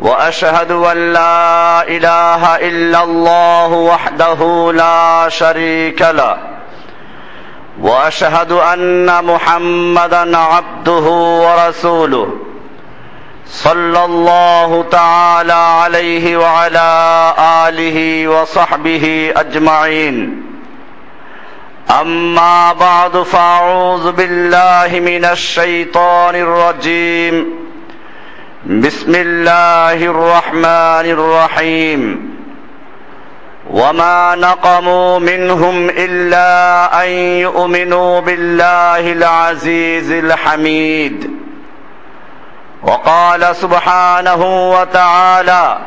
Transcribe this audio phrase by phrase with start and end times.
[0.00, 6.36] وأشهد أن لا إله إلا الله وحده لا شريك له.
[7.80, 11.06] وأشهد أن محمدا عبده
[11.46, 12.28] ورسوله.
[13.46, 17.32] صلى الله تعالى عليه وعلى
[17.68, 20.42] آله وصحبه أجمعين.
[22.00, 27.65] أما بعد فأعوذ بالله من الشيطان الرجيم.
[28.66, 32.30] بسم الله الرحمن الرحيم.
[33.70, 37.10] وما نقموا منهم إلا أن
[37.46, 41.30] يؤمنوا بالله العزيز الحميد.
[42.82, 45.78] وقال سبحانه وتعالى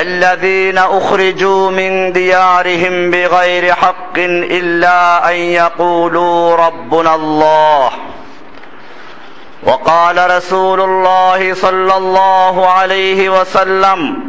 [0.00, 7.90] الذين أخرجوا من ديارهم بغير حق إلا أن يقولوا ربنا الله.
[9.63, 14.19] وقال رسول الله صلى الله عليه وسلم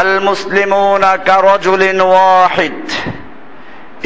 [0.00, 2.72] المسلمون كرجل واحد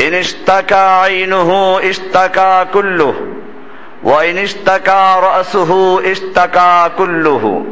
[0.00, 3.14] إن اشتكى عينه اشتكى كله
[4.02, 7.64] وإن اشتكى رأسه اشتكى كله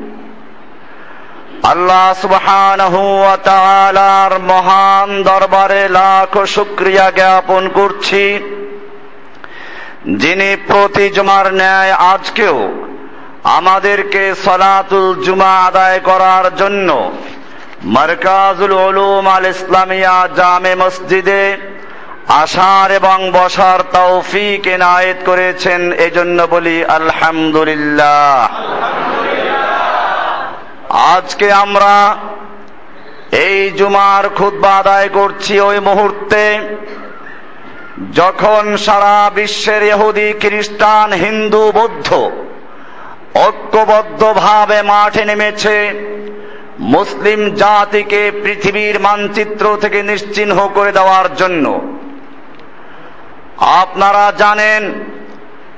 [1.72, 8.24] আল্লাহ সুবহানাহু ওয়া তাআলার মহান দরবারে লাখ শুকরিয়া জ্ঞাপন করছি
[10.05, 12.57] যিনি প্রতি জুমার ন্যায় আজকেও
[13.43, 17.11] আমাদেরকে সলাতুল জুমা আদায় করার জন্য
[17.83, 21.57] মারকাজুল উলুম আল ইসলামিয়া জামে মসজিদে
[22.27, 28.49] আসার এবং বসার তৌফিক এনায়েত করেছেন, এজন্য বলি আলহামদুলিল্লাহ।
[31.15, 32.17] আজকে আমরা
[33.31, 36.59] এই জুমার খুতবা আদায় করছি ওই মুহূর্তে
[38.15, 42.13] যখন সারা বিশ্বের ইহুদি, খ্রিস্টান, হিন্দু, বৌদ্ধ
[43.35, 45.93] ঐক্যবদ্ধভাবে মাঠে নেমেছে,
[46.79, 51.95] মুসলিম জাতিকে পৃথিবীর মানচিত্র থেকে নিশ্চিহ্ন করে দেওয়ার জন্য।
[53.57, 54.93] আপনারা জানেন,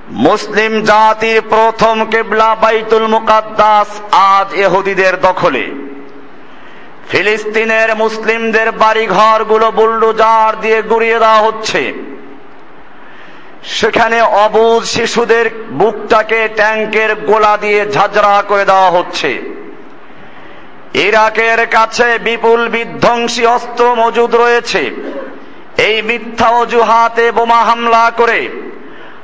[0.10, 5.72] মুসলিম জাতির প্রথম কেবলা বাইতুল মুকাদ্দাস আজ এহুদিদের দখলে।
[7.10, 12.11] ফিলিস্তিনের মুসলিমদের বাড়িঘরগুলো বুলডোজার দিয়ে গুড়িয়ে দেওয়া হচ্ছে।
[13.64, 19.42] সেখানে অবুজ শিশুদের বুকটাকে ট্যাঙ্কের গোলা দিয়ে ঝাঁঝরা করে দেওয়া হচ্ছে।
[20.94, 24.92] ইরাকের কাছে বিপুল বিধ্বংসী অস্ত্র মজুদ রয়েছে।
[25.78, 28.50] এই মিথ্যা অজুহাতে বোমা হামলা করে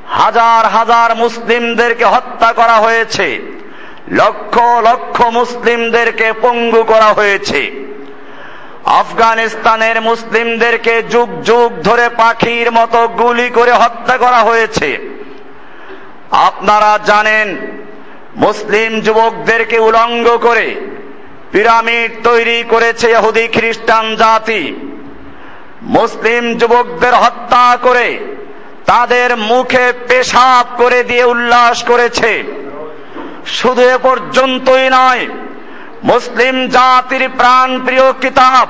[0.08, 3.42] হাজার হাজার মুসলিমদেরকে হত্যা করা হয়েছে।
[4.12, 7.87] লক্ষ লক্ষ মুসলিমদেরকে পঙ্গু করা হয়েছে।
[8.88, 14.98] আফগানিস্তানের মুসলিমদেরকে যুগ যুগ ধরে পাখির মতো গুলি করে হত্যা করা হয়েছে।
[16.32, 17.58] আপনারা জানেন,
[18.36, 20.76] মুসলিম যুবকদেরকে উলঙ্গ করে
[21.52, 24.76] পিরামিড তৈরি করেছে ইহুদি খ্রিস্টান জাতি।
[25.82, 28.20] মুসলিম যুবকদের হত্যা করে
[28.86, 32.44] তাদের মুখে পেশাব করে দিয়ে উল্লাস করেছে।
[33.46, 35.28] শুধু এ পর্যন্তই নয়
[36.10, 38.68] মুসলিম জাতির প্রাণ প্রিয় কিতাব,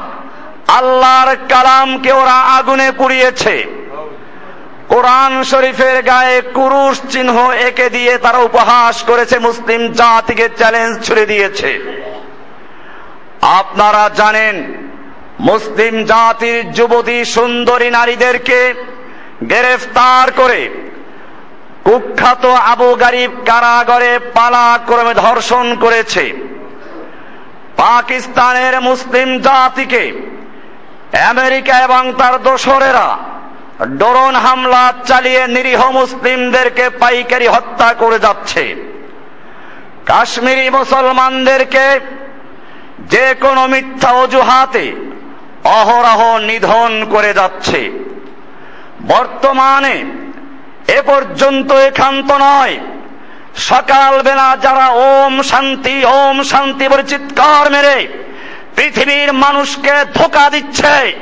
[0.67, 3.55] আল্লাহর কালামকে ওরা আগুনে পুড়িয়েছে।
[4.87, 7.37] কোরআন শরীফের গায়ে কুরুশ চিহ্ন
[7.69, 11.71] একে দিয়ে তারা উপহাস করেছে, মুসলিম জাতিকে চ্যালেঞ্জ ছুড়ে দিয়েছে।
[13.59, 14.55] আপনারা জানেন,
[15.39, 18.59] মুসলিম জাতির যুবতী সুন্দরী নারীদেরকে
[19.41, 20.61] গ্রেফতার করে
[21.83, 26.25] কুখ্যাত আবু গারিব কারাগারে পালাক্রমে ধর্ষণ করেছে।
[27.77, 30.11] পাকিস্তানের মুসলিম জাতিকে,
[31.29, 33.17] আমেরিকা এবং তার দোসরেরা
[33.87, 38.75] ডরন হামলা চালিয়ে নিরীহ মুসলিমদেরকে পাইকারি হত্যা করে যাচ্ছে।
[40.05, 41.99] কাশ্মীরি মুসলমানদেরকে
[42.99, 44.93] যে কোনো মিথ্যা অজুহাতে
[45.63, 47.91] অহরহ নিধন করে যাচ্ছে।
[49.07, 50.03] বর্তমানে
[50.87, 52.79] এ পর্যন্ত একান্ত নয়।
[53.57, 58.07] সকালবেলা যারা ওম শান্তি ওম শান্তি বলে চিৎকার মেরে
[58.75, 61.13] পৃথিবীর মানুষকে ধোকা দিচ্ছে,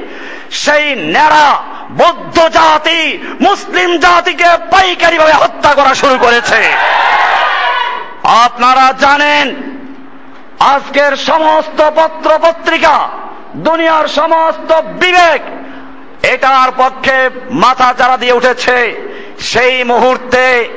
[0.52, 6.62] সেই নেড়া বৌদ্ধ জাতি, মুসলিম জাতিকে পাইকারি ভাবে হত্যা করা শুরু করেছে।
[8.46, 9.56] আপনারা জানেন,
[10.60, 13.10] আজকের সমস্ত পত্র পত্রিকা
[13.56, 15.42] দুনিয়ার সমস্ত বিবেক,
[16.34, 18.78] এটার পক্ষে মাথা চারা দিয়ে উঠেছে।
[19.40, 20.70] সেই মুহূর্তে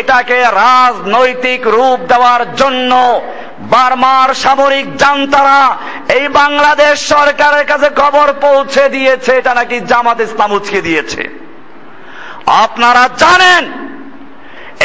[0.00, 2.92] এটাকে রাজনৈতিক রূপ দেওয়ার জন্য
[3.72, 5.60] বার্মার সামরিক জান্তারা
[6.16, 11.22] এই বাংলাদেশ সরকারের কাছে খবর পৌঁছে দিয়েছে, এটা নাকি জামাত ইসলাম উচকে দিয়েছে।
[12.64, 13.62] আপনারা জানেন,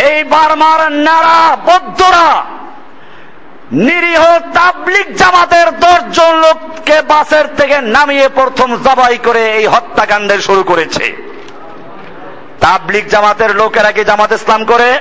[0.10, 2.28] এই বার্মার নারা বৌদ্ধরা
[3.88, 4.24] নিরীহ
[4.58, 11.06] তাবলিক জামাতের দশজন লোককে বাসের থেকে নামিয়ে প্রথম জবাই করে এই হত্যাকাণ্ডের শুরু করেছে।
[12.68, 15.00] তাবলিক জামাতের লোকেরা কি জামাত ইসলাম করে?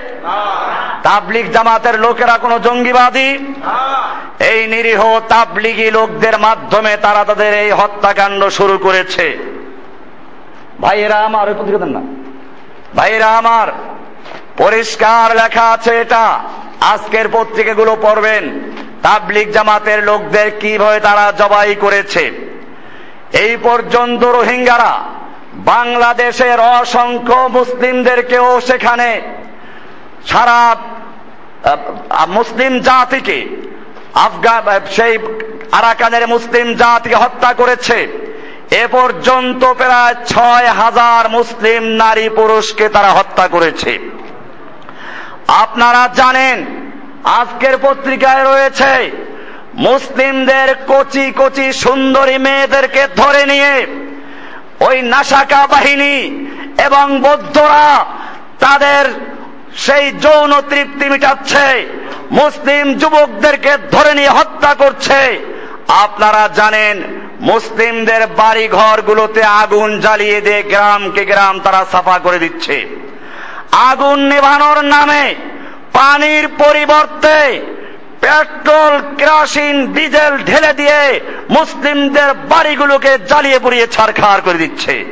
[1.03, 3.39] তাবলিক জামাতের লোকেরা কোনো জঙ্গিবাদী?
[4.41, 9.39] এই নিরীহ তাবলিগি লোকদের মাধ্যমে তারা তাদের এই হত্যাকাণ্ড শুরু করেছে।
[10.81, 12.01] ভাইয়েরা আমার দেন না।
[12.97, 13.69] ভাইয়েরা আমার,
[14.57, 16.39] পরিষ্কার লেখা আছে এটা।
[16.81, 18.61] আজকের পত্রিকাগুলো পড়বেন।
[19.03, 22.33] তাবলিক জামাতের লোকদের কীভাবে তারা জবাই করেছে।
[23.33, 25.17] এই পর্যন্ত রোহিঙ্গারা
[25.71, 29.09] বাংলাদেশের অসংখ্য মুসলিমদেরকেও সেখানে
[30.27, 30.61] সারা
[32.29, 33.39] মুসলিম জাতিকে,
[34.27, 34.63] আফগান
[34.97, 35.15] সেই
[35.73, 37.99] আরাকানের মুসলিম জাতিকে হত্যা করেছে।
[38.83, 43.93] এ পর্যন্ত প্রায় ছয় হাজার মুসলিম নারী পুরুষকে তারা হত্যা করেছে।
[45.65, 46.57] আপনারা জানেন,
[47.41, 48.93] আজকের পত্রিকায় রয়েছে,
[49.89, 53.75] মুসলিমদের কচি কচি সুন্দরী মেয়েদেরকে ধরে নিয়ে
[54.81, 56.47] ওই নাসাকা বাহিনী
[56.85, 58.05] এবং বৌদ্ধরা
[58.59, 59.05] তাদের
[59.77, 61.87] সেই যৌন তৃপ্তি মিটাচ্ছে।
[62.31, 65.39] মুসলিম যুবকদেরকে ধরে নিয়ে হত্যা করছে।
[65.89, 67.03] আপনারা জানেন,
[67.41, 72.87] মুসলিমদের বাড়ি ঘরগুলোতে আগুন জ্বালিয়ে দিয়ে গ্রামকে গ্রাম তারা সাফা করে দিচ্ছে।
[73.73, 75.35] আগুন নেভানোর নামে
[75.93, 77.63] পানির পরিবর্তে
[78.27, 81.21] পেট্রোল, কেরাসিন, ডিজেল ঢেলে দিয়ে
[81.51, 85.05] মুসলিমদের বাড়িগুলোকে জ্বালিয়ে পুড়িয়ে ছাড়খাড় করে দিচ্ছে।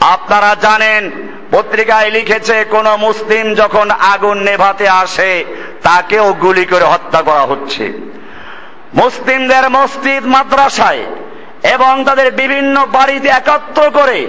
[0.00, 1.10] আপনারা জানেন,
[1.50, 5.44] পত্রিকায় লিখেছে, কোন মুসলিম যখন আগুন নেভাতে আসে,
[5.82, 7.92] তাকেও গুলি করে হত্যা করা হচ্ছে।
[8.94, 11.02] মুসলিমদের মসজিদ, মাদ্রাসায়
[11.72, 14.26] এবং তাদের বিভিন্ন বাড়িতে একত্র করে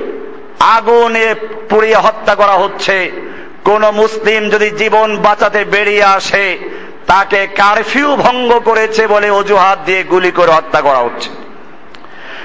[0.59, 1.35] আগুনে
[1.69, 3.11] পুড়িয়ে হত্যা করা হচ্ছে।
[3.63, 6.45] কোন মুসলিম যদি জীবন বাঁচাতে বেরিয়ে আসে
[7.07, 11.29] তাকে কারফিউ ভঙ্গ করেছে বলে অজুহাত দিয়ে গুলি করে হত্যা করা হচ্ছে।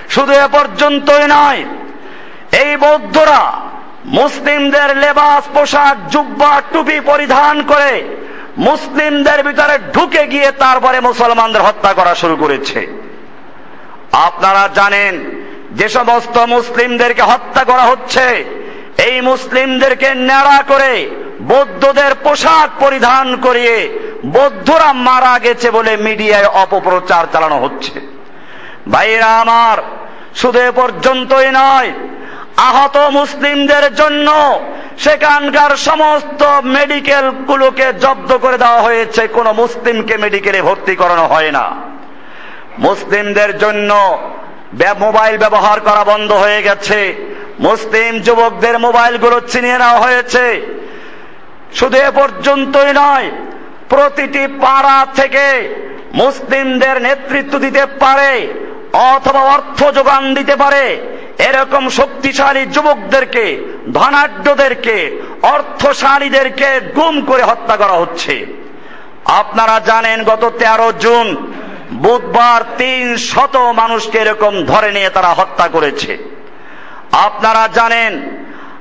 [0.08, 1.62] শুধু এ পর্যন্তই নয়,
[2.62, 3.42] এই বৌদ্ধরা
[4.04, 7.92] মুসলিমদের লেবাস, পোশাক, জুব্বা, টুপি পরিধান করে
[8.58, 12.80] মুসলিমদের ভিতরে ঢুকে গিয়ে তারপরে মুসলমানদের হত্যা করা শুরু করেছে।
[14.28, 15.14] আপনারা জানেন,
[15.78, 18.26] যে সমস্ত মুসলিমদেরকে হত্যা করা হচ্ছে,
[19.08, 20.92] এই মুসলিমদেরকে ন্যাড়া করে
[21.40, 23.76] বৌদ্ধদের পোশাক পরিধান করিয়ে
[24.26, 28.00] বৌদ্ধরা মারা গেছে বলে মিডিয়ায় অপপ্রচার চালানো হচ্ছে।
[28.90, 29.78] ভাইরা আমার,
[30.34, 31.92] শুধু পর্যন্তই নয়,
[32.56, 34.60] আহত মুসলিমদের জন্য
[34.98, 41.76] সেখানকার সমস্ত মেডিকেল গুলোকে জব্দ করে দেওয়া হয়েছে। কোন মুসলিমকে মেডিকেলে ভর্তি করানো হয় না।
[42.78, 44.18] মুসলিমদের জন্য
[44.98, 47.14] মোবাইল ব্যবহার করা বন্ধ হয়ে গেছে।
[47.60, 50.66] মুসলিম যুবকদের মোবাইলগুলো ছিনিয়ে নেওয়া হয়েছে।
[51.74, 53.30] শুধু এ পর্যন্তই নয়
[53.90, 55.46] প্রতিটি পাড়া থেকে
[56.14, 58.32] মুসলিমদের নেতৃত্ব দিতে পারে,
[58.92, 60.84] অথবা অর্থ যোগান দিতে পারে।
[61.38, 63.44] এরকম শক্তিশালী যুবকদেরকে,
[63.92, 64.96] ধনাঢ্যদেরকে,
[65.42, 68.46] অর্থশালীদেরকে গুম করে হত্যা করা হচ্ছে।
[69.40, 71.26] আপনারা জানেন, গত তেরো জুন
[71.92, 76.12] বুধবার তিন শত মানুষকে এরকম ধরে নিয়ে তারা হত্যা করেছে।
[77.26, 78.12] আপনারা জানেন,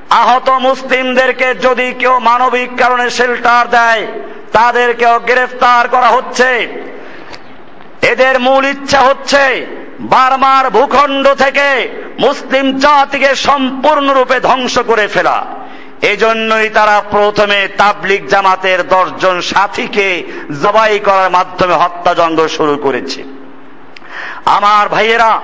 [0.09, 4.03] আহত মুসলিমদেরকে যদি কেউ মানবিক কারণে শেল্টার দেয়
[4.53, 6.49] তাদেরকেও গ্রেফতার করা হচ্ছে।
[8.01, 9.43] এদের মূল ইচ্ছা হচ্ছে
[9.99, 11.67] বারবার ভূখণ্ড থেকে
[12.19, 15.45] মুসলিম জাতিকে সম্পূর্ণরূপে ধ্বংস করে ফেলা।
[16.01, 20.23] এজন্যই তারা প্রথমে তাবলিক জামাতের দশজন সাথীকে
[20.63, 23.23] জবাই করার মাধ্যমে হত্যাযজ্ঞ শুরু করেছে।
[24.45, 25.41] আমার ভাইয়েরা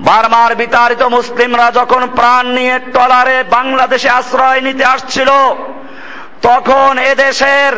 [0.00, 5.30] বারবার বিতাড়িত মুসলিমরা যখন প্রাণ নিয়ে টলারে বাংলাদেশে আশ্রয় নিতে আসছিল,
[6.42, 7.72] তখন এদেশের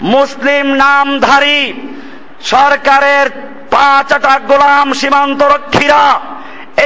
[0.00, 1.72] মুসলিম নামধারী
[2.40, 3.26] সরকারের
[3.70, 6.20] পাঁচটা গোলাম সীমান্ত রক্ষীরা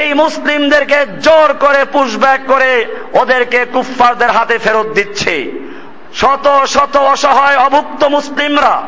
[0.00, 5.52] এই মুসলিমদেরকে জোর করে পুশব্যাক করে ওদেরকে কুফফারদের হাতে ফেরত দিচ্ছে।
[6.14, 8.82] শত শত অসহায় অভুক্ত মুসলিমরা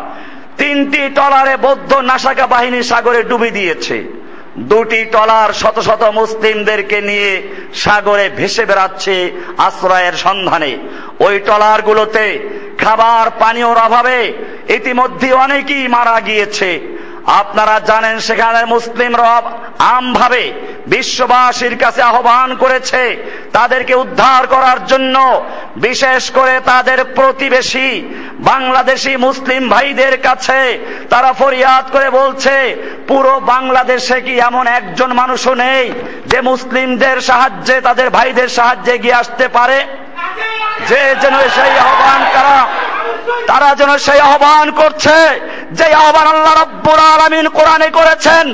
[0.57, 4.22] তিনটি টলারে বৌদ্ধ নাসাকা বাহিনী সাগরে ডুবি দিয়েছে।
[4.59, 7.43] দুটি টলার শত শত মুসলিমদেরকে নিয়ে
[7.75, 10.77] সাগরে ভেসে বেড়াচ্ছে আশ্রয়ের সন্ধানে।
[11.21, 12.39] ওই টলারগুলোতে
[12.79, 14.33] খাবার পানীয়র অভাবে
[14.69, 16.81] ইতিমধ্যে অনেকেই মারা গিয়েছে।
[17.27, 19.43] আপনারা জানেন সেখানে মুসলিমরা
[19.79, 20.53] আমভাবে
[20.87, 23.17] বিশ্ববাসীর কাছে আহ্বান করেছে
[23.53, 25.45] তাদেরকে উদ্ধার করার জন্য,
[25.77, 28.03] বিশেষ করে তাদের প্রতিবেশী
[28.39, 30.79] বাংলাদেশি মুসলিম ভাইদের কাছে।
[31.11, 32.77] তারা ফরিয়াদ করে বলছে,
[33.09, 35.93] পুরো বাংলাদেশে কি এমন একজন মানুষও নেই
[36.27, 39.87] যে মুসলিমদের সাহায্যে, তাদের ভাইদের সাহায্যে গিয়ে আসতে পারে?
[40.89, 42.67] যে যেন সেই আহ্বান করা
[43.47, 45.41] তারা যেন সেই আহ্বান করছে
[45.79, 48.45] যে আবার আল্লাহ রব্বুল আলামিন কোরআনে করেছেন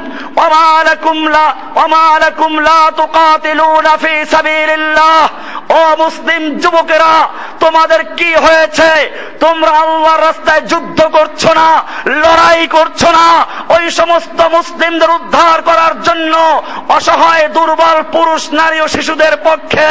[0.44, 1.46] ওমা লাকুম লা
[1.84, 5.18] ওমা লাকুম লা তুকাতিলুনা ফি সাবিলিল্লাহ।
[5.76, 7.14] ও মুসলিম যুবকেরা,
[7.62, 8.90] তোমাদের কি হয়েছে?
[9.44, 11.68] তোমরা আল্লাহর রাস্তায় যুদ্ধ করছ না,
[12.22, 13.26] লড়াই করছ না,
[13.75, 16.34] ওই সমস্ত মুসলিমদের উদ্ধার করার জন্য
[16.96, 19.88] অসহায়, দুর্বল পুরুষ, নারী ও শিশুদের পক্ষে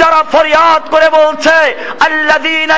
[0.00, 1.56] যারা ফরিয়াদ করে বলছে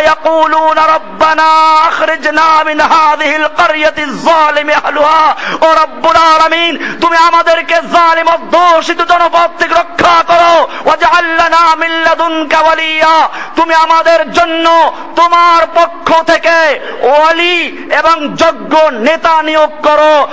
[0.07, 1.51] ইয়াকুলুনা রব্বানা
[1.89, 5.27] আখরিজনা মিন হাযিহিল কারইয়াতি যালিমি আহলুহা
[5.67, 10.55] ও রব্বুল আলামিন তুমি আমাদেরকে জালিম অধ্যুষিত জনপদ থেকে রক্ষা করো
[10.87, 19.43] ওয়াজআল লানা মিন লাদুনকা ওয়ালিয়া তুমি আমাদের জন্য তোমার পক্ষ থেকে ওয়ালি এবং যোগ্য নেতা
[19.43, 20.29] নিয়োগ করো।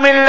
[0.00, 0.26] মিন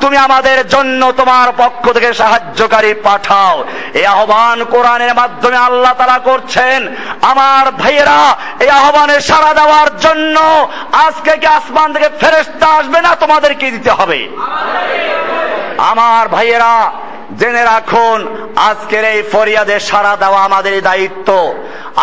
[0.00, 3.64] তুমি আমাদের জন্য তোমার পক্ষ থেকে সাহায্যকারী পাঠাও।
[3.94, 11.36] এই আহ্বান কোরআনের মাধ্যমে আল্লাহ তারা করছেন। আমার ভাইয়েরা, এই আহ্বানে সাড়া দেওয়ার জন্য আজকে
[11.36, 14.28] কি আসমান থেকে ফেরেস্তা আসবে না তোমাদেরকে দিতে হবে?
[15.78, 16.92] আমার ভাইয়েরা
[17.40, 18.18] জেনে রাখুন,
[18.70, 21.28] আজকের এই ফরিয়াদে সাড়া দেওয়া আমাদের দায়িত্ব।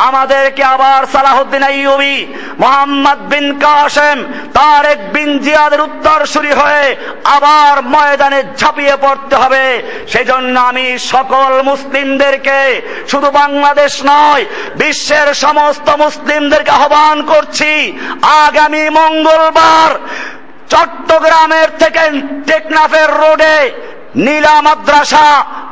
[0.08, 2.18] আমাদেরকে আবার সালাহুদ্দিন আইয়ুবি,
[2.60, 4.18] মোহাম্মদ বিন কাসেম
[4.54, 6.86] তারেক বিন জিয়াদের উত্তরসূরি হয়ে
[7.36, 9.66] আবার ময়দানে ঝাঁপিয়ে পড়তে হবে।
[10.12, 12.60] সেজন্য আমি সকল মুসলিমদেরকে,
[13.08, 14.44] শুধু বাংলাদেশ নয়,
[14.76, 17.72] বিশ্বের সমস্ত মুসলিমদেরকে আহ্বান করছি,
[18.46, 19.92] আগামী মঙ্গলবার
[20.72, 22.04] চট্টগ্রামের থেকে
[22.48, 23.58] টেকনাফের রোডে
[24.16, 25.26] নীলা মাদ্রাসা,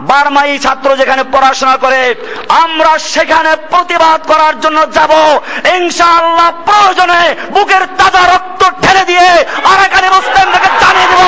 [0.10, 2.01] বারমাই ছাত্র যেখানে পড়াশোনা করে,
[2.63, 5.12] আমরা সেখানে প্রতিবাদ করার জন্য যাব।
[5.77, 7.22] ইনশাআল্লাহ প্রয়োজনে
[7.55, 9.27] বুকের তাজা রক্ত ঠেলে দিয়ে
[9.72, 11.22] আরাকানি মুসলিমদেরকে জানিয়ে দেব,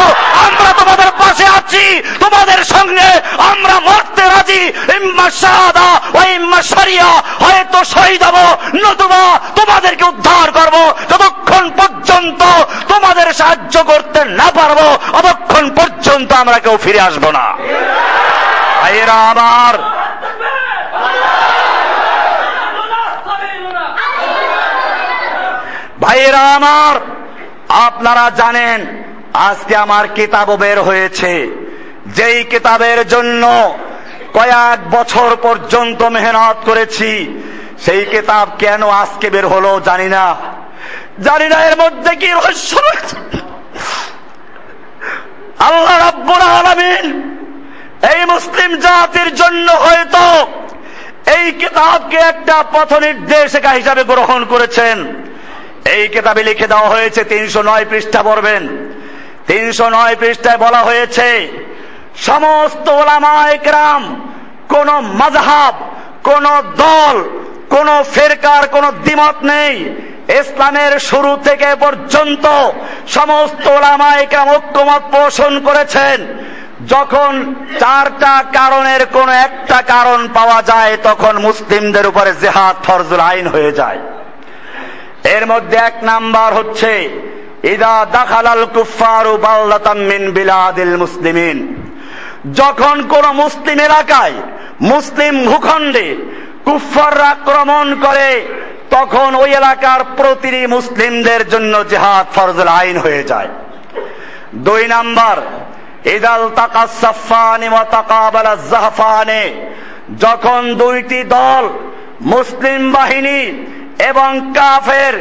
[0.46, 1.10] আমরা তোমাদের
[1.42, 1.86] পাশে আছি,
[2.24, 3.10] তোমাদের সঙ্গে
[3.52, 4.62] আমরা মরতে রাজি।
[4.98, 7.10] ইম্মা শাহাদা ও ইম্মা শরিয়া,
[7.44, 8.38] হয়তো শহীদ হব,
[8.84, 9.24] নতুবা
[9.60, 10.76] তোমাদেরকে উদ্ধার করব।
[11.12, 12.42] যতক্ষণ পর্যন্ত
[12.92, 14.80] তোমাদের সাহায্য করতে না পারব,
[15.20, 17.46] অতক্ষণ পর্যন্ত আমরা কেউ ফিরে আসব না।
[18.82, 19.76] ভাইয়েরা আমার।
[26.04, 26.96] ভাইয়েরা আমার,
[27.88, 28.80] আপনারা জানেন
[29.34, 31.50] আজকে আমার কিতাব বের হয়েছে।
[32.08, 33.74] যেই কিতাবের জন্য
[34.34, 37.42] কয়েক বছর পর্যন্ত মেহনত করেছি,
[37.86, 40.36] সেই কিতাব কেন আজকে বের হলো জানি না।
[41.20, 42.72] জানি না এর মধ্যে কি রহস্য
[45.60, 47.06] আল্লাহ রাব্বুল আলামিন
[48.14, 50.24] এই মুসলিম জাতির জন্য হয়তো
[51.38, 54.98] এই কিতাবকে একটা পথ নির্দেশিকা হিসাবে গ্রহণ করেছেন।
[55.86, 58.91] এই কিতাবে লিখে দেওয়া হয়েছে তিনশো নয় পৃষ্ঠা পড়বেন।
[59.48, 61.48] তিনশো নয় পৃষ্ঠায় বলা হয়েছে,
[62.16, 64.02] সমস্ত ওলামা একরাম,
[64.70, 65.76] কোন মাযহাব,
[66.24, 66.46] কোন
[66.78, 67.16] দল,
[67.70, 69.76] কোন ফেরকার, কোন দ্বিমত নেই।
[70.40, 72.46] ইসলামের শুরু থেকে পর্যন্ত
[73.08, 76.18] সমস্ত ওলামা একরাম ঐক্যমত পোষণ করেছেন।
[76.88, 83.72] যখন চারটা কারণের কোন একটা কারণ পাওয়া যায়, তখন মুসলিমদের উপরে জেহাদ ফরজুল আইন হয়ে
[83.72, 84.00] যায়।
[85.24, 86.92] এর মধ্যে এক নাম্বার হচ্ছে
[87.64, 91.76] ইদা দাখালাল কুফারু বাল্লাতাম মিন বিলাদিল মুসলিমিন।
[92.54, 94.34] যখন কোন মুসলিম এলাকায়,
[94.82, 96.16] মুসলিম ভূখণ্ডে
[96.66, 98.46] কুফাররা আক্রমণ করে,
[98.90, 103.48] তখন ওই এলাকার প্রতিটি মুসলিমদের জন্য জেহাদ ফরজুল আইন হয়ে যায়।
[104.56, 105.38] দুই নাম্বার,
[106.08, 109.72] ইদাল তাকাসাফানি ওয়া তাকাবালা জাহফানে।
[110.20, 111.70] যখন দুইটি দল
[112.22, 113.66] মুসলিম বাহিনী
[114.10, 115.14] এবং কাফের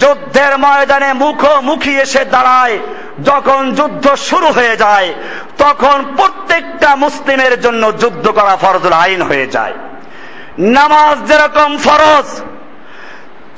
[0.00, 2.78] যুদ্ধের ময়দানে মুখোমুখি এসে দাঁড়ায়।
[3.24, 5.14] যখন যুদ্ধ শুরু হয়ে যায়,
[5.58, 9.74] তখন প্রত্যেকটা মুসলিমের জন্য যুদ্ধ করা ফরজুল আইন হয়ে যায়।
[10.58, 12.28] নামাজ যেরকম ফরজ,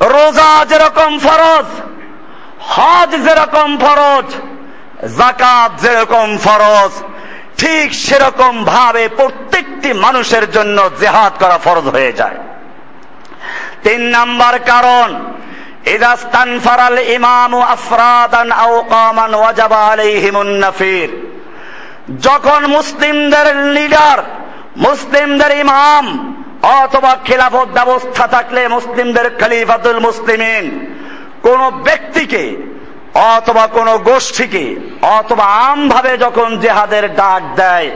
[0.01, 1.69] রোজা যেরকম ফরজ,
[2.73, 4.29] হজ যেরকম ফরজ
[5.19, 6.93] জাকাত যেরকম ফরজ,
[7.57, 12.39] ঠিক সেরকম ভাবে প্রত্যেকটি মানুষের জন্য জেহাদ করা ফরজ হয়ে যায়।
[13.83, 15.09] তিন নাম্বার কারণ
[15.95, 21.11] ইদাস্তান ফারাল ইমামু আফরাদান আও কামান ওয়াজাবা আলাইহিমুন নাফির।
[22.23, 23.47] যখন মুসলিমদের
[23.77, 24.19] লিডার,
[24.77, 26.05] মুসলিমদের ইমাম
[26.81, 30.65] অথবা খেলাফত ব্যবস্থা থাকলে মুসলিমদের খলিফাতুল মুসলিমিন,
[31.43, 32.45] কোন ব্যক্তিকে
[33.35, 34.65] অথবা কোন গোষ্ঠীকে
[35.19, 37.89] অথবা আমভাবে যখন জেহাদের ডাক দেয়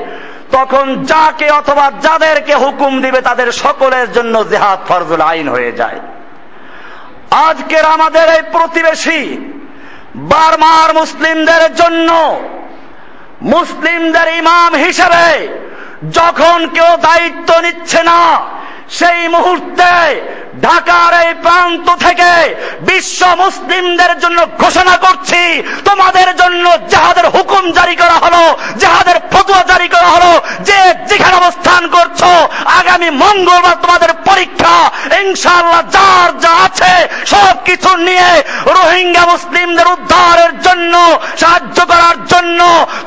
[0.54, 6.00] তখন যাকে অথবা যাদেরকে হুকুম দিবে তাদের সকলের জন্য জেহাদ ফরজুল আইন হয়ে যায়।
[7.48, 9.20] আজকের আমাদের এই প্রতিবেশী
[10.32, 12.10] বারমার মুসলিমদের জন্য,
[13.54, 15.26] মুসলিমদের ইমাম হিসেবে
[16.12, 18.20] যখন কেউ দায়িত্ব নিচ্ছে না
[18.88, 19.90] সেই মুহূর্তে
[20.66, 22.30] ঢাকার এই প্রান্ত থেকে
[22.80, 25.42] বিশ্ব মুসলিমদের জন্য ঘোষণা করছি,
[25.88, 28.42] তোমাদের জন্য জাহাদের হুকুম জারি করা হলো,
[28.82, 30.32] জাহাদের ফতুয়া জারি করা হলো,
[30.68, 30.78] যে
[31.10, 32.20] যেখানে অবস্থান করছ,
[32.80, 34.76] আগামী মঙ্গলবার তোমাদের পরীক্ষা,
[35.22, 36.94] ইনশাআল্লাহ যার যা আছে
[37.26, 38.30] সব কিছু নিয়ে
[38.76, 40.94] রোহিঙ্গা মুসলিমদের উদ্ধারের জন্য,
[41.40, 42.60] সাহায্য করার জন্য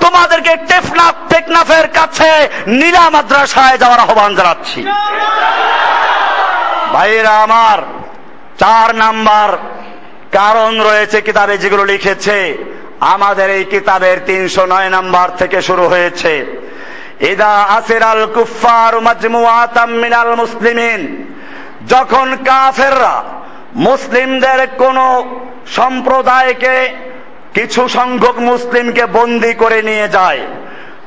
[0.03, 2.31] তোমাদেরকে টেফনাফ, টেকনাফের কাছে
[2.79, 4.79] নীলা মাদ্রাসায় যাওয়ার আহ্বান জানাচ্ছি।
[6.93, 7.79] ভাইরা আমার,
[8.59, 9.49] চার নাম্বার
[10.31, 12.57] কারণ রয়েছে কিতাবে যেগুলো লিখেছে।
[12.99, 16.33] আমাদের এই কিতাবের তিনশো নয় নাম্বার থেকে শুরু হয়েছে।
[17.19, 21.01] ইদা আসিরাল কুফার মাজমুআতাম মিনাল মুসলিমিন।
[21.87, 23.23] যখন কাফেররা
[23.75, 24.97] মুসলিমদের কোন
[25.67, 26.77] সম্প্রদায়কে,
[27.53, 30.41] কিছু সংখ্যক মুসলিমকে বন্দি করে নিয়ে যায়,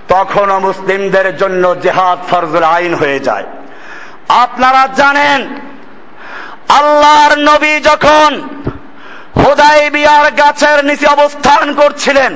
[0.09, 3.47] তখনও মুসলিমদের জন্য জেহাদ ফরজুল আইন হয়ে যায়।
[4.29, 5.39] আপনারা জানেন
[6.79, 8.31] আল্লাহর নবী যখন
[9.43, 12.33] হোদাই বিয়ার গাছের নিচে অবস্থান করছিলেন,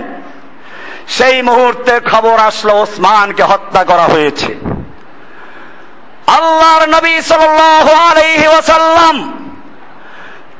[1.17, 4.51] সেই মুহূর্তে খবর আসলো ওসমানকে হত্যা করা হয়েছে।
[6.39, 7.93] আল্লাহর নবী সাল্লাল্লাহু
[8.59, 9.17] ওসাল্লাম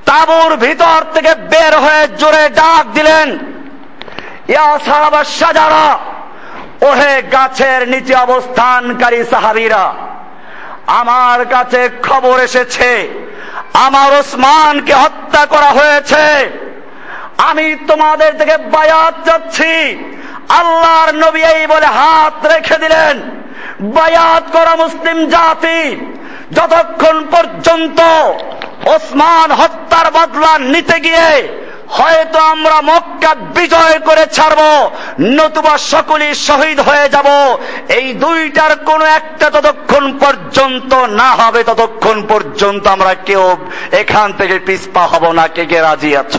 [0.09, 3.29] তাবুর ভিতর থেকে বের হয়ে জোরে ডাক দিলেন
[5.39, 5.87] সাজারা
[6.89, 9.85] ওহে গাছের নিচে অবস্থানকারী সাহাবীরা,
[11.01, 12.91] আমার কাছে খবর এসেছে
[13.75, 16.51] আমার ওসমানকে হত্যা করা হয়েছে।
[17.39, 19.99] আমি তোমাদের থেকে বায়াত যাচ্ছি
[20.49, 23.17] আল্লাহর নবী এই বলে হাত রেখে দিলেন।
[23.81, 25.97] বায়াত করা মুসলিম জাতি।
[26.53, 28.01] যতক্ষণ পর্যন্ত
[28.87, 31.49] ওসমান হত্যার বদলা নিতে গিয়ে
[31.89, 34.61] হয়তো আমরা মক্কা বিজয় করে ছাড়ব,
[35.21, 37.29] নতুবা সকলেই শহীদ হয়ে যাব।
[37.89, 43.57] এই দুইটার কোন একটা ততক্ষণ পর্যন্ত না হবে, ততক্ষণ পর্যন্ত আমরা কেউ
[43.93, 46.39] এখান থেকে পিসপা হব না, কে কে রাজি আছে?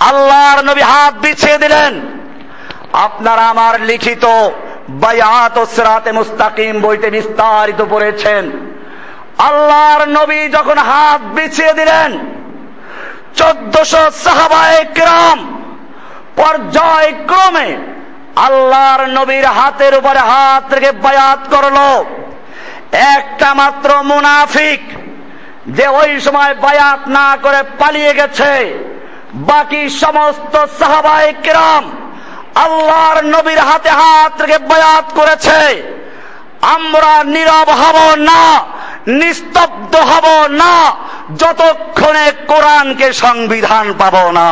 [0.00, 2.00] আল্লাহর নবী হাত বিছিয়ে দিলেন।
[2.92, 4.24] আপনারা আমার লিখিত
[4.88, 8.50] বায়াত ও সেরাতে মুস্তাকিম বইতে বিস্তারিত পড়েছেন।
[9.38, 12.39] আল্লাহর নবী যখন হাত বিছিয়ে দিলেন
[13.36, 15.38] চোদ্দশো সাহাবায় গ্রাম
[16.36, 17.68] পর্যায়ক্রমে
[18.36, 21.78] আল্লাহর নবীর হাতের উপরে হাত রেখে বায়াত করল।
[22.92, 24.82] একটা মাত্র মুনাফিক
[25.66, 28.52] যে ওই সময় বায়াত না করে পালিয়ে গেছে।
[29.34, 31.84] বাকি সমস্ত সাহাবায় গ্রাম
[32.54, 35.60] আল্লাহর নবীর হাতে হাত রেখে বায়াত করেছে।
[36.62, 38.42] আমরা নীরব হব না।
[39.06, 40.74] নিস্তব্ধ হব না,
[41.36, 44.48] যতক্ষণে কোরআনকে সংবিধান পাব না।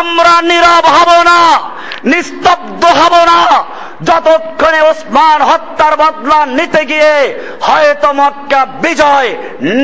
[0.00, 1.40] আমরা নীরব হব না,
[2.04, 3.40] নিস্তব্ধ হব না,
[4.08, 7.14] যতক্ষণে ওসমান হত্যার বদলা নিতে গিয়ে
[7.60, 9.30] হয়তো মক্কা বিজয়,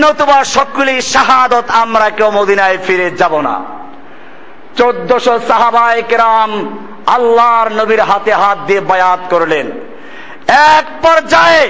[0.00, 3.54] নতুবা সকলি শাহাদত আমরা কেউ মদিনায় ফিরে যাব না।
[4.78, 6.50] চোদ্দশো সাহাবায় কেরাম
[7.06, 9.66] আল্লাহর নবীর হাতে হাত দিয়ে বায়াত করলেন।
[10.74, 11.64] এক পর্যায়ে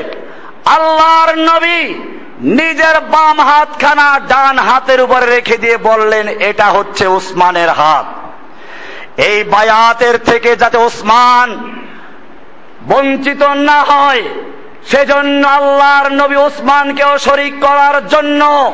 [0.65, 1.95] আল্লাহর নবী
[2.41, 8.07] নিজের বাম হাতখানা ডান হাতের উপরে রেখে দিয়ে বললেন, এটা হচ্ছে উসমানের হাত।
[9.17, 11.49] এই বায়াতের থেকে যাতে ওসমান
[12.89, 14.23] বঞ্চিত না হয়,
[14.91, 18.73] সেজন্য আল্লাহর নবী ওসমানকেও শরিক করার জন্য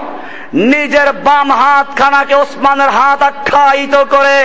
[0.52, 4.40] নিজের বাম হাতখানাকে ওসমানের হাত আখ্যায়িত করে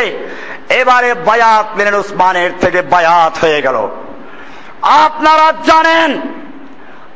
[0.70, 3.78] এবারে বায়াত নিলেন ওসমানের থেকে বায়াত হয়ে গেল।
[4.82, 6.22] আপনারা জানেন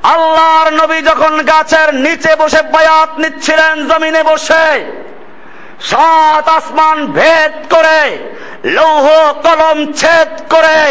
[0.04, 4.68] আল্লাহর নবী যখন গাছের নিচে বসে বায়াত নিচ্ছিলেন, জমিনে বসে
[5.80, 8.02] সাত আসমান ভেদ করে,
[8.64, 9.08] লৌহ
[9.44, 10.82] কলম ছেদ করে,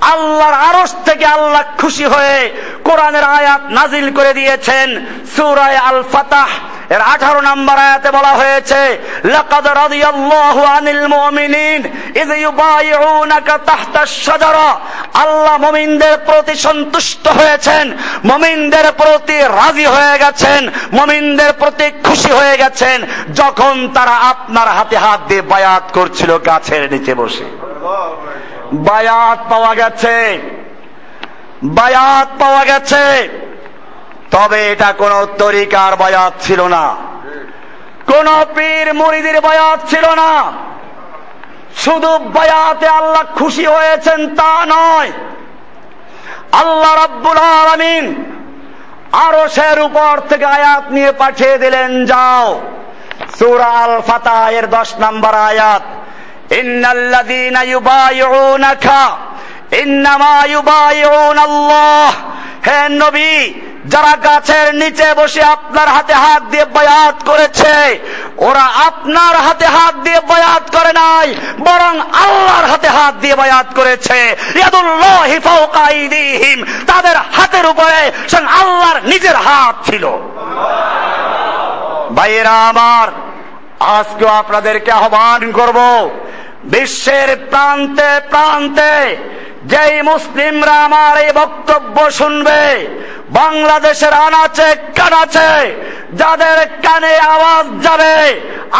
[0.00, 2.38] আল্লাহর আরস থেকে আল্লাহ খুশি হয়ে
[2.92, 4.88] কোরআনের আয়াত নাজিল করে দিয়েছেন।
[5.36, 6.50] সুরায় আল ফাতাহ
[6.94, 8.82] এর আঠারো নম্বর আয়াতে বলা হয়েছে,
[9.34, 11.80] লাকাদ রাদিয়াল্লাহু আনিল মুমিনিন,
[12.22, 14.68] ইয ইউবাইউনাকা তাহতা শাজারা
[15.22, 17.84] আল্লাহ মুমিনদের প্রতি সন্তুষ্ট হয়েছেন,
[18.24, 20.60] মুমিনদের প্রতি রাজি হয়ে গেছেন,
[20.98, 22.98] মুমিনদের প্রতি খুশি হয়ে গেছেন,
[23.40, 27.46] যখন তারা আপনার হাতে হাত দিয়ে বায়াত করছিল গাছের নিচে বসে।
[28.88, 30.14] বায়াত পাওয়া গেছে।
[31.64, 33.28] বায়াত পাওয়া গেছে।
[34.30, 36.96] তবে এটা কোন তরিকার বায়াত ছিল না।
[38.06, 40.52] কোন পীর মুরিদের বায়াত ছিল না।
[41.76, 45.12] শুধু বায়াতে আল্লাহ খুশি হয়েছেন তা নয়।
[46.52, 48.24] আল্লাহ রাব্বুল আলামিন
[49.12, 52.60] আরশের উপর থেকে আয়াত নিয়ে পাঠিয়ে দিলেন, যাও।
[53.38, 55.82] সূরা আল ফাতাহ এর 10 নম্বর আয়াত,
[56.52, 59.16] ইন্নাল্লাযীনা ইউবাইউনাকা
[62.66, 63.34] হে নবী,
[63.92, 67.74] যারা গাছের নিচে বসে আপনার হাতে হাত দিয়ে বয়াত করেছে,
[68.46, 71.28] ওরা আপনার হাতে হাত দিয়ে বয়াত করে নাই,
[71.68, 74.18] বরং আল্লাহর হাতে হাত দিয়ে বয়াত করেছে।
[76.90, 78.00] তাদের হাতের উপরে
[78.60, 80.04] আল্লাহর নিজের হাত ছিল।
[82.16, 83.06] ভাইয়েরা আমার,
[83.96, 85.78] আজকেও আপনাদেরকে আহ্বান করব
[86.64, 88.94] বিশ্বের প্রান্তে প্রান্তে
[89.72, 92.62] যেই মুসলিমরা আমার এই বক্তব্য শুনবে,
[93.38, 95.52] বাংলাদেশের আনাচে কানাচে
[96.20, 98.16] যাদের কানে আওয়াজ যাবে,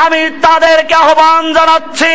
[0.05, 2.15] আমি তাদেরকে আহ্বান জানাচ্ছি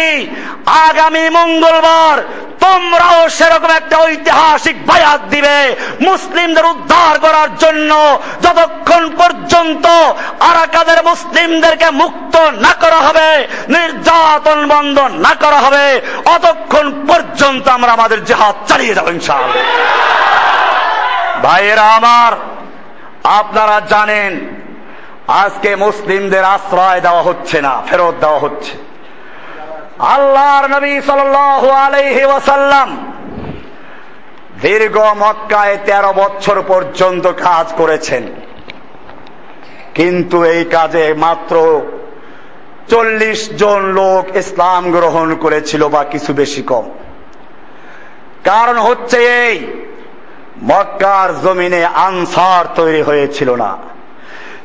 [0.68, 2.24] আগামী মঙ্গলবার
[2.60, 9.88] তোমরাও সেরকম একটা ঐতিহাসিক বায়াত দিবে মুসলিমদের উদ্ধার করার জন্য যতক্ষণ পর্যন্ত
[10.40, 18.26] আরাকাদের মুসলিমদেরকে মুক্ত না করা হবে, নির্যাতন বন্ধ না করা হবে, অতক্ষণ পর্যন্ত আমরা আমাদের
[18.26, 19.64] জেহাদ চালিয়ে যাব ইনশাআল্লাহ।
[21.44, 22.32] ভাইয়েরা আমার,
[23.24, 24.60] আপনারা জানেন,
[25.28, 28.87] আজকে মুসলিমদের আশ্রয় দেওয়া হচ্ছে না, ফেরত দেওয়া হচ্ছে।
[30.00, 31.00] আল্লাহর নবী
[31.70, 32.24] আলাইহি
[34.62, 38.24] দীর্ঘ মক্কায় তেরো বছর পর্যন্ত কাজ করেছেন।
[39.96, 41.82] কিন্তু এই কাজে মাত্র
[42.88, 46.90] চল্লিশ জন লোক ইসলাম গ্রহণ করেছিল বা কিছু বেশি কম।
[48.44, 49.68] কারণ হচ্ছে এই,
[50.64, 53.78] মক্কার জমিনে আনসার তৈরি হয়েছিল না,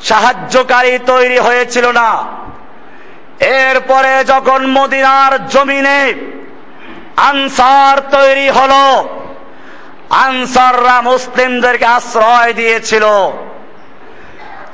[0.02, 2.24] সাহায্যকারী তৈরি হয়েছিল না
[3.40, 6.14] এরপরে যখন মদিনার জমিনে
[7.16, 9.08] আনসার তৈরি হলো,
[10.10, 13.04] আনসাররা মুসলিমদেরকে আশ্রয় দিয়েছিল,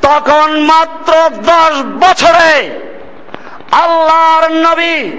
[0.03, 2.71] তখন মাত্র দশ বছরে
[3.73, 5.13] আল্লাহর নবী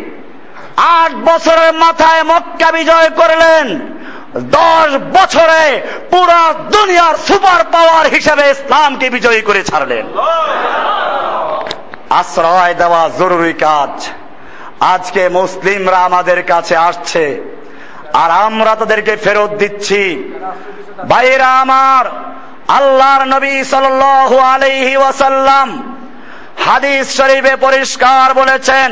[0.78, 3.80] আট বছরের মাথায় মক্কা বিজয় করলেন।
[4.36, 10.06] দশ বছরে পুরা দুনিয়ার সুপার পাওয়ার হিসেবে ইসলামকে বিজয়ী করে ছাড়লেন।
[12.10, 14.10] আশ্রয় দেওয়া জরুরি কাজ।
[14.80, 17.26] আজকে মুসলিমরা আমাদের কাছে আসছে।
[18.13, 20.34] আর আমরা তাদেরকে ফেরত দিচ্ছি।
[21.10, 22.06] ভাইরা আমার,
[22.67, 24.02] আল্লাহর নবী সাল
[24.54, 25.67] আলাইহি ওয়াসাল্লাম
[26.65, 28.89] হাদিস শরীফে পরিষ্কার বলেছেন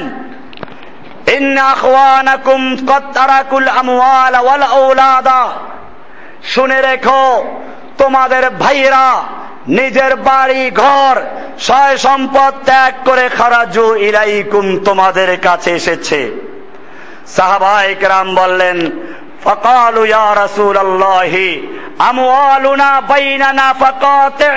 [6.44, 7.24] শুনে রেখো,
[7.98, 9.24] তোমাদের ভাইয়েরা
[9.68, 11.22] নিজের বাড়ি, ঘর,
[11.60, 16.32] সয় সম্পদ ত্যাগ করে খারাজু ইলাইকুম তোমাদের কাছে এসেছে।
[17.28, 18.92] সাহাবাই কেরাম বললেন,
[19.44, 21.68] ফকালু ইয়া রাসূলুল্লাহি,
[22.00, 24.52] আমওয়ালুনা বাইনানা ফাকাতে।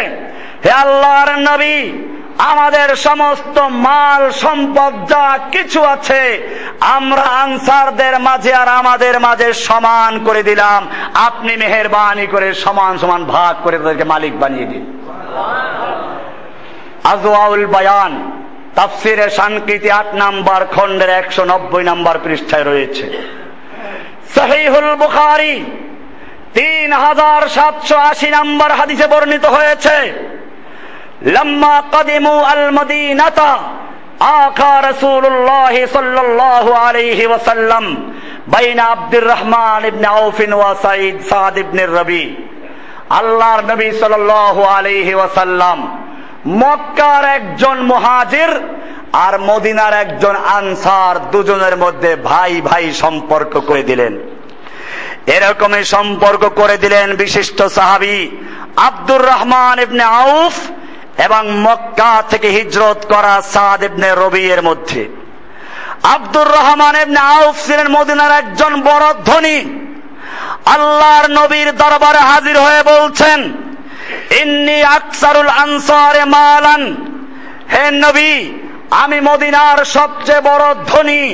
[0.65, 1.93] হে আল্লাহর নবী,
[2.39, 6.49] আমাদের সমস্ত মাল, সম্পদ যা কিছু আছে,
[6.81, 13.57] আমরা আনসারদের মাঝে আর আমাদের মাঝে সমান করে দিলাম। আপনি মেহরবানি করে সমান সমান ভাগ
[13.65, 15.00] করে তাদেরকে মালিক বানিয়ে দিন।
[17.13, 18.13] আজওয়াউল বায়ান,
[18.75, 23.07] তাফসিরে সংকৃতি আট নাম্বার, খণ্ডের একশো নব্বই নাম্বার পৃষ্ঠায় রয়েছে।
[24.37, 25.55] সহিহুল বুখারি
[26.59, 29.97] তিন হাজার সাতশো আশি নাম্বার হাদিসে বর্ণিত হয়েছে,
[31.37, 33.53] লম্মা কদিমু আল মদিনাতা,
[34.43, 37.85] আখা রসুল্লাহ সাল্লাল্লাহু আলাইহি ওয়াসাল্লাম,
[38.53, 42.25] বাইনা আব্দুর রহমান ইবনে আউফিন ওয়া সাইদ সাদ ইবনে রবি।
[43.11, 45.79] আল্লাহর নবী সাল্লাল্লাহু আলাইহি ওয়াসাল্লাম
[46.47, 48.51] মক্কার একজন মুহাজির
[49.13, 54.19] আর মদিনার একজন আনসার দুজনের মধ্যে ভাই ভাই সম্পর্ক করে দিলেন।
[55.27, 58.31] এরকমই সম্পর্ক করে দিলেন বিশিষ্ট সাহাবি
[58.77, 60.55] আব্দুর রহমান ইবনে আউফ
[61.21, 65.09] এবং মক্কা থেকে হিজরত করা সাদ ইবনে রবি এর মধ্যে।
[66.03, 69.90] আব্দুর রহমান ইবনে আউফ ছিলেন মদিনার একজন বড় ধনী।
[70.65, 73.41] আল্লাহর নবীর দরবারে হাজির হয়ে বলছেন,
[74.41, 76.83] ইন্নি আকসারুল আনসারে মালান।
[77.73, 78.35] হে নবী,
[79.03, 81.25] আমি মদিনার সবচেয়ে বড় ধনী।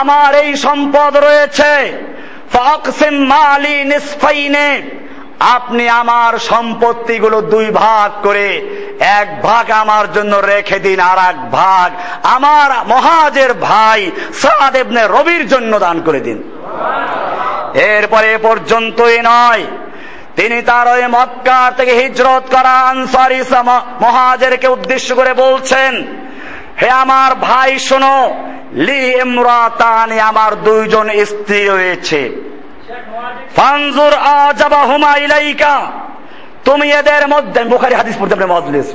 [0.00, 1.72] আমার এই সম্পদ রয়েছে।
[3.30, 4.68] মালি নিসফাইনে।
[5.40, 8.48] আপনি আমার সম্পত্তিগুলো দুই ভাগ করে
[9.00, 11.88] এক ভাগ আমার জন্য রেখে দিন, আর এক ভাগ
[12.36, 14.00] আমার মহাজের ভাই
[14.42, 16.38] সাদেবনে রবির জন্য দান করে দিন।
[17.74, 19.64] এরপরে পর্যন্তই নয়।
[20.36, 23.40] তিনি তার ওই মক্কার থেকে হিজরত করা আনসারি
[24.00, 25.92] মহাজেরকে উদ্দেশ্য করে বলছেন,
[26.80, 28.18] হে আমার ভাই, শোনো,
[28.86, 32.20] লি ইমরাতানি আমার দুইজন স্ত্রী রয়েছে।
[33.56, 35.74] ফানজুর আজাবা হুমা ইলাইকা,
[36.64, 38.88] তুমি এদের মধ্যে বুখারি হাদিস পড়তে আপনি মজলিস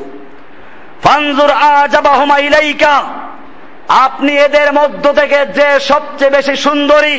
[1.03, 2.95] ফানজুর আজাবা হুমা ইলাইকা,
[4.05, 7.17] আপনি এদের মধ্য থেকে যে সবচেয়ে বেশি সুন্দরী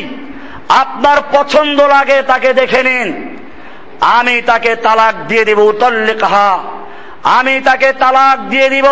[0.68, 3.38] আপনার পছন্দ লাগে তাকে দেখে নিন।
[4.00, 6.58] আমি তাকে তালাক দিয়ে দিব উতল্লে কাহা
[7.24, 8.86] আমি তাকে তালাক দিয়ে দিব।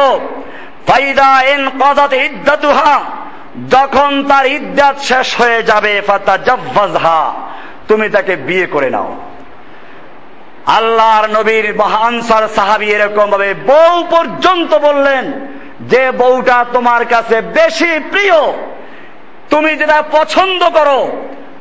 [0.86, 3.00] ফাইদা এন কদাত ইদ্দাতুহা।
[3.70, 7.34] যখন তার ইদ্দাত শেষ হয়ে যাবে ফাতা জব্বাজহা
[7.88, 9.16] তুমি তাকে বিয়ে করে নাও।
[10.66, 15.32] আল্লাহর নবীর আনসার সাহাবি এরকম ভাবে বউ পর্যন্ত বললেন
[15.80, 18.52] যে, বউটা তোমার কাছে বেশি প্রিয়।
[19.50, 21.12] তুমি যেটা পছন্দ করো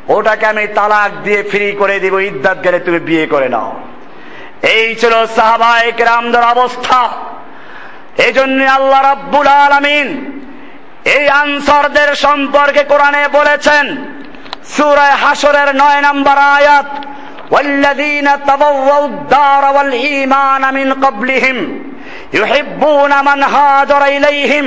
[0.09, 3.71] ওটাকে আমি তালাক দিয়ে ফ্রি করে দিব ইদ্যাত গেলে তুমি বিয়ে করে নাও
[4.71, 7.01] এই ছিল সাহাবাহিক রামদের অবস্থা
[8.19, 10.09] এই জন্য আল্লাহ রাব্বুল আলমিন
[11.14, 13.87] এই আনসারদের সম্পর্কে কোরআনে বলেছেন
[14.66, 16.90] সুরায় হাসরের নয় নম্বর আয়াত
[17.51, 21.59] والذين تبوأوا الدار والإيمان من قبلهم
[22.33, 24.66] يحبون من هاجر إليهم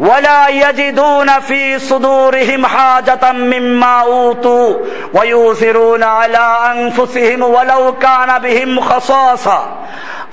[0.00, 4.74] ولا يجدون في صدورهم حاجة مما أوتوا
[5.14, 9.60] ويؤثرون على أنفسهم ولو كان بهم خصاصة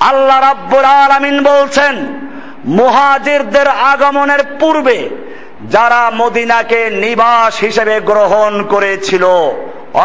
[0.01, 1.95] আল্লাহ রাব্বুল আলামিন বলছেন
[2.71, 4.97] মুহাজিরদের আগমনের পূর্বে
[5.69, 9.25] যারা মদিনাকে নিবাস হিসেবে গ্রহণ করেছিল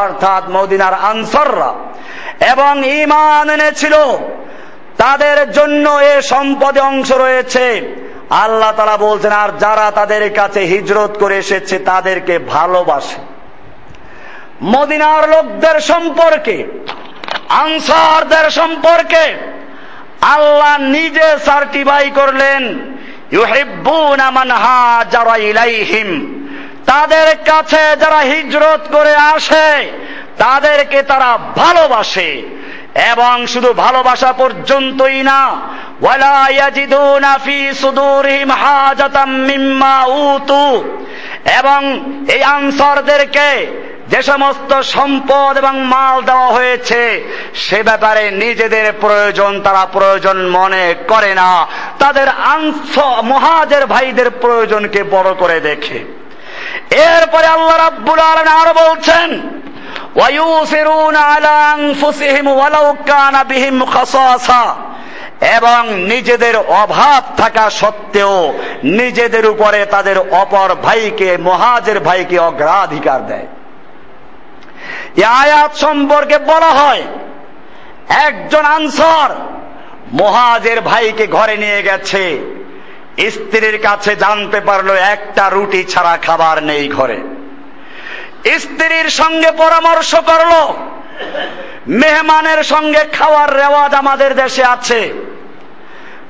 [0.01, 1.71] অর্থাৎ মদিনার আনসররা
[2.53, 3.95] এবং ইমান এনেছিল
[4.97, 7.67] তাদের জন্য এ সম্পদে অংশ রয়েছে
[8.30, 13.18] আল্লাহ তারা বলছেন, আর যারা তাদের কাছে হিজরত করে এসেছে, তাদেরকে ভালোবাসে।
[14.64, 16.68] মদিনার লোকদের সম্পর্কে,
[17.50, 19.34] আনসারদের সম্পর্কে
[20.22, 22.92] আল্লাহ নিজে সার্টিফাই করলেন
[25.38, 26.10] ইলাইহিম।
[26.86, 29.92] তাদের কাছে যারা হিজরত করে আসে,
[30.38, 32.42] তাদেরকে তারা ভালোবাসে।
[32.96, 35.50] এবং শুধু ভালোবাসা পর্যন্তই না,
[36.02, 39.52] ওয়ালা ইয়াজিদুনা ফি সুদুরিহিম হাজাতাম
[40.08, 41.00] উতু।
[41.58, 41.82] এবং
[42.34, 43.50] এই আনসারদেরকে
[44.10, 47.24] যে সমস্ত সম্পদ এবং মাল দেওয়া হয়েছে,
[47.56, 51.68] সে ব্যাপারে নিজেদের প্রয়োজন, তারা প্রয়োজন মনে করে না।
[52.00, 52.28] তাদের
[53.24, 56.00] মহাজের ভাইদের প্রয়োজনকে বড় করে দেখে।
[56.92, 59.42] এরপরে আল্লাহ রাব্বুল আলামিন আরও বলছেন
[65.42, 73.48] এবং নিজেদের অভাব থাকা সত্ত্বেও নিজেদের উপরে তাদের অপর ভাইকে, মহাজের ভাইকে অগ্রাধিকার দেয়।
[75.26, 77.04] আয়াত সম্পর্কে বলা হয়,
[78.10, 79.30] একজন আনসার
[80.14, 82.40] মহাজের ভাইকে ঘরে নিয়ে গেছে,
[83.32, 87.18] স্ত্রীর কাছে জানতে পারল একটা রুটি ছাড়া খাবার নেই ঘরে।
[88.46, 90.74] স্ত্রীর সঙ্গে পরামর্শ করল।
[91.88, 95.14] মেহমানের সঙ্গে খাওয়ার রেওয়াজ আমাদের দেশে আছে।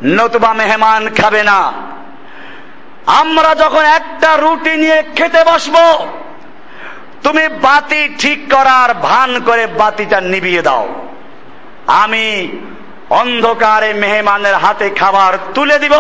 [0.04, 1.72] নতুবা মেহমান খাবে না।
[3.06, 6.08] আমরা যখন একটা রুটি নিয়ে খেতে বসবো,
[7.24, 10.94] তুমি বাতি ঠিক করার ভান করে বাতিটা নিভিয়ে দাও।
[11.88, 12.48] আমি
[13.10, 15.94] অন্ধকারে মেহমানের হাতে খাবার তুলে দিব।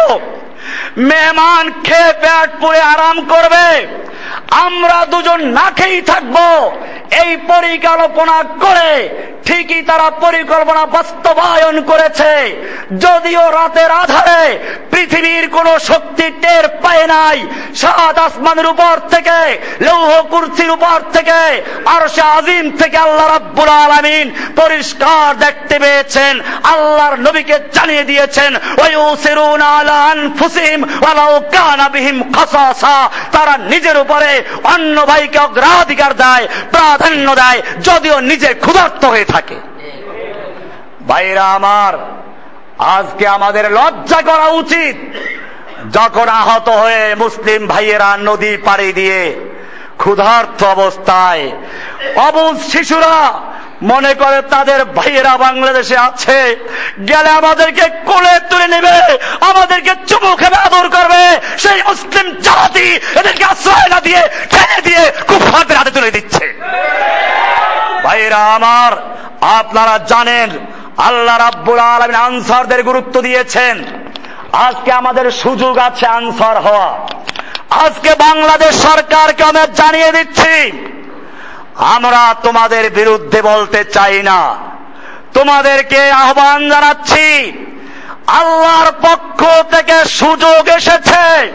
[1.10, 3.68] মেহমান খেয়ে পেট পুড়ে আরাম করবে।
[4.66, 6.38] আমরা দুজন না খেয়েই থাকব।
[7.22, 8.92] এই পরিকল্পনা করে
[9.46, 12.32] ঠিকই তারা পরিকল্পনা বাস্তবায়ন করেছে।
[13.04, 14.44] যদিও রাতের আধারে
[14.92, 17.38] পৃথিবীর কোন শক্তি টের পায় নাই,
[17.82, 19.40] সাত আসমানের উপর থেকে,
[19.88, 21.42] লৌহ কুর্সির উপর থেকে
[21.94, 26.34] আর সে আজিম থেকে আল্লাহ রাব্বুল আলামিন পরিষ্কার দেখতে পেয়েছেন,
[26.74, 29.98] আল্লাহর নবীকে জানিয়ে দিয়েছেন ওয়ায়ুসিরুনা আলা
[30.56, 38.20] আনফুসিহিম ওয়ালাউ কানা বিহিম খাসাসা। তারা নিজের উপরে অন্য ভাইকে অগ্রাধিকার দেয়, প্রাধান্য দেয়, যদিও
[38.20, 39.56] নিজে ক্ষুধার্ত হয়ে থাকে।
[41.08, 41.94] ভাইরা আমার,
[42.78, 44.96] আজকে আমাদের লজ্জা করা উচিত।
[45.94, 49.36] যখন আহত হয়ে মুসলিম ভাইয়েরা নদী পাড়ি দিয়ে
[49.98, 51.52] ক্ষুধার্ত অবস্থায়,
[52.16, 53.18] অবুজ শিশুরা
[53.92, 56.40] মনে করে তাদের ভাইয়েরা বাংলাদেশে আছে।
[57.10, 58.96] গেলে আমাদেরকে কোলে তুলে নেবে,
[59.50, 61.22] আমাদেরকে চুমু খেবে আদর করবে।
[61.64, 62.88] সেই মুসলিম জাতি
[63.20, 64.22] এদেরকে আশ্রয় না দিয়ে,
[64.52, 66.46] ঠেলে দিয়ে কুফারদের হাতে তুলে দিচ্ছে।
[68.06, 68.92] ভাইয়েরা আমার,
[69.60, 70.50] আপনারা জানেন,
[71.08, 73.76] আল্লাহ রাব্বুল আলমিন আনসারদের গুরুত্ব দিয়েছেন।
[74.68, 76.90] আজকে আমাদের সুযোগ আছে আনসার হওয়া
[77.86, 80.56] আজকে বাংলাদেশ সরকারকে আমি জানিয়ে দিচ্ছি
[81.78, 84.56] আমরা তোমাদের বিরুদ্ধে বলতে চাই না।
[85.34, 87.52] তোমাদেরকে আহ্বান জানাচ্ছি,
[88.28, 91.52] আল্লাহর পক্ষ থেকে সুযোগ এসেছে।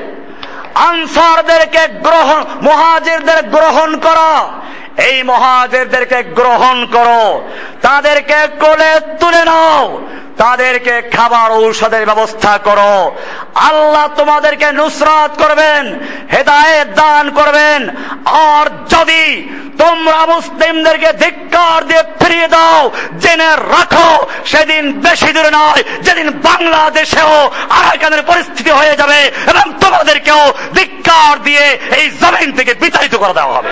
[0.74, 4.48] আনসারদেরকে গ্রহণ, মহাজিরদের গ্রহণ করা
[4.96, 7.48] এই মহাজেরদেরকে গ্রহণ করো।
[7.82, 10.00] তাদেরকে কোলে তুলে নাও।
[10.36, 13.16] তাদেরকে খাবার ঔষধের ব্যবস্থা করো।
[13.54, 16.00] আল্লাহ তোমাদেরকে নুসরাত করবেন,
[16.32, 17.90] হেদায়েত দান করবেন।
[18.26, 19.48] আর যদি
[19.78, 28.22] তোমরা মুসলিমদেরকে ধিক্কার দিয়ে ফিরিয়ে দাও, জেনে রাখো, সেদিন বেশি দূরে নয়, যেদিন বাংলাদেশেও আরাকানের
[28.22, 33.70] পরিস্থিতি হয়ে যাবে এবং তোমাদেরকেও ধিক্কার দিয়ে এই জমিন থেকে বিতাড়িত করে দেওয়া হবে।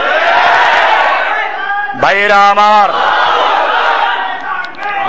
[2.01, 2.93] ভাইয়েরা আমার।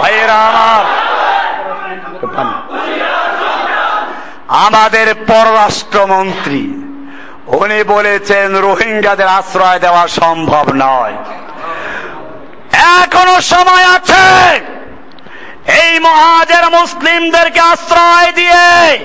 [0.01, 0.85] ভাইয়েরা আমার।
[4.47, 6.73] আমাদের পররাষ্ট্রমন্ত্রী,
[7.47, 11.13] উনি বলেছেন, রোহিঙ্গাদের আশ্রয় দেওয়া সম্ভব নয়।
[12.71, 14.55] এখনও সময় আছে।
[15.71, 18.97] এই মহাজের মুসলিমদেরকে আশ্রয় দিয়ে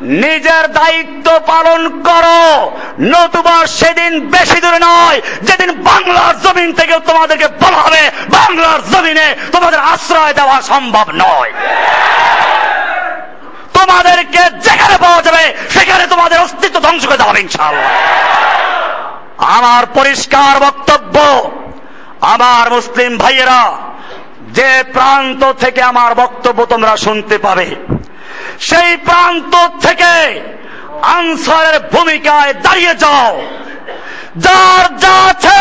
[0.00, 7.76] নিজের দায়িত্ব পালন করো। নতুবা সেদিন বেশি দূরে নয়, যেদিন বাংলার জমিন থেকে তোমাদেরকে বলা
[7.76, 11.52] হবে, বাংলার জমিনে তোমাদের আশ্রয় দেওয়া সম্ভব নয়।
[13.72, 17.82] তোমাদেরকে যেখানে পাওয়া যাবে, সেখানে তোমাদের অস্তিত্ব ধ্বংস করে দেওয়া হবে
[19.38, 21.16] আমার পরিষ্কার বক্তব্য,
[22.20, 23.62] আমার মুসলিম ভাইয়েরা,
[24.52, 27.76] যে প্রান্ত থেকে আমার বক্তব্য তোমরা শুনতে পাবে
[28.60, 29.52] সেই প্রান্ত
[29.86, 30.14] থেকে
[31.02, 33.42] আনসারের ভূমিকায় দাঁড়িয়ে যাও।
[34.36, 35.60] যার যা আছে,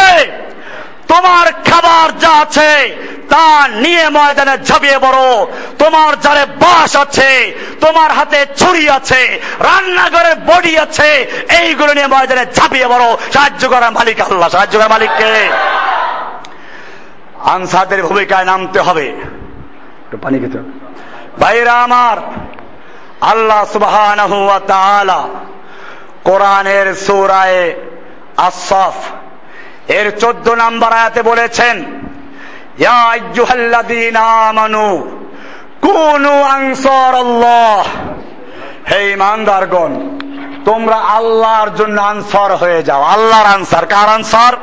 [1.07, 2.71] তোমার খাবার যা আছে,
[3.29, 5.47] তা নিয়ে ময়দানে ঝাঁপিয়ে পড়ো।
[5.79, 7.31] তোমার যারে বাস আছে,
[7.81, 9.21] তোমার হাতে ছুরি আছে,
[9.59, 11.09] রান্নাঘরে বডি আছে,
[11.59, 15.31] এইগুলো নিয়ে ময়দানে ঝাঁপিয়ে পড়ো। সাহায্য করার মালিক আল্লাহ, সাহায্য করার মালিককে।
[17.45, 19.05] আনসারদের ভূমিকায় নামতে হবে।
[20.21, 20.59] পানি খেতে
[21.39, 22.17] ভাইরা আমার
[23.21, 25.27] আল্লাহ তাআলা
[26.23, 27.75] কোরআনের সূরায়ে
[28.37, 28.93] আস-সাফ
[29.91, 31.85] এর 14 নম্বর আয়াতে বলেছেন
[40.65, 44.53] তোমরা আল্লাহর জন্য আনসার হয়ে যাও। আল্লাহর আনসার, কার আনসার?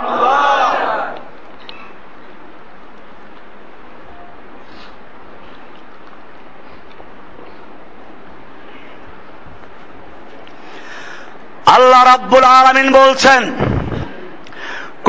[11.74, 13.42] আল্লাহ রাব্বুল আলামিন বলছেন,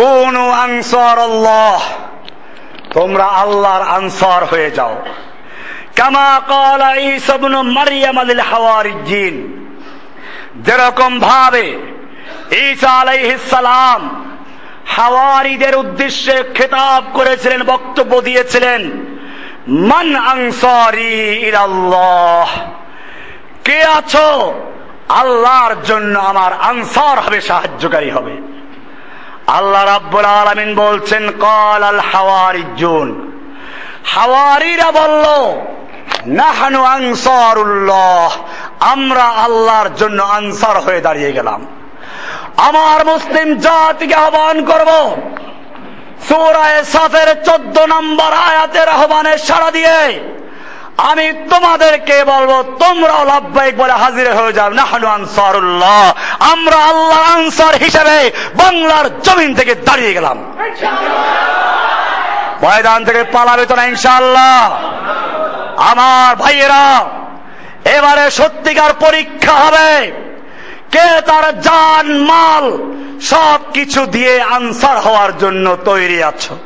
[0.01, 1.79] কোন আনসার আল্লাহ
[2.95, 4.95] তোমরা আল্লাহর আনসার হয়ে যাও।
[5.99, 9.35] কামা কালা ঈসা ইবনু মারইয়াম আলিল হাওয়ারিজিন
[10.65, 11.67] যেরকম ভাবে
[12.65, 14.01] ঈসা আলাইহিস সালাম
[14.95, 18.81] হাওয়ারিদের উদ্দেশ্যে খেতাব করেছিলেন, বক্তব্য দিয়েছিলেন,
[19.89, 21.13] মান আনসারি
[21.49, 22.49] ইলাল্লাহ,
[23.67, 24.29] কে আছো
[25.09, 28.37] আল্লাহর জন্য আমার আনসার হবে, সাহায্যকারী হবে।
[29.47, 33.31] আল্লাহ রাব্বুল আলামিন বলছেন, কল আল হাওয়ারিজুন।
[34.05, 35.25] হাওয়ারিরা বলল,
[36.25, 38.37] নাহানু আনসারুল্লাহ,
[38.79, 41.65] আমরা আল্লাহর জন্য আনসার হয়ে দাঁড়িয়ে গেলাম।
[42.57, 45.21] আমার মুসলিম জাতিকে আহ্বান করব।
[46.29, 50.19] সূরায়ে সাফের চোদ্দ নম্বর আয়াতের আহ্বানে সাড়া দিয়ে
[50.97, 58.31] আমি তোমাদেরকে বলব, তোমরাও লাভবাহিক বলে হাজির হয়ে যাও। নাহানু আনসারুল্লাহ। আমরা আল্লাহ আনসার হিসেবে
[58.55, 60.37] বাংলার জমিন থেকে দাঁড়িয়ে গেলাম।
[62.63, 64.73] ময়দান থেকে পালাবে তো না, ইনশাআল্লাহ।
[65.77, 67.05] আমার ভাইয়েরা,
[67.85, 70.11] এবারে সত্যিকার পরীক্ষা হবে।
[70.91, 72.77] কে তার জান, মাল,
[73.21, 76.57] সব কিছু দিয়ে আনসার হওয়ার জন্য তৈরি আছো?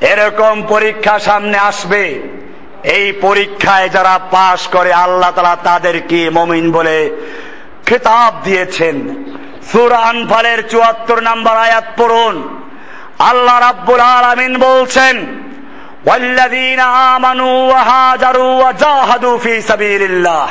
[0.00, 2.22] এরকম পরীক্ষা সামনে আসবে।
[2.95, 6.97] এই পরীক্ষায় যারা পাশ করে আল্লাহ তালা তাদেরকে মমিন বলে
[7.87, 8.95] খেতাব দিয়েছেন
[9.69, 12.35] সুরান ফলের চুয়াত্তর নাম্বার আয়াত পড়ুন
[13.29, 15.17] আল্লাহ রাব্বুল আলামিন বলছেন
[16.05, 16.81] والذين
[17.13, 20.47] آمنوا وهاجروا وجاهدوا في سبيل الله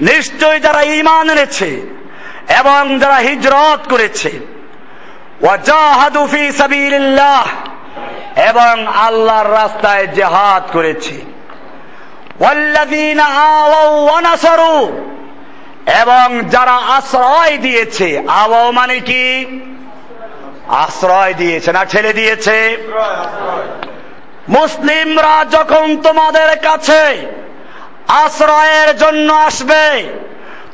[0.00, 1.70] নিশ্চয় যারা ঈমান এনেছে
[2.60, 4.30] এবং যারা হিজরত করেছে
[5.44, 7.44] ওয়াজাহাদু ফি সাবিলিল্লাহ
[8.47, 11.21] এবং আল্লাহর রাস্তায় জেহাদ করেছে।
[16.01, 19.59] এবং যারা আশ্রয় দিয়েছে আওয়াও মানে কি?
[20.67, 22.77] আশ্রয় দিয়েছে না ছেড়ে দিয়েছে?
[24.49, 27.27] মুসলিমরা যখন তোমাদের কাছে
[28.07, 30.03] আশ্রয়ের জন্য আসবে,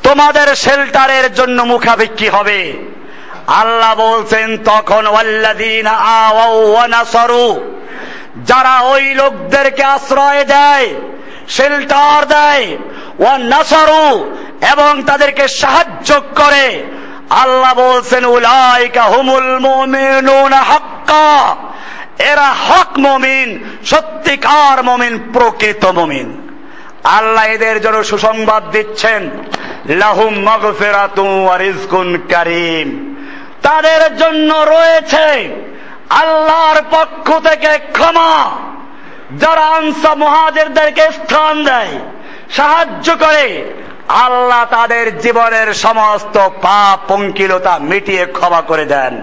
[0.04, 2.74] তোমাদের শেল্টারের জন্য মুখাভিক্ষি হবে।
[3.48, 5.04] আল্লাহ বলছেন, তখন
[8.46, 10.88] যারা ওই লোকদেরকে আশ্রয় দেয়,
[11.50, 12.78] শেল্টার দেয়,
[13.20, 14.08] ওয়া নাসারু
[14.72, 16.84] এবং তাদেরকে সাহায্য করে,
[17.30, 19.52] আল্লাহ বলছেন, উলাইকা হুমুল
[20.54, 21.56] হাক্কা
[22.32, 23.50] এরা হক মমিন,
[23.86, 26.28] সত্যিকার মমিন, প্রকৃত মমিন।
[27.04, 29.30] আল্লাহ এদের জন্য সুসংবাদ দিচ্ছেন,
[29.86, 33.15] লাহুম মাগফিরাতুন ওয়া রিজকুন কারীম
[33.66, 35.28] তাদের জন্য রয়েছে
[36.22, 38.36] আল্লাহর পক্ষ থেকে ক্ষমা।
[39.40, 41.94] যারা আনসা মহাজেরদেরকে স্থান দেয়,
[42.56, 43.46] সাহায্য করে,
[44.08, 49.14] আল্লাহ তাদের জীবনের সমস্ত পাপ, পঙ্কিলতা মিটিয়ে ক্ষমা করে দেন।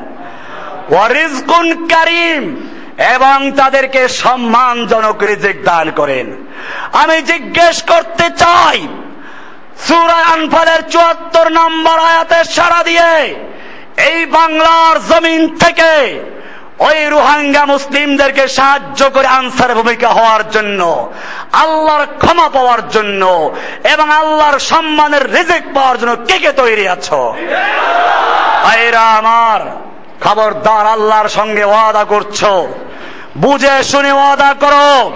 [0.91, 2.43] ওয়ারিজকুন কারিম,
[3.15, 6.27] এবং তাদেরকে সম্মানজনক রিজিক দান করেন।
[6.93, 8.79] আমি জিজ্ঞেস করতে চাই,
[9.87, 13.11] সুরা আনফালের চুয়াত্তর নম্বর আয়াতের সারা দিয়ে
[13.97, 16.21] এই বাংলার জমিন থেকে
[16.79, 21.13] ওই রোহাঙ্গা মুসলিমদেরকে সাহায্য করে আনসার ভূমিকা হওয়ার জন্য,
[21.53, 27.35] আল্লাহর ক্ষমা পাওয়ার জন্য এবং আল্লাহর সম্মানের রিজিক পাওয়ার জন্য কে কে তৈরি আছো?
[28.65, 29.61] আইরা আমার,
[30.21, 32.45] খবরদার আল্লাহর সঙ্গে ওয়াদা করছ।
[33.37, 35.13] বুঝে শুনে ওয়াদা করো।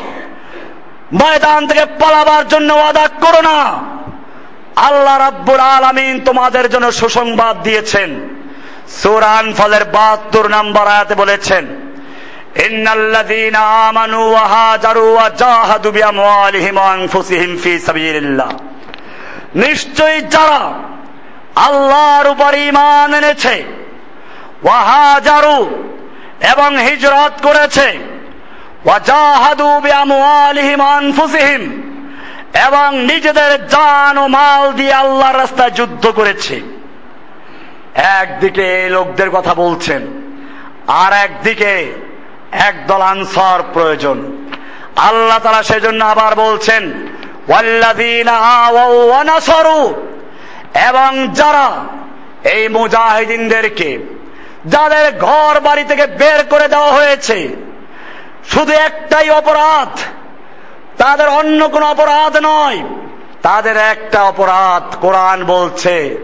[1.13, 3.83] ময়দান থেকে পালাবার জন্য ওয়াদা করো না।
[4.77, 8.36] আল্লাহ রাব্বুল আলামিন তোমাদের জন্য সুসংবাদ দিয়েছেন।
[8.89, 11.67] সুরান ফলের বাহাত্তর নাম্বার আয়াতে বলেছেন
[13.57, 14.37] আমানু
[19.55, 20.73] নিশ্চয়ই যারা
[21.57, 23.65] আল্লাহর উপর ঈমান এনেছে,
[24.65, 25.59] ওয়া হাজারু
[26.53, 27.89] এবং হিজরত করেছে
[32.67, 36.76] এবং নিজেদের জান ও মাল দিয়ে আল্লাহর রাস্তায় যুদ্ধ করেছে।
[37.97, 40.03] একদিকে এই লোকদের কথা বলছেন,
[41.03, 41.73] আর একদিকে
[42.69, 44.19] একদল আনসার প্রয়োজন।
[44.97, 46.83] আল্লাহ তারা সেজন্য আবার বলছেন
[50.91, 51.67] এবং যারা
[52.55, 53.91] এই মুজাহিদিনদেরকে,
[54.67, 57.39] যাদের ঘর বাড়ি থেকে বের করে দেওয়া হয়েছে,
[58.49, 59.93] শুধু একটাই অপরাধ,
[60.99, 62.81] তাদের অন্য কোন অপরাধ নয়
[63.47, 66.19] তাদের একটা অপরাধ কোরআন বলছে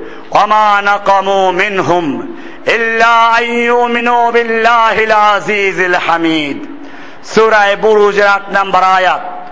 [6.07, 6.67] হামিদ।
[7.25, 9.49] সুরায় বুরুজের আট নাম্বার আয়াত।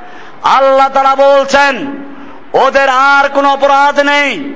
[0.46, 2.02] আল্লাহ তারা বলছেন,
[2.52, 4.54] ওদের আর কোন অপরাধ নেই।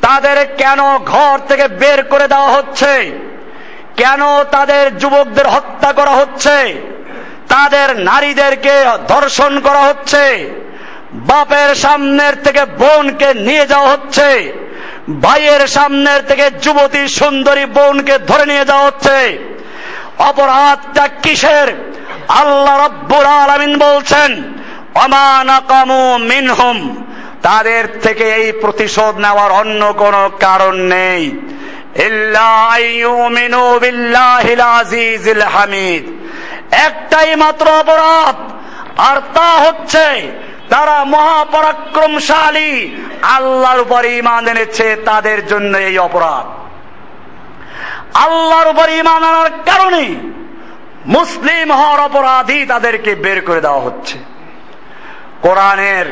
[0.00, 3.18] তাদের কেন ঘর থেকে বের করে দেওয়া হচ্ছে?
[3.96, 6.74] কেন তাদের যুবকদের হত্যা করা হচ্ছে?
[7.48, 10.50] তাদের নারীদেরকে ধর্ষণ করা হচ্ছে?
[11.28, 14.52] বাপের সামনের থেকে বোনকে নিয়ে যাওয়া হচ্ছে।
[15.20, 19.38] ভাইয়ের সামনের থেকে যুবতী সুন্দরী বোনকে ধরে নিয়ে যাওয়া হচ্ছে।
[20.18, 21.68] অপরাধটা কিসের?
[22.28, 24.42] আল্লাহ রব্বুল আলমিন বলছেন
[24.94, 27.04] অমানাকামু মিনহুম।
[27.42, 31.22] তাদের থেকে এই প্রতিশোধ নেওয়ার অন্য কোন কারণ নেই।
[35.42, 36.04] হামিদ।
[36.74, 38.36] একটাই মাত্র অপরাধ,
[39.00, 40.06] আর তা হচ্ছে
[40.70, 46.46] তারা মহাপরাক্রমশালী। আল্লাহর উপর ইমান এনেছে, তাদের জন্য এই অপরাধ।
[48.16, 50.14] আল্লাহর উপর ইমান আনার কারণে
[51.06, 54.18] মুসলিম হওয়ার অপরাধী তাদেরকে বের করে দেওয়া হচ্ছে।
[55.42, 56.06] কোরআনের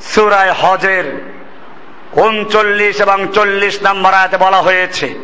[0.00, 1.32] সুরায় হজের
[2.12, 5.14] উনচল্লিশ এবং চল্লিশ নম্বর আয়াতে বলা হয়েছে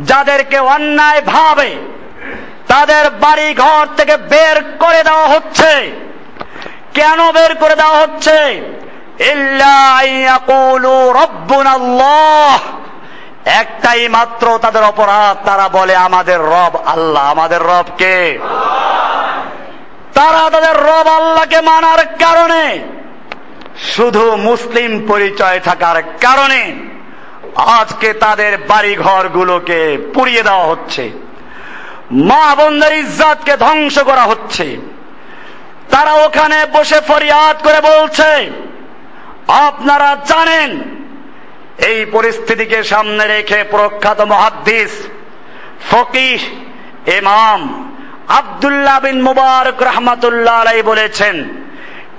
[0.00, 1.76] যাদেরকে অন্যায় ভাবে
[2.68, 5.90] তাদের বাড়ি ঘর থেকে বের করে দেওয়া হচ্ছে।
[6.94, 8.62] কেন বের করে দেওয়া হচ্ছে?
[13.44, 18.38] একটাই মাত্র তাদের অপরাধ, তারা বলে, আমাদের রব আল্লাহ। আমাদের রব কে?
[20.14, 22.78] তারা তাদের রব আল্লাহকে মানার কারণে,
[23.96, 26.74] শুধু মুসলিম পরিচয় থাকার কারণে,
[27.56, 31.10] আজকে তাদের বাড়ি ঘরগুলোকে পুড়িয়ে দেওয়া হচ্ছে।
[32.14, 34.76] মা বোনদের ইজ্জাতকে ধ্বংস করা হচ্ছে।
[35.90, 38.50] তারা ওখানে বসে ফরিয়াদ করে বলছে,
[39.48, 40.82] আপনারা জানেন,
[41.78, 45.08] এই পরিস্থিতিকে সামনে রেখে প্রখ্যাত মহাদ্দিস,
[45.90, 46.40] ফকিহ
[47.18, 47.90] ইমাম
[48.28, 51.48] আবদুল্লাহ বিন মুবারক রহমাতুল্লাহ আলাই বলেছেন,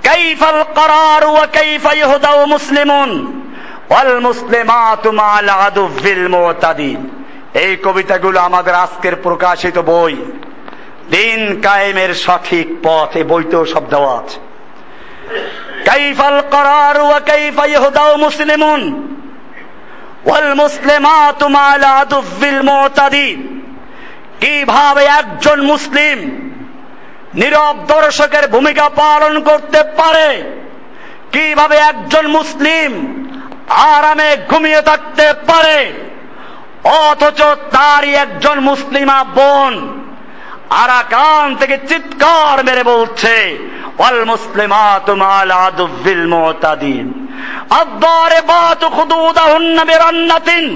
[0.02, 3.42] কাইফাল করার ওয়া কাইফা ইহদাউ মুসলিমুন
[3.90, 7.15] ওয়াল মুসলিমাতু মাল আদুফিল মুতাদিন।
[7.56, 10.14] এই কবিতাগুলো আমাদের আজকের প্রকাশিত বই।
[11.10, 14.40] দিন কায়েমের সঠিক পথ এই বইতেও দেওয়া আছে।
[15.84, 18.82] কাইফাল করার ওয়া কাইফা ইহদাউ মুসলিমুন
[20.26, 23.36] ওয়াল মুসলিমাতু মালা দুফিল মুতাদি
[24.40, 26.18] কীভাবে একজন মুসলিম
[27.34, 30.42] নীরব দর্শকের ভূমিকা পালন করতে পারে?
[31.32, 32.92] কীভাবে একজন মুসলিম
[33.68, 35.92] আরামে ঘুমিয়ে থাকতে পারে?
[36.94, 39.74] অথচ তারই একজন মুসলিমা বোন
[40.82, 43.34] আরাকান থেকে চিৎকার মেরে বলছে
[43.98, 47.06] অল মুসলিমা তুমাল আদুবিল মোতাদিন।
[47.80, 50.66] আব্বারে বাত খুদুদা হুন্না বেরান্নাতিন।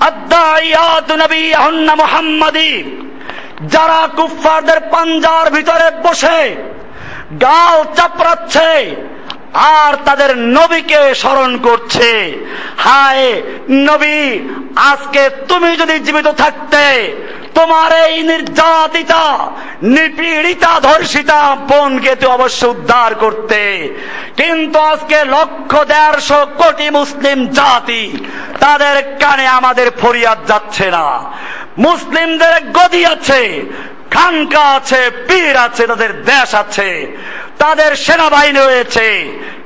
[0.00, 2.72] আদ্দাইয়াত নবী হুন্না মুহাম্মাদি
[3.72, 6.40] যারা কুফফারদের পাঞ্জার ভিতরে বসে,
[7.40, 8.70] গাল চাপড়াচ্ছে
[9.54, 12.38] আর তাদের নবীকে স্মরণ করছে।
[12.78, 14.38] হায় নবী,
[14.76, 17.14] আজকে তুমি যদি জীবিত থাকতে,
[17.54, 19.50] তোমার এই নির্যাতিতা,
[19.82, 23.94] নিপীড়িতা, ধর্ষিতা বোনকে তুই অবশ্য উদ্ধার করতে।
[24.36, 28.24] কিন্তু আজকে লক্ষ দেড়শো কোটি মুসলিম জাতি
[28.60, 31.32] তাদের কানে আমাদের ফরিয়াদ যাচ্ছে না।
[31.78, 33.62] মুসলিমদের গদি আছে,
[34.10, 37.16] খানকা আছে, পীর আছে, তাদের দেশ আছে।
[37.62, 39.06] তাদের সেনাবাহিনী রয়েছে,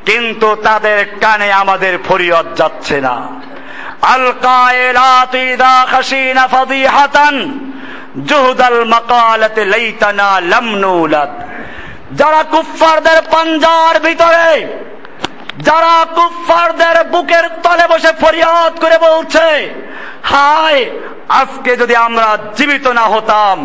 [0.09, 3.17] কিন্তু তাদের কানে আমাদের ফরিয়ত যাচ্ছে না।
[4.15, 7.37] আল কায়লাত ইদা খাসিনা ফাদিহাতান,
[8.29, 11.33] জুহদাল মাকালাতে লাইতানা লামনুলাদ
[12.19, 14.49] যারা কুফফারদের পাঞ্জার ভিতরে,
[15.69, 19.47] যারা কুফফারদের বুকের তলে বসে ফরিয়াদ করে বলছে,
[20.31, 20.83] হায়,
[21.41, 23.59] আজকে যদি আমরা জীবিত না হতাম,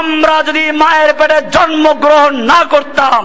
[0.00, 3.24] আমরা যদি মায়ের পেটে জন্মগ্রহণ না করতাম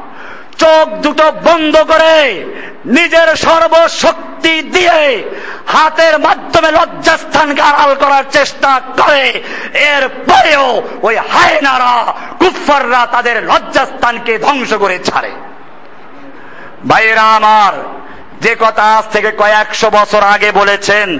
[0.57, 2.45] চোখ দুটো বন্ধ করে
[2.85, 5.23] নিজের সর্বশক্তি দিয়ে
[5.67, 9.43] হাতের মাধ্যমে লজ্জাস্থানকে আড়াল করার চেষ্টা করে।
[9.73, 15.31] এর পরেও ওই হায়নারা কুফাররা তাদের লজ্জাস্থানকে ধ্বংস করে ছাড়ে।
[16.87, 17.73] ভাইয়েরা আমার,
[18.41, 21.19] যে কথা আজ থেকে কয়েকশো বছর আগে বলেছেন,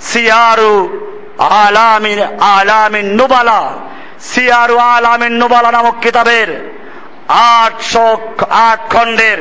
[0.00, 1.00] সিয়ারু
[1.38, 3.72] আলামিন আলামিন নুবালা,
[4.20, 6.79] সিয়ারু আলামিন নুবালা নামক কিতাবের
[7.30, 8.06] আটশো
[8.50, 9.38] আট খণ্ডের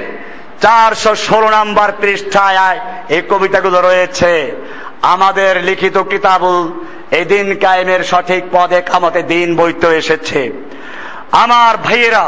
[0.62, 2.80] চারশো ষোলো নাম্বার পৃষ্ঠায়
[3.10, 4.32] এই কবিতাগুলো রয়েছে।
[5.02, 6.60] আমাদের লিখিত কিতাবুল
[7.12, 10.52] এই দিন কায়েমের সঠিক পদে কামতে দিন বইতে এসেছে।
[11.32, 12.26] আমার ভাইয়েরা,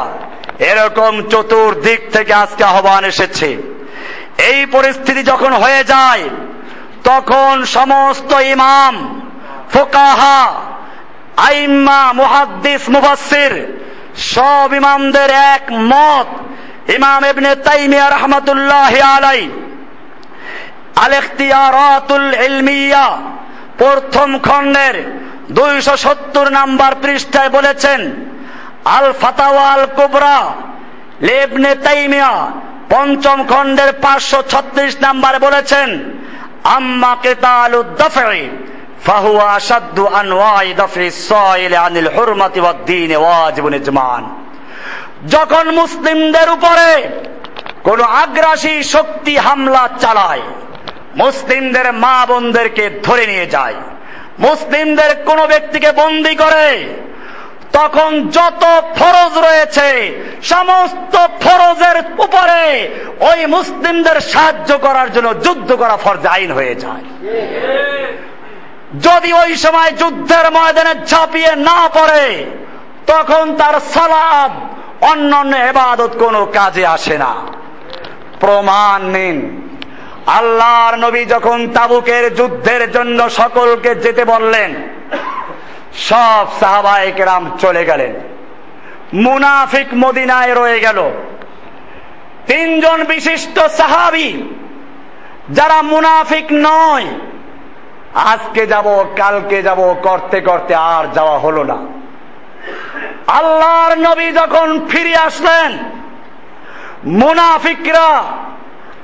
[0.59, 3.49] এরকম চতুর্দিক থেকে আজকে আহ্বান এসেছে।
[4.37, 6.23] এই পরিস্থিতি যখন হয়ে যায়,
[7.03, 9.23] তখন সমস্ত ইমাম,
[9.73, 10.41] ফোকাহা,
[11.37, 13.53] আইম্মা, মুহাদ্দিস, মুফাসসির
[14.15, 16.29] সব ইমামদের এক মত।
[16.95, 19.41] ইমাম ইবনে তাইমিয়া রহমতুল্লাহ আলাই
[21.03, 23.07] আল ইখতিয়ারাতুল ইলমিয়া,
[23.77, 24.95] প্রথম খণ্ডের
[25.57, 28.01] দুইশো সত্তর নাম্বার পৃষ্ঠায় বলেছেন
[28.97, 30.37] আল ফাতাওয়া আল কুবরা
[31.21, 32.33] লেবনে তাইমিয়া
[32.89, 35.89] পঞ্চম খণ্ডের পাঁচশো ছত্রিশ নাম্বার বলেছেন,
[36.63, 38.41] আম্মা কেতাল দফে
[45.27, 47.09] যখন মুসলিমদের উপরে
[47.83, 50.41] কোন আগ্রাসী শক্তি হামলা চালায়,
[51.15, 53.75] মুসলিমদের মা বোনদেরকে ধরে নিয়ে যায়,
[54.39, 56.93] মুসলিমদের কোন ব্যক্তিকে বন্দি করে,
[57.73, 58.63] তখন যত
[58.95, 62.89] ফরজ রয়েছে, সমস্ত ফরজের উপরে
[63.19, 67.03] ওই মুসলিমদের সাহায্য করার জন্য যুদ্ধ করা ফরজ আইন হয়ে যায়।
[68.99, 72.45] যদি ওই সময় যুদ্ধের ময়দানে ঝাঁপিয়ে না পড়ে,
[73.07, 74.51] তখন তার সালাদ
[75.03, 77.35] অন্যান্য এবাদত কোনো কাজে আসে না।
[78.39, 79.67] প্রমাণ নিন,
[80.25, 84.75] আল্লাহর নবী যখন তাবুকের যুদ্ধের জন্য সকলকে যেতে বললেন,
[85.93, 88.13] সব সাহাবায়ে কেরাম চলে গেলেন।
[89.13, 91.11] মুনাফিক মদিনায় রয়ে গেল।
[92.47, 94.55] তিনজন বিশিষ্ট সাহাবি,
[95.49, 97.05] যারা মুনাফিক নয়
[98.15, 101.77] আজকে যাব, কালকে যাব, করতে করতে আর যাওয়া হলো না।
[103.27, 105.77] আল্লাহর নবী যখন ফিরে আসলেন,
[107.05, 108.23] মুনাফিকরা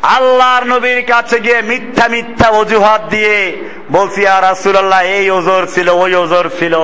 [0.02, 6.16] আল্লাহর নবীর কাছে গিয়ে মিথ্যা মিথ্যা অজুহাত দিয়ে বলছি আর রাসুল্লাহ এই ওজোর ছিল, ওই
[6.16, 6.76] ওজোর ছিল।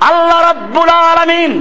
[0.00, 1.52] আল্লাহ রব্বুল আলমিন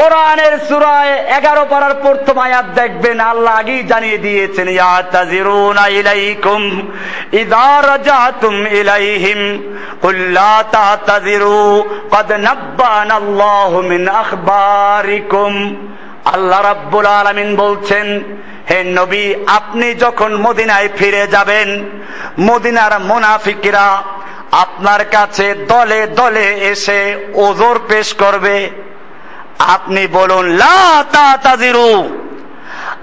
[0.00, 6.62] কোরআনের সুরায় এগারো পাড়ার প্রথম আয়াত দেখবেন, আল্লাহ আগেই জানিয়ে দিয়েছেন, ইয়াতাজিরুনা ইলাইকুম
[7.40, 9.40] ইযা রাজাতুম ইলাইহিম
[10.02, 11.60] কুল লা তাতাজিরু
[12.14, 15.52] কদ নাব্বানাল্লাহু মিন আখবারিকুম।
[16.34, 18.06] আল্লাহ রাব্বুল আলামিন বলছেন,
[18.70, 19.24] হে নবী,
[19.58, 21.68] আপনি যখন মদিনায় ফিরে যাবেন,
[22.48, 23.86] মদিনার মুনাফিকরা
[24.64, 27.00] আপনার কাছে দলে দলে এসে
[27.46, 28.56] ওজোর পেশ করবে।
[29.58, 31.04] আপনি বলুন, লা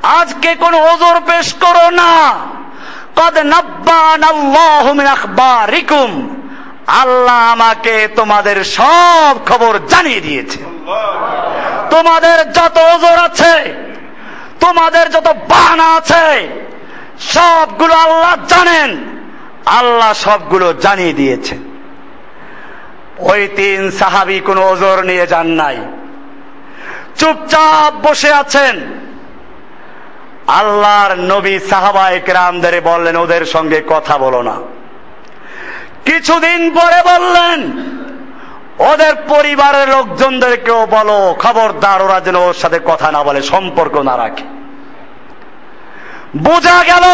[0.04, 2.40] আজকে কোন ওজোর পেশ করো না।
[3.16, 4.86] কদ নব্বান আল্লাহ
[6.88, 10.60] আল্লাহ আমাকে তোমাদের সব খবর জানিয়ে দিয়েছে।
[11.90, 13.74] তোমাদের যত ওজোর আছে,
[14.60, 16.48] তোমাদের যত বাহানা আছে,
[17.20, 19.20] সবগুলো আল্লাহ জানেন।
[19.66, 21.58] আল্লাহ সবগুলো জানিয়ে দিয়েছে।
[23.18, 25.78] ওই তিন সাহাবি কোন ওজোর নিয়ে যান নাই।
[27.22, 28.76] চুপচাপ বসে আছেন।
[30.48, 34.56] আল্লাহর নবী সাহাবা একরামদের বললেন, ওদের সঙ্গে কথা বলো না।
[36.06, 37.60] কিছুদিন পরে বললেন,
[38.92, 44.46] ওদের পরিবারের লোকজনদেরকেও বলো, খবরদার ওরা যেন ওর সাথে কথা না বলে, সম্পর্ক না রাখে।
[46.38, 47.06] বোঝা গেল,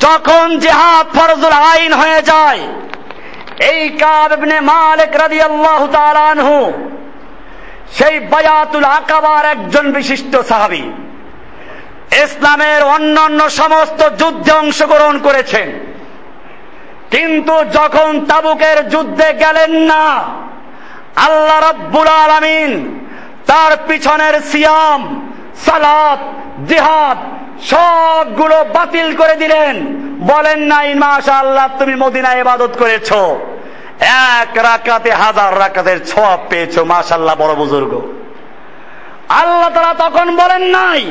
[0.00, 2.62] যখন জেহাদ ফরজুল আইন হয়ে যায়,
[3.72, 6.72] এই কাবনে মালিক রাদি আল্লাহ তালানহু
[7.98, 10.92] সেই বায়াতুল আকাবার একজন বিশিষ্ট সাহাবি।
[12.24, 15.68] ইসলামের অন্যান্য সমস্ত যুদ্ধে অংশগ্রহণ করেছেন।
[17.10, 20.04] কিন্তু যখন তাবুকের যুদ্ধে গেলেন না,
[21.16, 22.70] আল্লাহ রব্বুল আলমিন
[23.46, 25.30] তার পিছনের সিয়াম,
[25.66, 26.20] সালাত,
[26.68, 27.18] জিহাদ
[27.62, 29.76] সবগুলো বাতিল করে দিলেন।
[30.20, 33.12] বলেন নাই মাশা আল্লাহ তুমি মদিনা ইবাদত করেছ।
[34.00, 37.92] এক রাকাতে, হাজার রাকাতের ছোয়াব পেয়েছ মাশাল্লাহ বড় বুজুর্গ।
[39.28, 41.10] আল্লাহ তারা তখন বলেন নাই,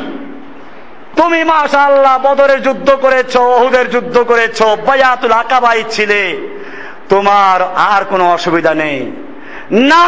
[1.15, 6.37] তুমি মাশা আল্লাহ বদরের যুদ্ধ করেছ ওহুদের যুদ্ধ করেছ, বায়াতুল আকাবাই ছিলে।
[7.09, 9.11] তোমার আর কোনো অসুবিধা নেই।
[9.71, 10.05] না,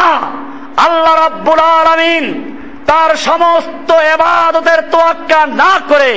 [0.76, 2.24] আল্লাহ রাব্বুল আলামিন
[2.90, 6.12] তার সমস্ত এবাদতের তোয়াক্কা না করে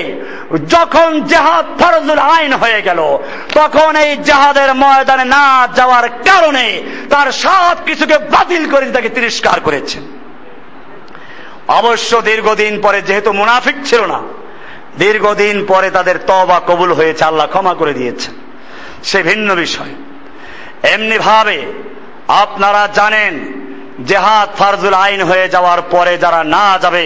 [0.74, 3.00] যখন জেহাদ ফরজুল আইন হয়ে গেল,
[3.60, 5.46] তখন এই জেহাদের ময়দানে না
[5.78, 6.66] যাওয়ার কারণে
[7.10, 10.04] তার সব কিছুকে বাতিল করে তাকে তিরস্কার করেছেন
[11.80, 14.20] অবশ্য দীর্ঘদিন পরে যেহেতু মুনাফিক ছিল না,
[15.00, 18.30] দীর্ঘদিন পরে তাদের তবা কবুল হয়েছে, আল্লাহ ক্ষমা করে দিয়েছে
[19.04, 19.94] সে ভিন্ন বিষয়।
[20.94, 21.58] এমনি ভাবে
[22.44, 23.34] আপনারা জানেন
[24.04, 27.06] জেহাদ ফারজুল আইন হয়ে যাওয়ার পরে যারা না যাবে,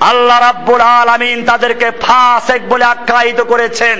[0.00, 3.98] আল্লাহ রাব্বুল আলামিন তাদেরকে ফাসেক বলে আখ্যায়িত করেছেন।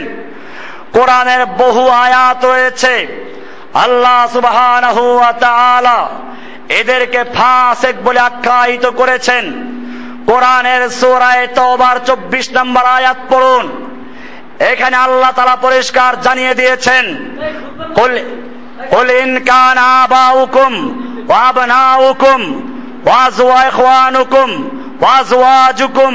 [0.92, 2.94] কোরআনের বহু আয়াত রয়েছে।
[3.74, 6.08] আল্লাহ সুবহানাহু ওয়া তাআলা
[6.68, 9.44] এদেরকে ফাসেক বলে আখ্যায়িত করেছেন।
[10.26, 13.66] কোরআনের সূরায়ে তওবার 24 নম্বর আয়াত পড়ুন।
[14.58, 17.04] এখানে আল্লাহ তাআলা পরিষ্কার জানিয়ে দিয়েছেন,
[17.94, 18.12] কুল
[18.90, 20.74] কুল ইন কানা আবাউকুম
[21.28, 22.40] ওয়া আবনাউকুম
[23.04, 23.20] ওয়া
[23.68, 24.50] ইখওয়ানুকুম
[25.00, 26.14] ওয়া আজওয়াজুকুম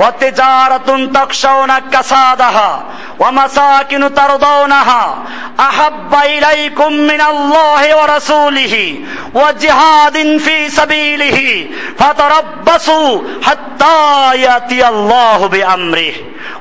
[0.00, 2.84] ওয়া আশীরাতুকুম ওয়া আমওয়ালুন ইকতারাফতুমুহা وتجارة تخشون كسادها
[3.18, 5.24] ومساكن ترضونها
[5.60, 9.00] أحب إليكم من الله ورسوله
[9.34, 11.66] وجهاد في سبيله
[11.98, 16.12] فتربصوا حتى يأتي الله بأمره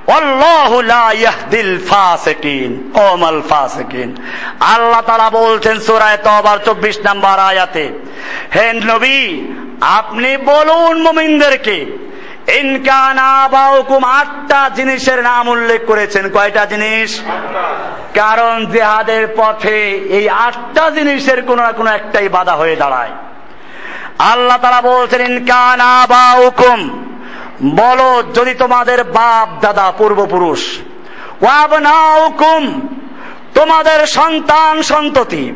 [0.08, 4.10] والله لا يهدي الفاسقين قوم الفاسقين
[4.74, 7.86] আল্লাহ তাআলা বলছেন সূরা তওবার 24 নম্বর আয়াতে
[8.56, 9.20] হে নবী
[9.82, 11.78] আপনি বলুন মুমিনদেরকে
[14.05, 17.21] আটটা জিনিসের নাম উল্লেখ করেছেন। কয়টা জিনিস?
[18.15, 23.11] কারণ জেহাদের পথে এই আটটা জিনিসের কোন না কোনো একটাই বাধা হয়ে দাঁড়ায়।
[24.19, 27.07] আল্লাহ তারা বলছেন ইনকান আবাউকুম
[27.65, 30.79] বলো যদি তোমাদের বাপ দাদা পূর্বপুরুষ
[31.43, 32.89] ওয়াবনাউকুম
[33.55, 35.53] তোমাদের সন্তান সন্ততি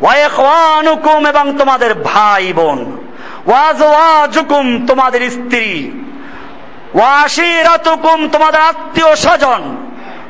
[0.00, 2.98] ওয়াইখওয়ানুকুম এবং তোমাদের ভাই বোন
[3.46, 5.90] ওয়াজওয়াজুকুম তোমাদের স্ত্রী
[6.94, 9.62] ওয়াশিরাতুকুম, তোমাদের আত্মীয় স্বজন।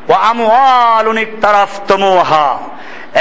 [0.09, 2.59] ও আমওয়ালুন ইকতারাফতুমুহা,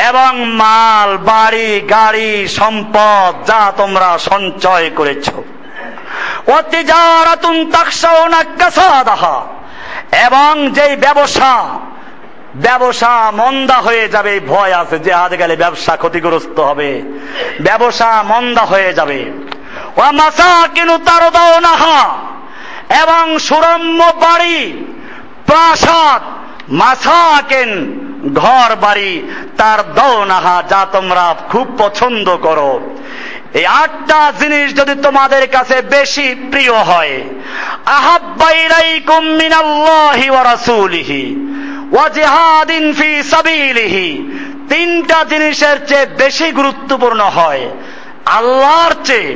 [0.07, 5.29] এবং মাল, বাড়ি, গাড়ি, সম্পদ, যা তোমরা সঞ্চয় করেছ।
[6.47, 9.41] ও তিজারাতুন তাখশাউনা কাসাদাহা,
[10.25, 11.53] এবং যেই ব্যবসা
[12.55, 17.01] ব্যবসা মন্দা হয়ে যাবে ভয় আছে যে হাতে গেলে ব্যবসা ক্ষতিগ্রস্ত হবে।
[17.61, 19.19] ব্যবসা মন্দা হয়ে যাবে।
[19.97, 21.99] ও মাসা কিনু তার দাও নাহা
[22.89, 24.59] এবং সুরম্য বাড়ি,
[25.45, 26.21] প্রাসাদ
[26.69, 27.71] মাসাকেন
[28.33, 29.11] ঘর বাড়ি
[29.57, 32.71] তার দৌনাহা যা তোমরা খুব পছন্দ করো।
[33.53, 37.23] এই আটটা জিনিস যদি তোমাদের কাছে বেশি প্রিয় হয়
[37.85, 41.23] আহাব্বাইরাইকুম মিনাল্লাহি ওয়া রাসূলিহি
[41.91, 44.09] ওয়া জিহাদিন ফি সাবিলিহি।
[44.69, 47.63] তিনটা জিনিসের চেয়ে বেশি গুরুত্বপূর্ণ হয়,
[48.25, 49.31] আল্লাহর চেয়ে,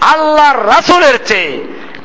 [0.00, 1.52] আল্লাহর রাসুলের চেয়ে।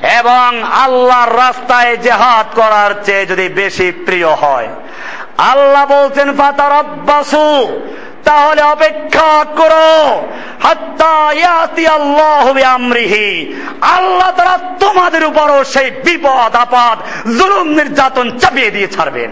[0.04, 4.68] এবং আল্লাহর রাস্তায় জেহাদ করার চেয়ে যদি বেশি প্রিয় হয়।
[5.38, 7.82] আল্লাহ বলছেন ফাতার আব্বাসু
[8.24, 9.94] তাহলে অপেক্ষা করো।
[13.82, 16.98] আল্লাহ তারা তোমাদের উপরও সেই বিপদ, আপদ,
[17.38, 19.32] জুলুম, নির্যাতন চাপিয়ে দিয়ে ছাড়বেন।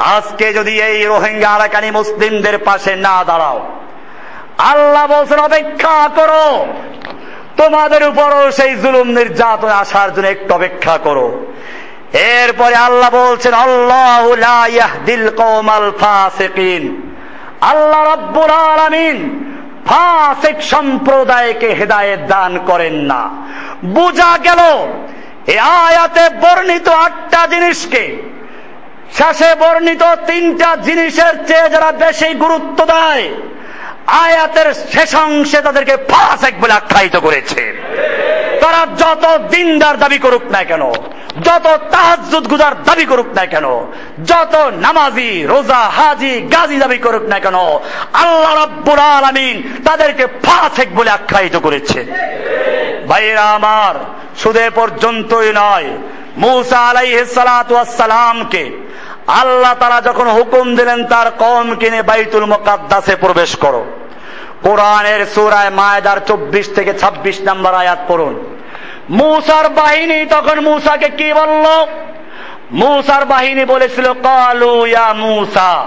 [0.00, 3.58] আজকে যদি এই রোহিঙ্গা আরাকানি মুসলিমদের পাশে না দাঁড়াও,
[4.58, 6.66] আল্লাহ বলছেন, অপেক্ষা করো
[7.56, 11.26] তোমাদের উপরও সেই জুলুম নির্যাতন আসার জন্য একটু অপেক্ষা করো।
[12.12, 14.22] এরপরে আল্লাহ বলছেন, আল্লাহ
[15.06, 16.82] দিল কৌমাল ফাসিকিন।
[17.60, 19.16] আল্লাহ রব্বুল আলামিন
[19.86, 23.22] ফাসিক সম্প্রদায়কে হেদায়েত দান করেন না।
[23.84, 24.60] বোঝা গেল,
[25.46, 28.04] এ আয়াতে বর্ণিত আটটা জিনিসকে,
[29.18, 33.26] শেষে বর্ণিত তিনটা জিনিসের চেয়ে যারা বেশি গুরুত্ব দেয়
[34.06, 37.62] আয়াতের শেষাংশে তাদেরকে ফাসেক বলে আখ্যায়িত করেছে।
[38.60, 40.92] তারা যত দিনদার দাবি করুক না কেন,
[41.42, 43.64] যত তাহাজুদ গুজার দাবি করুক না কেন,
[44.26, 47.54] যত নামাজি, রোজা, হাজি, গাজী দাবি করুক না কেন,
[48.12, 52.04] আল্লাহ রব্বুল আলামিন তাদেরকে ফাসেক বলে আখ্যায়িত করেছে।
[53.08, 53.94] ভাইরা আমার,
[54.38, 55.88] সুদে পর্যন্তই নয়।
[56.36, 56.94] মুসা
[57.34, 58.86] সালাতু সালামকে
[59.26, 63.84] আল্লাহ তারা যখন হুকুম দিলেন, তার কম কিনে বাইতুল মোকাদ্দাসে প্রবেশ করো।
[64.62, 68.34] কোরআনের সুরায় মায়দার চব্বিশ থেকে ২৬ নম্বর আয়াত পড়ুন।
[69.10, 71.66] মুসার বাহিনী তখন মুসাকে কি বলল?
[72.70, 75.86] মুসার বাহিনী বলেছিল, কালু ইয়া মুসা,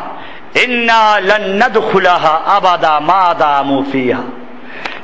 [0.56, 4.22] ইন্না লান নাদখুলাহা আবাদা মাদা মুফিহা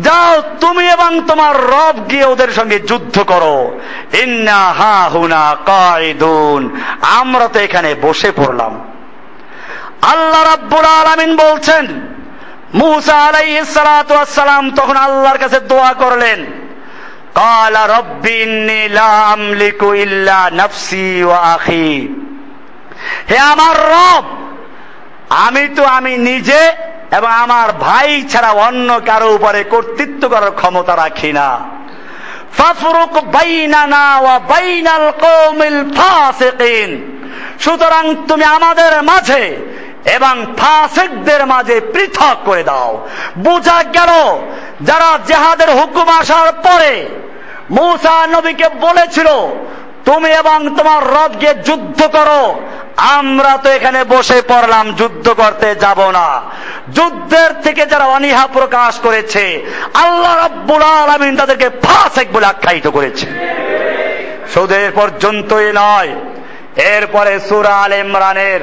[0.06, 3.58] যাও তুমি এবং তোমার রব গিয়ে ওদের সঙ্গে যুদ্ধ করো
[4.24, 6.62] ইন্না হা হুনা কায়দুন
[7.20, 8.74] আমরা তো এখানে বসে পড়লাম
[10.04, 11.86] আল্লাহ রাব্বুল আলামিন বলছেন
[12.74, 16.42] মুসা আলাইহিস সালাতু সালাম তখন আল্লাহর কাছে দোয়া করলেন
[17.38, 21.94] قال رب إني لا أملك إلا نفسي وأخي
[23.30, 24.26] হে আমার রব
[25.31, 26.73] আমি তো আমি নিজে
[27.13, 31.61] এবং আমার ভাই ছাড়া অন্য কারও উপরে কর্তৃত্ব করার ক্ষমতা রাখি না।
[32.59, 37.21] ফাফরুক বাইনানা ওয়া বাইনাল কওমিল ফাসিকিন।
[37.61, 39.57] সুতরাং তুমি আমাদের মাঝে
[40.05, 43.09] এবং ফাসিকদের মাঝে পৃথক করে দাও।
[43.39, 44.13] বোঝা গেল,
[44.83, 47.07] যারা জেহাদের হুকুম আসার পরে
[47.71, 49.29] মূসা নবীকে বলেছিল
[50.05, 52.43] তুমি এবং তোমার রবকে যুদ্ধ করো।
[53.19, 56.27] আমরা তো এখানে বসে পড়লাম, যুদ্ধ করতে যাব না।
[56.97, 59.45] যুদ্ধের থেকে যারা অনীহা প্রকাশ করেছে,
[60.05, 63.27] আল্লাহ রাব্বুল আলামিন তাদেরকে ফাসেক বলে আখ্যায়িত করেছে।
[64.53, 66.11] সুদের পর্যন্তই নয়,
[66.95, 68.61] এরপরে সুরা আল ইমরানের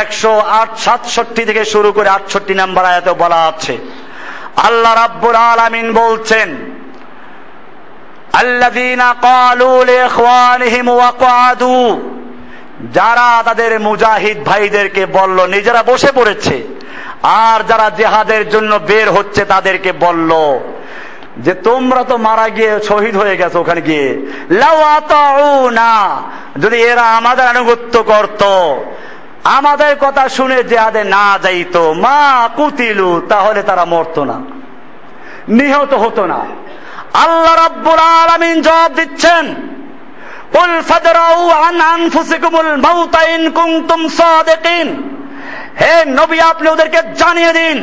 [0.00, 3.74] একশো আট, সাতষট্টি থেকে শুরু করে আটষট্টি নাম্বার আয়াতে বলা আছে।
[4.68, 6.48] আল্লাহ রাব্বুল আলামিন বলছেন
[8.38, 12.10] আল্লাযীনা ক্বালু লিইখওয়ানিহিম ওয়াকআদু
[12.92, 16.62] যারা তাদের মুজাহিদ ভাইদেরকে বলল, নিজেরা বসে পড়েছে।
[17.22, 20.32] আর যারা জেহাদের জন্য বের হচ্ছে, তাদেরকে বলল
[21.38, 24.26] যে, তোমরা তো মারা গিয়ে শহীদ হয়ে গেছো ওখানে গিয়ে।
[25.70, 26.22] না
[26.58, 28.42] যদি এরা আমাদের আনুগত্য করত,
[29.44, 34.40] আমাদের কথা শুনে জেহাদে না যাইতো, মা কুতিলু, তাহলে তারা মরতো না।
[35.48, 36.46] নিহত হতো না।
[37.22, 39.44] আল্লাহ রাব্বুল আলামিন জবাব দিচ্ছেন,
[40.54, 44.88] কুল ফাদরাউ আন আনফুসিকুমুল মাউতা ইন কুনতুম সাদিকিন।
[45.80, 47.76] হে নবী, আপনি ওদেরকে জানিয়ে দিন,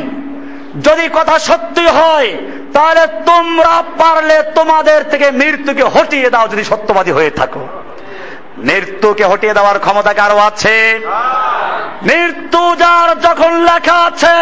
[0.86, 2.30] যদি কথা সত্যি হয়,
[2.74, 7.64] তাহলে তোমরা পারলে তোমাদের থেকে মৃত্যুকে হটিয়ে দাও যদি সত্যবাদী হয়ে থাকো।
[8.68, 10.76] মৃত্যুকে হটিয়ে দেওয়ার ক্ষমতা কারও আছে?
[12.02, 14.38] মৃত্যু যার যখন লেখা আছে,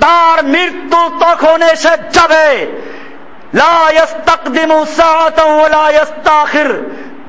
[0.00, 2.48] তার মৃত্যু তখন এসে যাবে।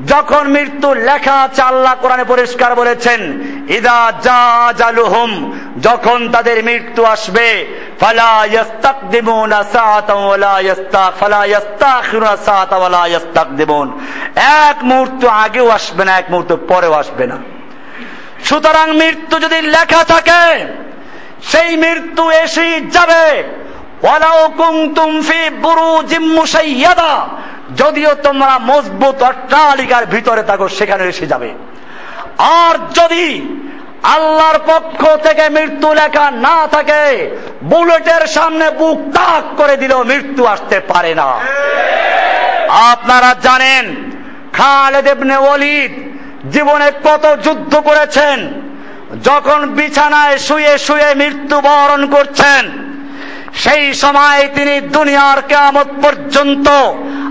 [0.06, 3.20] যখন মৃত্যু লেখা আল্লাহ কোরআনে পরিষ্কার বলেছেন,
[3.70, 7.50] ইদা যা জালুহুম যখন তাদের মৃত্যু আসবে
[14.36, 17.38] এক মুহূর্ত আগেও আসবে না, এক মুহূর্ত পরেও আসবে না।
[18.46, 20.66] সুতরাং মৃত্যু যদি লেখা থাকে,
[21.44, 23.44] সেই মৃত্যু এসেই যাবে।
[27.76, 31.50] যদিও তোমরা মজবুত অট্টালিকার ভিতরে থাকো, সেখানে এসে যাবে।
[32.38, 33.58] আর যদি
[34.04, 37.30] আল্লাহর পক্ষ থেকে মৃত্যু লেখা না থাকে,
[37.64, 41.40] বুলেটের সামনে বুক তাক করে দিলেও মৃত্যু আসতে পারে না।
[42.92, 43.96] আপনারা জানেন,
[44.54, 45.92] খালেদ ইবনে ওয়ালিদ
[46.52, 48.64] জীবনে কত যুদ্ধ করেছেন,
[49.24, 52.93] যখন বিছানায় শুয়ে শুয়ে মৃত্যুবরণ করছেন।
[53.54, 56.68] সেই সময় তিনি দুনিয়ার কেয়ামত পর্যন্ত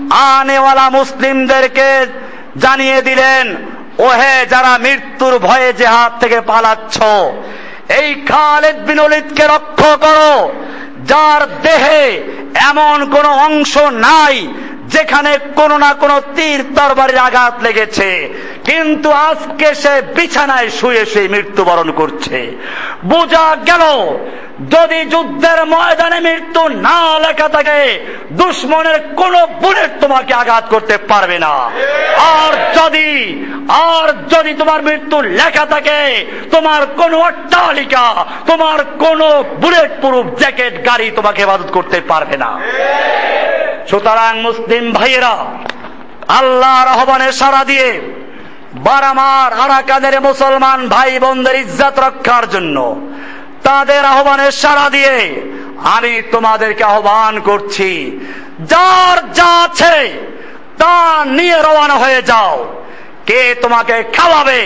[0.09, 1.89] আনেওয়ালা মুসলিমদেরকে
[2.57, 3.45] জানিয়ে দিলেন,
[3.97, 6.97] ওহে যারা মৃত্যুর ভয়ে যে হাত থেকে পালাচ্ছ,
[7.99, 10.33] এই খালেদ বিন রক্ষ রক্ষা করো,
[11.05, 12.03] যার দেহে
[12.69, 14.35] এমন কোন অংশ নাই
[14.93, 18.09] যেখানে কোনো না কোনো তীর তরবারির আঘাত লেগেছে।
[18.63, 22.37] কিন্তু আজকে সে বিছানায় শুয়ে শুয়ে মৃত্যুবরণ করছে।
[23.05, 23.83] বোঝা গেল,
[24.69, 27.79] যদি যুদ্ধের ময়দানে মৃত্যু না লেখা থাকে,
[28.31, 31.53] দুশ্মনের কোন বুলেট তোমাকে আঘাত করতে পারবে না।
[32.39, 33.09] আর যদি
[33.89, 35.99] আর যদি তোমার মৃত্যু লেখা থাকে,
[36.51, 38.05] তোমার কোন অট্টালিকা,
[38.47, 39.19] তোমার কোন
[39.61, 42.49] বুলেট প্রুফ জ্যাকেট, গাড়ি তোমাকে হেফাজত করতে পারবে না।
[43.89, 45.35] সুতরাং মুসলিম ভাইয়েরা,
[46.39, 47.89] আল্লাহর আহ্বানের সারা দিয়ে
[48.87, 52.77] বারামার আরাকানের মুসলমান ভাই বোনদের ইজ্জত রক্ষার জন্য
[53.67, 55.15] তাদের আহ্বানের সারা দিয়ে
[55.95, 57.91] আমি তোমাদেরকে আহ্বান করছি,
[58.71, 59.95] যার যা আছে
[60.81, 60.93] তা
[61.37, 62.53] নিয়ে রওনা হয়ে যাও।
[63.29, 64.61] কে তোমাকে খাওয়াবে,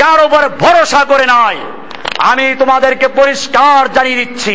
[0.00, 1.60] কার উপর ভরসা করে নয়
[2.30, 4.54] আমি তোমাদেরকে পরিষ্কার জানিয়ে দিচ্ছি।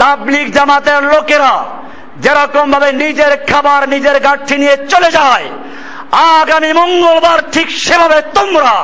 [0.00, 1.54] তাবলিক জামাতের লোকেরা
[2.24, 5.46] যেরকম ভাবে নিজের খাবার, নিজের গাঠি নিয়ে চলে যায়,
[6.38, 8.74] আগামী মঙ্গলবার ঠিক সেভাবে তোমরা,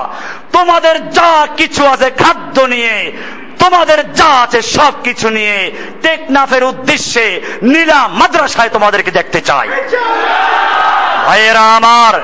[0.56, 2.96] তোমাদের যা কিছু আছে খাদ্য নিয়ে,
[3.62, 5.58] তোমাদের যা আছে সব কিছু নিয়ে
[6.04, 7.26] টেকনাফের উদ্দেশ্যে
[7.72, 9.68] নীলা মাদ্রাসায় তোমাদেরকে দেখতে চাই।
[11.26, 12.14] ভাইয়েরা আমার,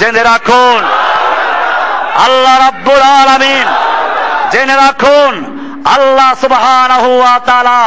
[0.00, 0.80] জেনে রাখুন,
[2.26, 3.66] আল্লাহ রাব্বুল আলামিন,
[4.52, 5.34] জেনে রাখুন,
[5.96, 7.82] আল্লাহ সুবহানাহু ওয়া তাআলা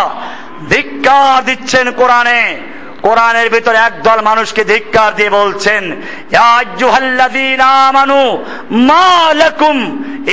[0.70, 2.42] ধিক্কার দিচ্ছেন কোরআনে।
[3.06, 5.84] কোরআনের ভিতরে একদল মানুষকে ধিক্কার দিয়ে বলছেন
[7.88, 8.24] আমানু,
[8.90, 9.10] মা
[9.44, 9.78] লাকুম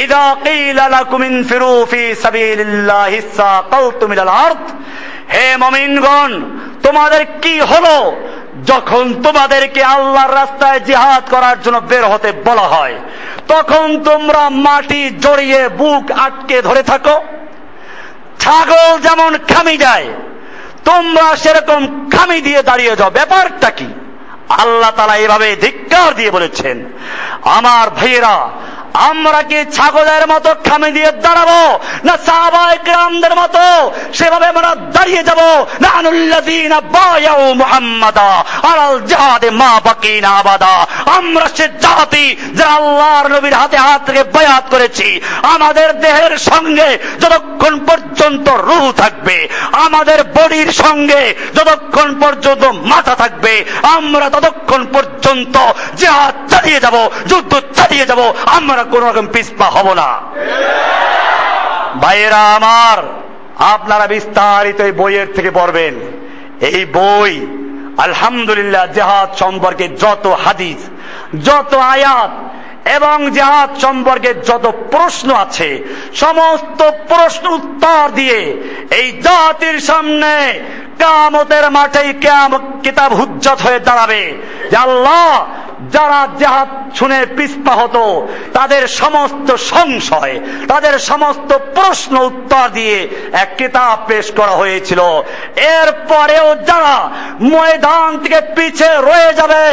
[0.02, 4.64] ইযা ক্বিলা লাকুম ইনফিরু ফি সাবিলিল্লাহি সাকালতুম ইলাল আরদ।
[5.34, 6.30] হে মুমিনগণ,
[6.82, 7.96] তোমাদের কি হলো
[8.66, 12.96] যখন তোমাদেরকে আল্লাহর রাস্তায় জিহাদ করার জন্য বের হতে বলা হয়?
[13.48, 17.16] তখন তোমরা মাটি জড়িয়ে বুক আটকে ধরে থাকো।
[18.40, 20.08] ছাগল যেমন খামি দেয়
[20.84, 21.80] তোমরা সেরকম
[22.10, 23.88] খামি দিয়ে দাঁড়িয়ে যাও। ব্যাপারটা কি?
[24.62, 26.76] আল্লাহ তালা এভাবে ধিক্কার দিয়ে বলেছেন,
[27.58, 28.36] আমার ভাইয়েরা,
[29.10, 31.60] আমরা কি ছাগলের মতো খামে দিয়ে দাঁড়াবো,
[32.06, 33.64] না সাহাবায়ে গ্রামদের মতো
[34.18, 35.40] সেভাবে আমরা দাঁড়িয়ে যাব?
[35.82, 38.30] না আনুল্লাযীনা বায়াউ মুহাম্মাদা
[38.70, 40.74] আলাল জিহাদে মা বাকিনা আবাদা।
[41.18, 42.26] আমরা সে জাতি
[42.56, 45.08] যারা আল্লাহর নবীর হাতে হাত থেকে বায়াত করেছি,
[45.54, 46.88] আমাদের দেহের সঙ্গে
[47.22, 49.36] যতক্ষণ পর্যন্ত রূহ থাকবে,
[49.86, 51.22] আমাদের বডির সঙ্গে
[51.56, 53.54] যতক্ষণ পর্যন্ত মাথা থাকবে,
[53.96, 55.56] আমরা ততক্ষণ পর্যন্ত
[55.96, 60.08] জিহাদ চালিয়ে যাব, যুদ্ধ চালিয়ে যাব, আমরা কোন রকম পিসপা হব না।
[62.00, 62.98] ভাইয়েরা আমার,
[63.58, 65.94] আপনারা বিস্তারিত এই বইয়ের থেকে পড়বেন।
[66.60, 67.32] এই বই,
[67.98, 70.80] আলহামদুলিল্লাহ, জেহাদ সম্পর্কে যত হাদিস,
[71.44, 72.30] যত আয়াত
[72.94, 75.82] এবং জেহাদ সম্পর্কে যত প্রশ্ন আছে,
[76.14, 78.38] সমস্ত প্রশ্ন উত্তর দিয়ে
[78.90, 80.60] এই জাতির সামনে
[80.98, 84.22] কামতের মাঠেই কাম কিতাব হুজ্জত হয়ে দাঁড়াবে।
[84.76, 85.46] আল্লাহ
[85.90, 86.68] যারা জাহাজ
[86.98, 94.50] শুনে পিস্পা হতো, তাদের সমস্ত সংশয়, তাদের সমস্ত প্রশ্ন উত্তর দিয়ে এক কিতাব পেশ করা
[94.50, 95.00] হয়েছিল।
[95.56, 96.96] এরপরেও যারা
[97.40, 99.64] ময়দান থেকে পিছে রয়ে যাবে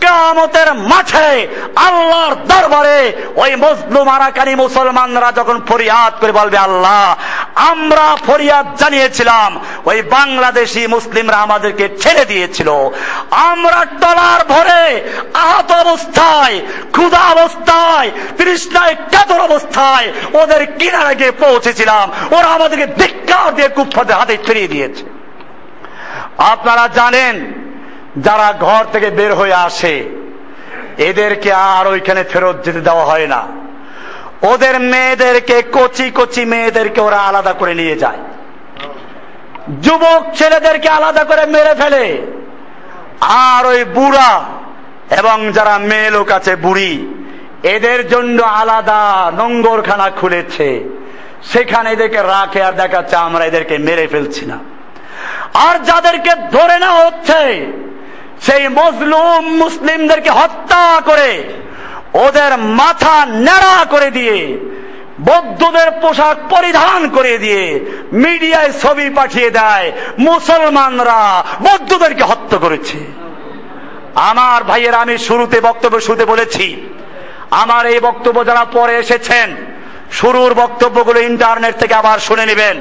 [0.00, 7.16] কামতের মাঠে আল্লাহর দরবারে ওই মজলুম আরাকানি মুসলমানরা যখন ফরিয়াদ করে বলবে, আল্লাহ,
[7.56, 12.68] আমরা ফরিয়াদ জানিয়েছিলাম, ওই বাংলাদেশি মুসলিমরা আমাদেরকে ছেড়ে দিয়েছিল।
[13.30, 14.84] আমরা টলার ভরে
[15.48, 16.60] আহত অবস্থায়
[16.92, 24.38] ক্ষুধা অবস্থায় তৃষ্ণায় কাতর অবস্থায় ওদের কিনারে গিয়ে পৌঁছেছিলাম। ওরা আমাদেরকে ধিক্কার দিয়ে কুফাদের হাতে
[24.46, 25.04] ফিরিয়ে দিয়েছে।
[26.38, 27.52] আপনারা জানেন,
[28.18, 30.04] যারা ঘর থেকে বের হয়ে আসে,
[30.98, 33.46] এদেরকে আর ওইখানে ফেরত যেতে দেওয়া হয় না।
[34.42, 38.18] ওদের মেয়েদেরকে, কচি কচি মেয়েদেরকে ওরা আলাদা করে নিয়ে যায়।
[39.82, 42.26] যুবক ছেলেদেরকে আলাদা করে মেরে ফেলে।
[43.20, 44.44] আর ওই বুড়া
[45.10, 47.14] এবং যারা মেয়ে লোক আছে, বুড়ি,
[47.62, 50.84] এদের জন্য আলাদা নোংরখানা খুলেছে।
[51.44, 54.58] সেখানে এদেরকে রাখে, আর দেখাচ্ছে আমরা এদেরকে মেরে ফেলছি না।
[55.54, 57.66] আর যাদেরকে ধরে নেওয়া হচ্ছে,
[58.40, 61.44] সেই মজলুম মুসলিমদেরকে হত্যা করে,
[62.14, 64.58] ওদের মাথা নেড়া করে দিয়ে,
[65.20, 67.80] বৌদ্ধদের পোশাক পরিধান করে দিয়ে
[68.12, 73.27] মিডিয়ায় ছবি পাঠিয়ে দেয়। মুসলমানরা বৌদ্ধদেরকে হত্যা করেছে।
[74.20, 76.66] আমার ভাইয়ের আমি শুরুতে বক্তব্য শুরুতে বলেছি,
[77.50, 79.48] আমার এই বক্তব্য যারা পরে এসেছেন,
[80.12, 82.76] শুরুর বক্তব্যগুলো ইন্টারনেট থেকে আবার শুনে নেবেন।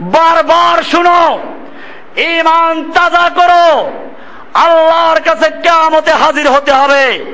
[0.00, 1.38] বারবার শুনো
[2.16, 3.66] ইমান তাজা করো
[4.54, 7.24] আল্লাহর কাছে কেমতে হাজির হতে হবে।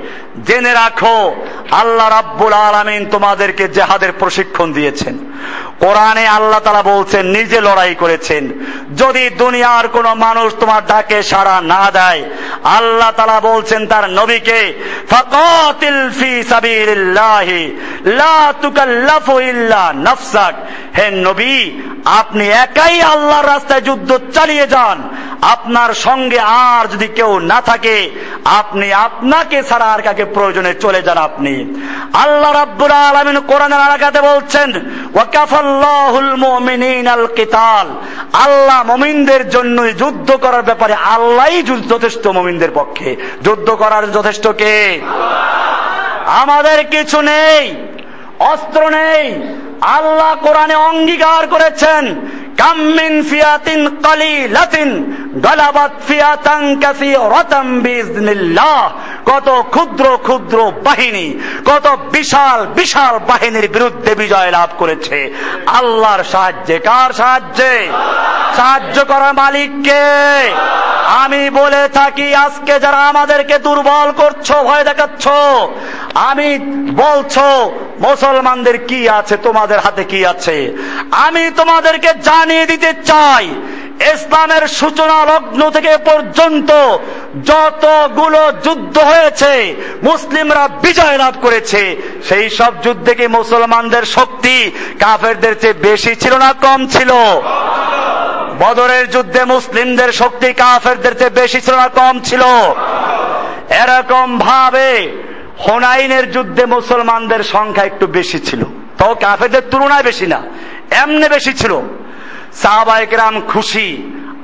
[0.47, 5.19] জেনে রাখো, আল্লাহ রাব্বুল আলামিন তোমাদেরকে জেহাদের প্রশিক্ষণ দিয়েছেন।
[5.81, 8.49] কোরআনে আল্লাহ তালা বলছেন, নিজে লড়াই করেছেন।
[8.97, 12.25] যদি দুনিয়ার কোন মানুষ তোমার ডাকে সাড়া না দেয়,
[12.65, 14.75] আল্লাহ তালা বলছেন তার নবীকে,
[15.11, 20.55] ফাকাতিল ফি সাবিলিল্লাহি, লা তুকাল্লাফু ইল্লা নাফসাক।
[20.99, 21.71] হে নবী,
[22.05, 25.14] আপনি একাই আল্লাহর রাস্তায় যুদ্ধ চালিয়ে যান।
[25.53, 28.11] আপনার সঙ্গে আর যদি কেউ না থাকে,
[28.45, 31.53] আপনি আপনাকে ছাড়া আর কাকে প্রয়োজনে চলে যান আপনি।
[32.13, 34.73] আল্লাহ রাব্বুল আলামিন কোরআনের আলাকাতে বলছেন,
[35.15, 37.87] ওয়াকাফাল্লাহুল মুমিনিনাল কিতাল।
[38.33, 45.01] আল্লাহ মুমিনদের জন্য যুদ্ধ করার ব্যাপারে আল্লাহই যথেষ্ট মুমিনদের পক্ষে। যুদ্ধ করার যথেষ্ট কে?
[46.27, 47.75] আমাদের কিছু নেই,
[48.39, 49.25] অস্ত্র নেই।
[49.81, 52.03] আল্লাহ কোরআনে অঙ্গীকার করেছেন
[52.59, 54.91] কাম্মিন ফিয়াতিন কালিলাতিন,
[55.45, 58.91] গালাবাত ফিয়াতান কাসীরাতাম বিইজনিল্লাহ
[59.31, 65.35] কত ক্ষুদ্র ক্ষুদ্র বাহিনী, কত বিশাল বিশাল বাহিনীর বিরুদ্ধে বিজয় লাভ করেছে।
[65.67, 67.89] আল্লাহর সাহায্যে, কার সাহায্যে?
[68.57, 70.05] সাহায্য করার মালিককে।
[71.07, 75.29] আমি বলে থাকি, আজকে যারা আমাদেরকে দুর্বল করছ, ভয় দেখাচ্ছ,
[76.15, 76.59] আমি
[76.91, 80.73] বলছো, মুসলমানদের কি আছে, তোমাদের হাতে কি আছে?
[81.11, 82.15] আমি তোমাদেরকে
[82.45, 83.45] জানিয়ে দিতে চাই,
[84.15, 86.71] ইসলামের সূচনা লগ্ন থেকে পর্যন্ত
[87.49, 89.53] যতগুলো যুদ্ধ হয়েছে,
[90.09, 91.83] মুসলিমরা বিজয় লাভ করেছে,
[92.29, 94.57] সেই সব যুদ্ধে কি মুসলমানদের শক্তি
[95.03, 97.11] কাফেরদের চেয়ে বেশি ছিল না কম ছিল?
[98.63, 102.43] বদরের যুদ্ধে মুসলিমদের শক্তি কাফেরদের চেয়ে বেশি ছিল না কম ছিল?
[103.83, 104.91] এরকম ভাবে
[105.67, 108.63] হোনাইনের যুদ্ধে মুসলমানদের সংখ্যা একটু বেশি ছিল।
[108.99, 110.41] তো কাফেরদের তুলনায় বেশি না,
[111.03, 111.75] এমনি বেশি ছিল।
[112.63, 113.89] সাহবাইকরাম খুশি।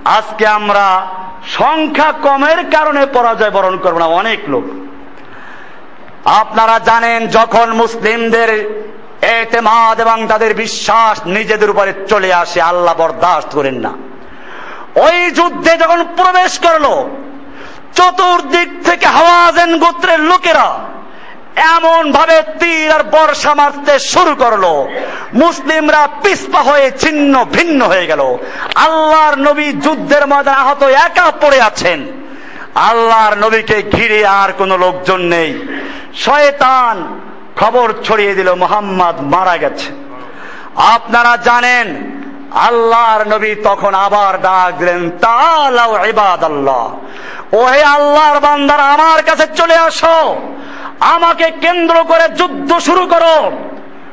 [0.05, 1.07] আজকে আমরা
[1.49, 4.65] সংখ্যা কমের কারণে পরাজয় বরণ করব না, অনেক লোক।
[6.25, 8.51] আপনারা জানেন, যখন মুসলিমদের
[9.23, 13.93] এতেমাদ এবং তাদের বিশ্বাস নিজেদের উপরে চলে আসে, আল্লাহ বরদাস্ত করেন না।
[15.01, 16.87] ওই যুদ্ধে যখন প্রবেশ করল,
[17.95, 20.79] চতুর্দিক থেকে হাওয়াজেন গোত্রের লোকেরা
[21.61, 24.65] এমন ভাবে তীর আর বর্ষা মারতে শুরু করল।
[25.35, 28.37] মুসলিমরা পিসপা হয়ে ছিন্ন ভিন্ন হয়ে গেল।
[28.75, 32.07] আল্লাহর নবী যুদ্ধের ময়দান আহত একা পড়ে আছেন।
[32.75, 35.67] আল্লাহর নবীকে ঘিরে আর কোনো লোকজন নেই।
[36.15, 37.21] শয়তান
[37.57, 39.87] খবর ছড়িয়ে দিল, মোহাম্মদ মারা গেছে।
[40.77, 42.20] আপনারা জানেন
[42.51, 46.95] আল্লাহর নবী তখন আবার ডাক দিলেন তালাও ইবাদ আল্লাহ
[47.55, 50.37] ওহে আল্লাহর বান্দার, আমার কাছে চলে আসো।
[51.01, 53.53] আমাকে কেন্দ্র করে যুদ্ধ শুরু করো,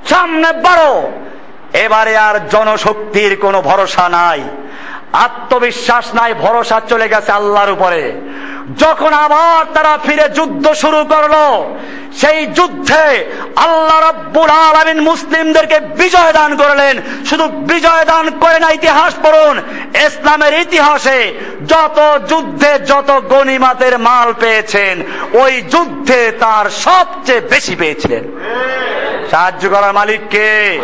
[0.09, 1.11] সামনে বাড়ো।
[1.73, 4.43] এবারে আর জনশক্তির কোনো ভরসা নাই।
[5.13, 8.11] আত্মবিশ্বাস নাই, ভরসা চলে গেছে আল্লাহর উপরে।
[8.79, 11.35] যখন আবার তারা ফিরে যুদ্ধ শুরু করল,
[12.21, 19.13] সেই যুদ্ধে আল্লাহ রব্বুল আলামিন মুসলিমদেরকে বিজয় দান করলেন। শুধু বিজয় দান করে না, ইতিহাস
[19.23, 19.61] পড়ুন,
[20.07, 21.33] ইসলামের ইতিহাসে
[21.67, 21.97] যত
[22.27, 25.03] যুদ্ধে যত গনিমাতের মাল পেয়েছেন,
[25.33, 28.23] ওই যুদ্ধে তার সবচেয়ে বেশি পেয়েছিলেন।
[29.31, 30.79] সাহায্য করার মালিক কে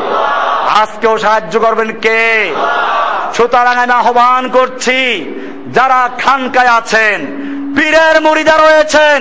[0.82, 2.52] আজকেও সাহায্য করবেন কে?
[3.36, 5.00] সুতরাং আমি আহ্বান করছি,
[5.74, 7.18] যারা খানকায় আছেন,
[7.76, 9.20] পীরের মুড়িদা রয়েছেন,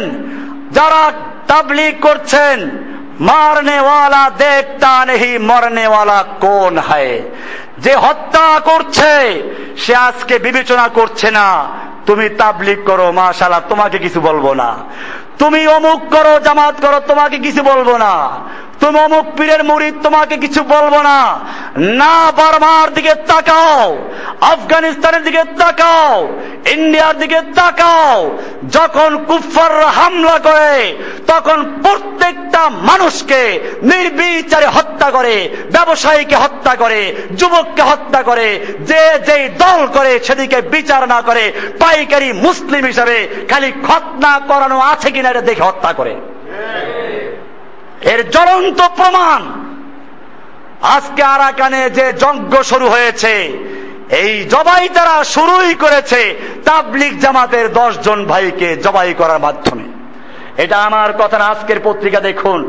[0.73, 1.03] যারা
[1.47, 2.57] তাবলিগ করছেন
[3.21, 7.21] মারনে ওয়ালা দেখতা নেহি মরনে ওয়ালা কোন হয়?
[7.79, 9.13] যে হত্যা করছে,
[9.77, 11.47] সে আজকে বিবেচনা করছে না,
[12.07, 14.71] তুমি তাবলিগ করো মাশাল্লাহ তোমাকে কিছু বলব না।
[15.43, 18.13] তুমি অমুক করো, জামাত করো, তোমাকে কিছু বলব না।
[18.81, 21.41] তুমি অমুক পীরের মুরিদ তোমাকে কিছু বলব না।
[21.77, 23.99] না, বার্মার দিকে তাকাও,
[24.41, 26.29] আফগানিস্তানের দিকে তাকাও,
[26.71, 28.39] ইন্ডিয়ার দিকে তাকাও।
[28.71, 33.41] যখন কুফার হামলা করে, তখন প্রত্যেকটা মানুষকে
[33.83, 37.01] নির্বিচারে হত্যা করে, ব্যবসায়ীকে হত্যা করে,
[37.37, 38.49] যুবককে হত্যা করে,
[38.81, 45.11] যে যেই দল করে সেদিকে বিচার না করে, পাইকারি মুসলিম হিসাবে খালি খতনা করানো আছে
[45.11, 46.15] কিনা এটা দেখে হত্যা করে।
[48.13, 49.41] এর জ্বলন্ত প্রমাণ।
[50.97, 53.33] আজকে আরাকানে যে যজ্ঞ শুরু হয়েছে,
[54.23, 56.21] এই জবাই তারা শুরুই করেছে
[56.65, 59.87] তাবলিক জামাতের দশ জন ভাইকে জবাই করার মাধ্যমে।
[60.63, 62.61] এটা আমার কথা না, আজকের পত্রিকা দেখুন।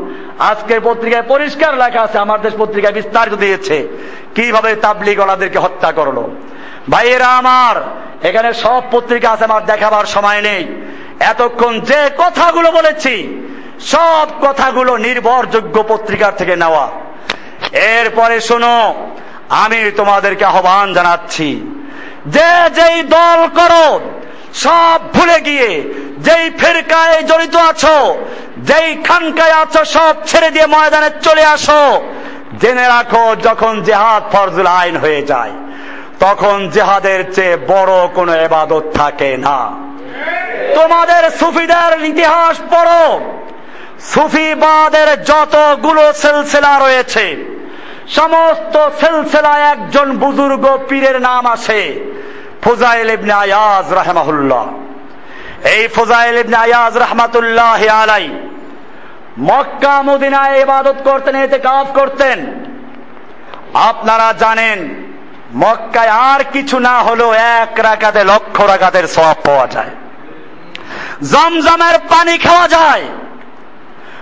[0.50, 3.76] আজকের পত্রিকায় পরিষ্কার লেখা আছে, আমার দেশ পত্রিকায় বিস্তারিত দিয়েছে
[4.34, 6.18] কীভাবে তাবলিগ ওনাদেরকে হত্যা করল।
[6.90, 7.76] ভাইয়েরা আমার,
[8.28, 10.64] এখানে সব পত্রিকা আছে, আমার দেখাবার সময় নেই।
[11.20, 13.14] এতক্ষণ যে কথাগুলো বলেছি,
[13.80, 16.88] সব কথাগুলো নির্ভরযোগ্য পত্রিকার থেকে নেওয়া।
[17.72, 18.94] এরপরে শোনো,
[19.48, 21.48] আমি তোমাদেরকে আহ্বান জানাচ্ছি,
[22.26, 24.00] যে যেই দল করো,
[24.54, 25.70] সব ভুলে গিয়ে,
[26.18, 28.16] যেই ফেরকায় জড়িত আছো,
[28.58, 31.82] যেই খানকায় আছো, সব ছেড়ে দিয়ে ময়দানে চলে আসো।
[32.60, 35.52] জেনে রাখো, যখন জেহাদ ফরজুল আইন হয়ে যায়
[36.20, 39.72] তখন জেহাদের চেয়ে বড় কোনো এবাদত থাকে না।
[40.74, 43.20] তোমাদের সুফিদের ইতিহাস পড়ো।
[44.00, 47.36] সুফিবাদের যতগুলো সিলসিলা রয়েছে,
[48.08, 52.00] সমস্ত সিলসিলায় একজন বুজুর্গ পীরের নাম আছে,
[52.62, 54.66] ফুজাইল ইবনে আয়াজ রাহমাহুল্লাহ।
[55.68, 58.30] এই ফুজাইল ইবনে আয়াজ রহমাতুল্লাহ আলাই
[59.38, 62.46] মক্কা, মদিনায় ইবাদত করতেন এতে কাজ করতেন।
[63.74, 65.03] আপনারা জানেন
[65.56, 69.90] মক্কায় আর কিছু না হলো এক রাকাতে লক্ষ রাকাতের সব পাওয়া যায়।
[71.32, 73.02] জমজমের পানি খাওয়া যায়।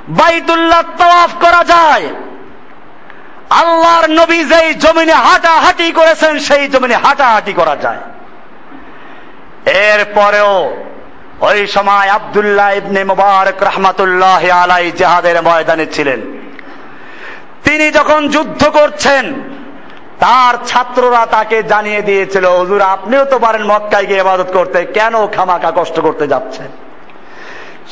[0.09, 2.09] বাইতুল্লাহ তওয়াফ করা যায়।
[3.51, 7.99] আল্লাহর নবী যেই জমিনে হাঁটাহাঁটি করেছেন, সেই জমিনে হাঁটাহাঁটি করা যায়।
[9.67, 10.85] এরপরেও
[11.41, 16.21] ওই সময় আবদুল্লাহ ইবনে মুবারক রহমাতুল্লাহ আলাই জেহাদের ময়দানে ছিলেন।
[17.65, 19.52] তিনি যখন যুদ্ধ করছেন
[20.23, 25.71] তার ছাত্ররা তাকে জানিয়ে দিয়েছিল, হুজুর, আপনিও তো পারেন মক্কায় গিয়ে ইবাদত করতে, কেন খামাকা
[25.79, 26.71] কষ্ট করতে যাচ্ছেন?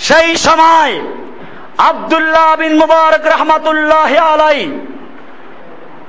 [0.08, 0.94] সেই সময়
[1.90, 4.60] আবদুল্লাহ বিন মুবারক রহমাতুল্লাহ আলাই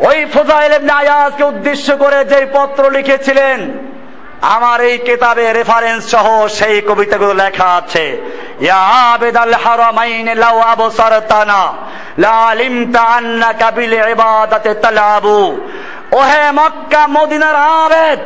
[0.09, 3.59] ওই ফজাইল আয়াজকে উদ্দেশ্য করে যে পত্র লিখেছিলেন,
[4.55, 6.27] আমার এই কেতাবে রেফারেন্স সহ
[6.59, 8.05] সেই কবিতাগুলো লেখা আছে,
[8.65, 8.81] ইয়া
[9.13, 11.61] আবেদাল হারামাইন লাউ আবসারতানা,
[12.23, 15.39] লা আলিমতা আন্নাকা বিল ইবাদাতি তালাবু
[16.19, 18.19] ওহে মক্কা, মদিনার আবেদ,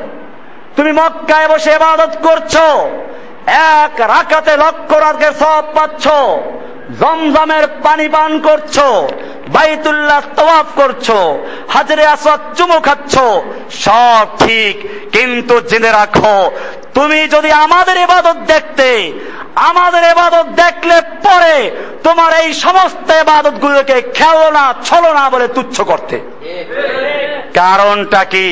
[0.75, 2.53] তুমি মক্কায় বসে ইবাদত করছ,
[3.81, 6.05] এক রাকাতে লক্ষ রাতের সব পাচ্ছ,
[6.99, 8.75] জমজমের পানি পান করছ,
[9.55, 11.07] বাইতুল্লাহ তওয়াফ করছ,
[11.73, 13.13] হাজরে আসওয়াদ চুমু খাচ্ছ,
[13.85, 14.75] সব ঠিক,
[15.15, 16.37] কিন্তু জেনে রাখো
[16.95, 19.13] তুমি যদি আমাদের ইবাদত দেখতে,
[19.55, 21.55] আমাদের এবাদত দেখলে পরে
[22.03, 24.01] তোমার এই সমস্ত এবাদত গুলোকে
[24.83, 26.19] ছলো না বলে তুচ্ছ করতে।
[27.53, 28.49] কারণটা কি?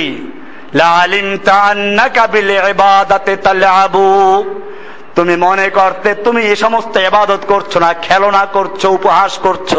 [5.16, 9.72] তুমি মনে করতে, তুমি এই সমস্ত এবাদত করছ না, খেলনা করছ, উপহাস করছ।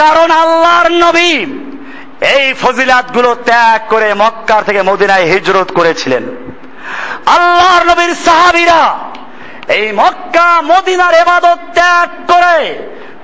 [0.00, 1.32] কারণ আল্লাহর নবী
[2.36, 6.51] এই ফজিলাতগুলো ত্যাগ করে মক্কার থেকে মদিনায় হিজরত করেছিলেন।
[7.26, 8.98] আল্লাহর নবীর সাহাবিরা
[9.68, 12.74] এই মক্কা, মদিনার এবাদত ত্যাগ করে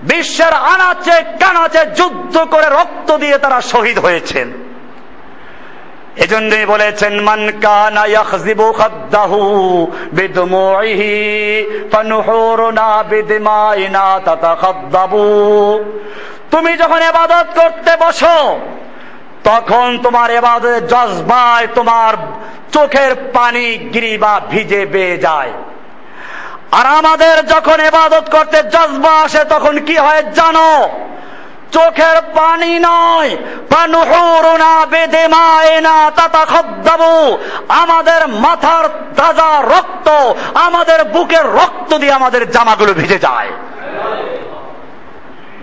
[0.02, 4.52] বিশ্বের আনাচে কানাচে যুদ্ধ করে রক্ত দিয়ে তারা শহীদ হয়েছেন।
[6.16, 9.38] এজন্যই বলেছেন, মান কানা ইয়াখজিবু খাদ্দাহু
[10.12, 11.12] বিদমুইহি
[11.92, 15.24] ফানুহুরুনা বিদিমাইনা তাতাখাদ্দাবু।
[16.50, 18.60] তুমি যখন ইবাদত করতে বসো
[19.44, 22.14] তখন তোমার এবাদতের জজবায় তোমার
[22.72, 25.52] চোখের পানি গিরিবা ভিজে বেয়ে যায়।
[26.72, 30.88] আর আমাদের যখন এবাদত করতে জজবা আসে, তখন কি হয় জানো?
[31.72, 33.36] চোখের পানি নয়।
[37.68, 40.08] আমাদের মাথার তাজা রক্ত,
[40.54, 43.48] আমাদের বুকের রক্ত দিয়ে আমাদের জামাগুলো ভিজে যায়।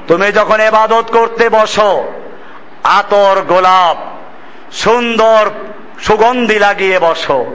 [0.08, 2.04] তুমি যখন এবাদত করতে বসো
[2.86, 3.98] আতর গোলাপ,
[4.74, 5.50] সুন্দর
[6.02, 7.46] সুগন্ধি লাগিয়ে বসো।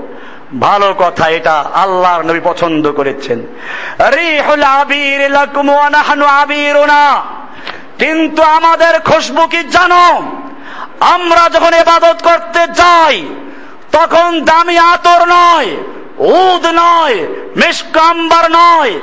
[0.61, 3.47] ভালো কথা এটা আল্লাহর নবী পছন্দ করেছেন।
[7.98, 10.32] কিন্তু আমাদের খুশবু কি জানো?
[11.01, 13.27] আমরা যখন এবাদত করতে যাই,
[13.93, 15.77] তখন দামি আতর নয়।
[16.20, 17.18] উদ নয়
[17.56, 19.01] মিসকাম্বার নয়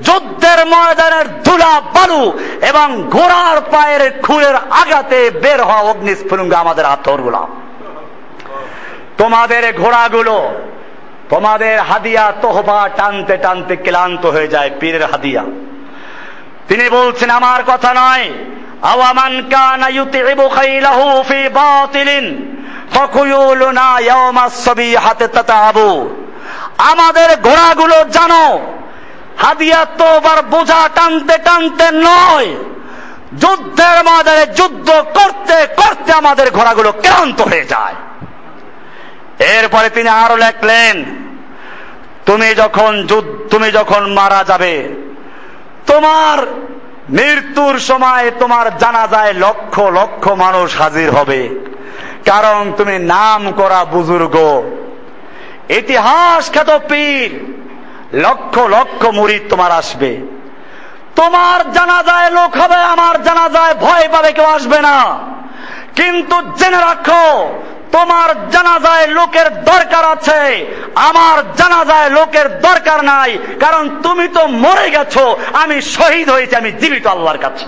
[0.00, 7.46] যুদ্ধের ময়দানের ধুলা বালু এবং ঘোড়ার পায়ের খুরের আঘাতে বের হওয়া অগ্নিস্ফুলিঙ্গ আমাদের আতরগুলা
[9.18, 10.54] তোমাদের ঘোড়াগুলো,
[11.28, 15.42] তোমাদের হাদিয়া তোহবা টানতে টানতে ক্লান্ত হয়ে যায় পীরের হাদিয়া।
[16.68, 18.30] তিনি বলছেন, আমার কথা নয়
[18.92, 22.24] আওয়ামান কানা ইউতিবু খাইলাহু ফি বাতিলিন,
[22.94, 25.88] ফকুয়ুলুনা ইয়াওমাস সাবিহাতে তাতাবু।
[26.90, 28.44] আমাদের ঘোড়াগুলো জানো,
[29.42, 32.50] হাদিয়া তোবার বোঝা টানতে টানতে নয়,
[33.42, 37.96] যুদ্ধের ময়দানে যুদ্ধ করতে করতে আমাদের ঘোড়াগুলো ক্লান্ত হয়ে যায়।
[39.56, 40.96] এরপরে তিনি আরও লেখলেন,
[42.26, 42.92] তুমি যখন
[43.52, 44.74] তুমি যখন মারা যাবে,
[45.90, 46.38] তোমার
[47.10, 51.48] মৃত্যুর সময় তোমার জানা যায় লক্ষ লক্ষ মানুষ হাজির হবে।
[52.26, 54.62] কারণ তুমি নাম করা বুজুর্গ।
[55.68, 57.54] ইতিহাস খ্যাত পীর।
[58.12, 60.16] লক্ষ লক্ষ মুরিদ তোমার আসবে।
[61.16, 65.18] তোমার জানাজায় লোক হবে, আমার জানাজায় ভয় পাবে, কেউ আসবে না।
[65.96, 67.48] কিন্তু জেনে রাখো
[67.94, 70.40] তোমার জানাজায় লোকের দরকার আছে।
[71.08, 73.30] আমার জানাজায় লোকের দরকার নাই,
[73.60, 75.24] কারণ তুমি তো মরে গেছো।
[75.62, 77.64] আমি শহীদ হয়েছি, আমি জীবিত আল্লাহর কাছে।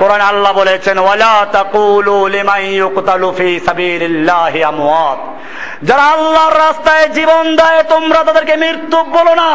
[0.00, 5.20] কোরআন আল্লাহ বলেছেন, ওয়ালা তাকুলু লিমান ইউকতালু ফি সাবিলিল্লাহি আমওয়াত।
[5.88, 9.52] যারা আল্লাহর রাস্তায় জীবন দেয়, তোমরা তাদেরকে মৃত্যু বলো না।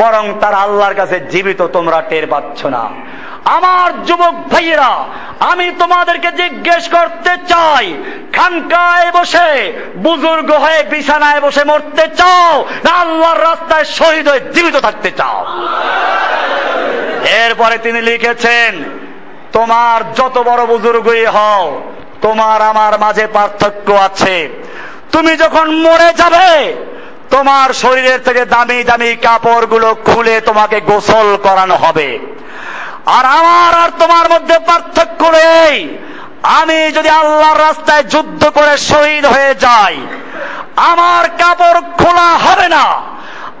[0.00, 2.84] বরং তার আল্লাহর কাছে জীবিত, তোমরা টের পাচ্ছ না।
[3.44, 5.04] আমার যুবক ভাইয়েরা,
[5.40, 7.94] আমি তোমাদেরকে জিজ্ঞেস করতে চাই,
[8.32, 15.10] খানকায় বসে, বুজুর্গ হয়ে বিছানায় বসে মরতে চাও, না আল্লাহর রাস্তায় শহীদ হয়ে জীবিত থাকতে
[15.10, 15.46] চাও?
[17.44, 18.84] এরপরে তিনি লিখেছেন,
[19.52, 21.82] তোমার যত বড় বুজুর্গই হও,
[22.22, 24.48] তোমার আমার মাঝে পার্থক্য আছে।
[25.12, 26.74] তুমি যখন মরে যাবে,
[27.30, 32.18] তোমার শরীরের থেকে দামি দামি কাপড়গুলো খুলে তোমাকে গোসল করানো হবে।
[33.16, 35.76] আর আমার আর তোমার মধ্যে পার্থক্য নেই।
[36.60, 39.94] আমি যদি আল্লাহর রাস্তায় যুদ্ধ করে শহীদ হয়ে যাই,
[40.92, 42.84] আমার কাপড় খোলা হবে না।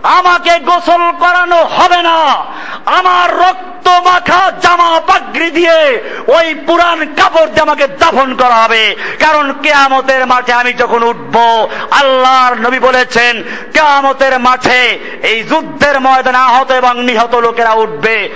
[0.02, 2.44] আমাকে গোসল করানো হবে না।
[2.86, 8.96] আমার রক্ত মাখা জামা পাগড়ি দিয়ে ওই পুরান কাপড় দিয়ে আমাকে দাফন করা হবে।
[9.26, 13.42] কারণ কেয়ামতের মাঠে আমি যখন উঠব, আল্লাহর নবী বলেছেন,
[13.72, 18.28] কেয়ামতের মাঠে এই যুদ্ধের ময়দানে আহত এবং নিহত লোকেরা উঠবে।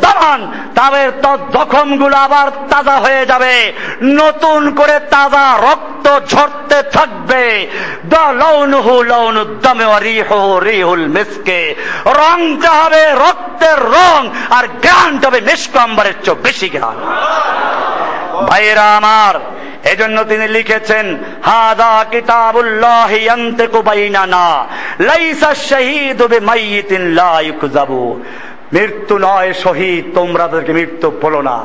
[0.00, 1.12] দামান, তাদের
[1.52, 3.72] জখমগুলো আবার তাজা হয়ে যাবে।
[4.02, 7.66] নতুন করে তাজা রক্ত ঝরতে থাকবে।
[8.10, 11.60] দ লৌনুহু লৌনু দমে রিহ। রিহুল মিসকে।
[12.20, 16.96] রংটা হবে রক্তের রং, আর গানটা হবে নিষ্কম্বরের চেয়ে বেশি গান
[18.48, 19.34] ভাইয়েরা আমার,
[19.92, 21.06] এজন্য তিনি লিখেছেন,
[21.42, 24.46] হাদা কিতাবুল্লাহ ইয়ান্তিকু বাইনানা,
[25.00, 26.24] লাইসা শাহীদু
[27.18, 28.02] লা ইউকযাবু।
[28.72, 31.58] মৃত্যু নয় শহীদ, তোমরা তাদেরকে মৃত্যু বলো না।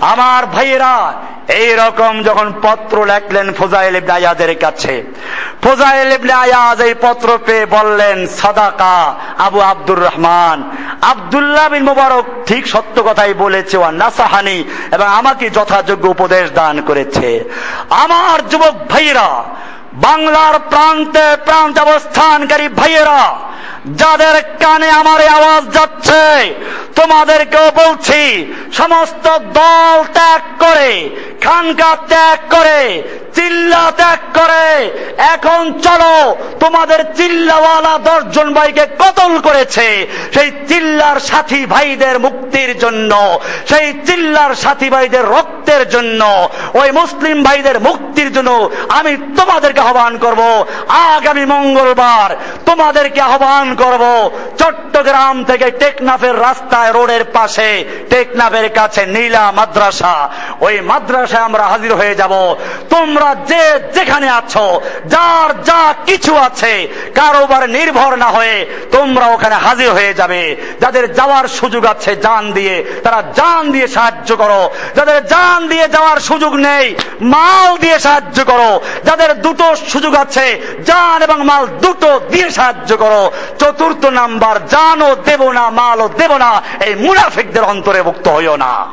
[0.00, 1.12] আমার ভাইয়েরা
[1.48, 5.02] এই রকম যখন পত্র লেখলেন ফোজাইল ইবনে আয়াদের কাছে,
[5.62, 10.58] ফোজাইল ইবনে আয়াজ এই পত্র পেয়ে বললেন, সাদাকা আবু আব্দুর রহমান,
[11.02, 17.44] আব্দুল্লাহ বিন মুবারক ঠিক সত্য কথাই বলেছে, ওয়া নাসাহানি, এবং আমাকে যথাযোগ্য উপদেশ দান করেছে।
[17.90, 19.44] আমার যুবক ভাইয়েরা
[20.06, 23.22] বাংলার প্রান্তে প্রান্ত অবস্থানকারী ভাইয়েরা,
[24.00, 26.22] যাদের কানে আমার আওয়াজ যাচ্ছে,
[26.98, 28.22] তোমাদেরকেও বলছি,
[28.80, 29.26] সমস্ত
[29.58, 30.90] দল ত্যাগ করে,
[31.44, 32.80] খানকা ত্যাগ করে,
[33.36, 34.66] চিল্লা ত্যাগ করে,
[35.34, 36.14] এখন চলো
[36.62, 39.86] তোমাদের চিল্লাওয়ালা দশজন ভাইকে কতল করেছে,
[40.34, 43.12] সেই চিল্লার সাথী ভাইদের মুক্তির জন্য,
[43.70, 46.22] সেই চিল্লার সাথী ভাইদের রক্তের জন্য,
[46.80, 48.50] ওই মুসলিম ভাইদের মুক্তির জন্য
[48.98, 50.42] আমি তোমাদেরকে আহ্বান করব।
[50.88, 52.30] আগামী মঙ্গলবার
[52.66, 54.02] তোমাদেরকে আহ্বান করব,
[54.58, 57.70] চট্টগ্রাম থেকে টেকনাফের রাস্তায় রোডের পাশে,
[58.10, 60.14] টেকনাফের কাছে নীলা মাদ্রাসা।
[60.60, 62.32] ওই মাদ্রাসায় আমরা হাজির হয়ে যাব।
[62.90, 63.62] তোমরা যে
[63.94, 68.56] যেখানে আছো, যার যা কিছু আছে কারোবার নির্ভর না হয়ে
[68.92, 70.42] তোমরা ওখানে হাজির হয়ে যাবে।
[70.80, 76.18] যাদের যাওয়ার সুযোগ আছে জান দিয়ে, তারা জান দিয়ে সাহায্য করো। যাদের জান দিয়ে যাওয়ার
[76.20, 76.86] সুযোগ নেই,
[77.20, 78.70] মাল দিয়ে সাহায্য করো।
[79.04, 85.50] যাদের দুটো সুযোগ আছে। জান এবং মাল দুটো দিয়ে সাহায্য করো। চতুর্থ নাম্বার জানও দেব
[85.50, 88.86] না, মালও দেব না। এই মুনাফিকদের অন্তরে মুক্ত হইও না।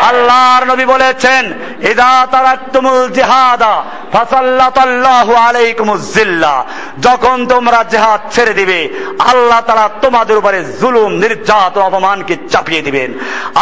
[0.00, 1.52] আল্লাহর নবী বলেছেন,
[1.90, 6.64] ইদা তারাক্তুমুল জিহাদা ফাসাল্লাতাল্লাহু আলাইকুমুজ জিল্লা।
[7.00, 8.88] যখন তোমরা জেহাদ ছেড়ে দিবে
[9.30, 13.10] আল্লাহ তারা তোমাদের উপরে জুলুম, নির্যাতন, অপমানকে চাপিয়ে দিবেন।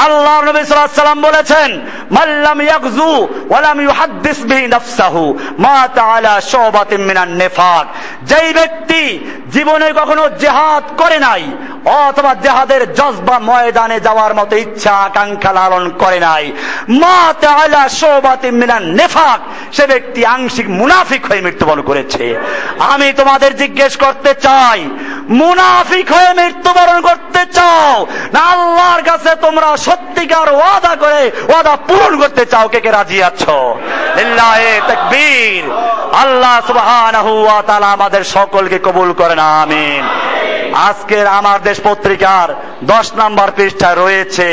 [0.05, 1.69] আল্লাহ নবী সাল্লাম বলেছেন
[2.17, 3.11] মাল্লাম ইয়াগজু
[3.51, 5.23] ওয়া লাম ইউহাদ্দিস বিহি নাফসাহু,
[5.67, 7.85] মা তাআলা শুবাতিন মিনান নিফাক।
[8.31, 9.03] যেই ব্যক্তি
[9.55, 11.43] জীবনে কখনো জিহাদ করে নাই,
[12.07, 16.45] অথবা জেহাদের জজবা ময়দানে যাওয়ার মতো ইচ্ছা, আকাঙ্ক্ষা লালন করে নাই,
[17.03, 19.41] মা তাআলা শোবাতি মিনান নেফাক,
[19.77, 22.25] সে ব্যক্তি আংশিক মুনাফিক হয়ে মৃত্যুবরণ করেছে।
[22.93, 24.81] আমি তোমাদের জিজ্ঞেস করতে চাই
[25.29, 32.47] মুনাফিক হয়ে মৃত্যুবরণ করতে চাও, না আল্লাহর কাছে তোমরা সত্যিকার ওয়াদা করে ওয়াদা পূরণ করতে
[32.47, 33.79] চাও, কে কে রাজি আছো?
[34.89, 35.65] তাকবীর।
[36.13, 40.03] আল্লাহ সুবহানাহু ওয়া তাআলা আমাদের সকলকে কবুল করেন, আমিন।
[40.89, 42.49] আজকের আমার দেশ পত্রিকার
[42.83, 44.49] দশ নাম্বার পৃষ্ঠায় রয়েছে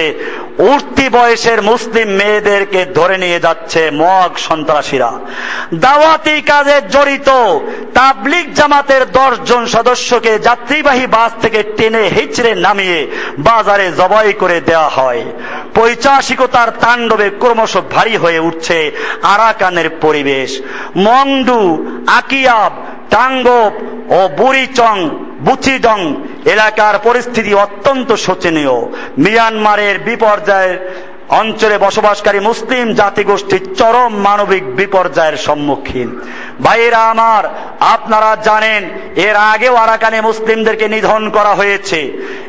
[0.60, 5.12] উঠতি বয়সের মুসলিম মেয়েদেরকে ধরে নিয়ে যাচ্ছে মগ সন্ত্রাসীরা।
[5.74, 7.30] দাওয়াতি কাজে জড়িত
[7.94, 13.08] তাবলিক জামাতের দশ জন সদস্যকে যাত্রীবাহী বাস থেকে টেনে হিচড়ে নামিয়ে
[13.40, 15.24] বাজারে জবাই করে দেওয়া হয়।
[15.76, 18.92] পৈচাসিকতার তাণ্ডবে ক্রমশ ভারী হয়ে উঠছে
[19.24, 20.62] আরাকানের পরিবেশ।
[20.98, 23.72] মংডু, আকিয়াব, টাঙ্গপ
[24.12, 25.10] ও বুড়িচং
[25.44, 26.00] বুচিডং
[26.46, 28.76] এলাকার পরিস্থিতি অত্যন্ত শোচনীয়।
[29.18, 30.78] মিয়ানমারের বিপর্যয়ের
[31.30, 36.20] অঞ্চলে বসবাসকারী মুসলিম জাতিগোষ্ঠীর চরম মানবিক বিপর্যয়ের সম্মুখীন।
[36.64, 37.44] ভাইয়েরা আমার,
[37.80, 38.82] আপনারা জানেন,
[39.16, 42.00] এর আগেও আরাকানে মুসলিমদেরকে নিধন করা হয়েছে।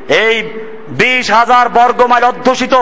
[0.09, 0.37] এই
[0.89, 2.75] বিশ হাজার বর্গ মাইল অধ্যুষিত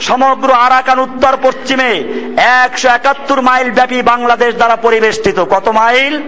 [0.00, 1.90] সমগ্র আরাকান উত্তর পশ্চিমে
[2.36, 6.22] একশো একাত্তর মাইল ব্যাপী বাংলাদেশ দ্বারা পরিবেষ্টিত। কত মাইল?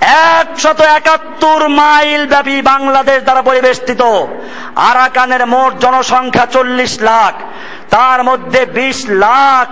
[0.00, 4.02] একশত একাত্তর মাইল ব্যাপী বাংলাদেশ দ্বারা পরিবেষ্টিত।
[4.76, 7.34] আরাকানের মোট জনসংখ্যা চল্লিশ লাখ।
[7.90, 9.68] তার মধ্যে বিশ লাখ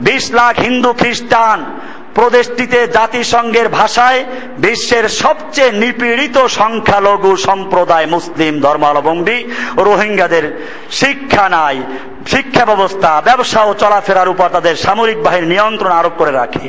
[0.00, 1.64] বিশ লাখ হিন্দু খ্রিস্টান।
[2.16, 4.24] প্রদেশটিতে জাতিসংঘের ভাষায়
[4.58, 9.44] বিশ্বের সবচেয়ে নিপীড়িত সংখ্যালঘু সম্প্রদায় মুসলিম ধর্মাবলম্বী
[9.76, 11.82] রোহিঙ্গাদের শিক্ষা নাই,
[12.26, 16.68] শিক্ষা ব্যবস্থা, ব্যবসা ও চলাফেরার উপর তাদের সামরিক বাহিনীর নিয়ন্ত্রণ আরোপ করে রাখে।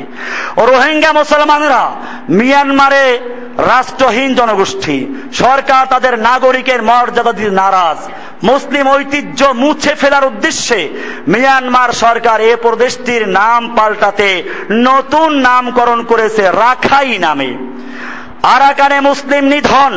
[0.56, 1.94] রোহিঙ্গা মুসলমানরা
[2.28, 3.18] মিয়ানমারে
[3.58, 7.96] রাষ্ট্রহীন জনগোষ্ঠী। সরকার তাদের নাগরিকের মর্যাদা দিতে নারাজ।
[8.42, 10.88] মুসলিম ঐতিহ্য মুছে ফেলার উদ্দেশ্যে
[11.28, 17.50] মিয়ানমার সরকার এ প্রদেশটির নাম পাল্টাতে নতুন নামকরণ করেছে রাখাই নামে।
[18.42, 19.92] আরাকানে মুসলিম নিধন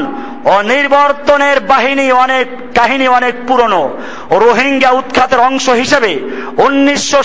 [0.45, 3.83] ও নির্বর্তনের বাহিনী অনেক, কাহিনী অনেক পুরনো।
[4.31, 6.19] রোহিঙ্গা উৎখাতের অংশ হিসেবে
[6.57, 7.21] উনিশশো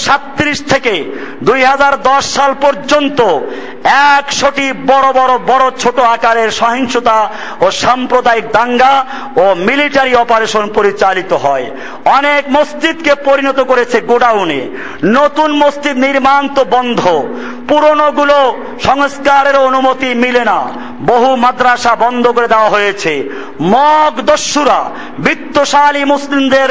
[0.68, 0.94] থেকে
[1.42, 3.20] দুই হাজার দশ সাল পর্যন্ত
[4.16, 7.18] একশোটি বড় বড় বড় ছোট আকারের সহিংসতা
[7.60, 8.94] ও সাম্প্রদায়িক দাঙ্গা
[9.36, 11.66] ও মিলিটারি অপারেশন পরিচালিত হয়।
[12.04, 14.60] অনেক মসজিদকে পরিণত করেছে গোডাউনে।
[15.04, 17.00] নতুন মসজিদ নির্মাণ তো বন্ধ।
[17.68, 18.38] পুরনোগুলো
[18.84, 20.58] সংস্কারের অনুমতি মিলে না।
[21.06, 23.05] বহু মাদ্রাসা বন্ধ করে দেওয়া হয়েছে।
[23.60, 26.68] মগ দস্যুরা বিত্তশালী মুসলিমদের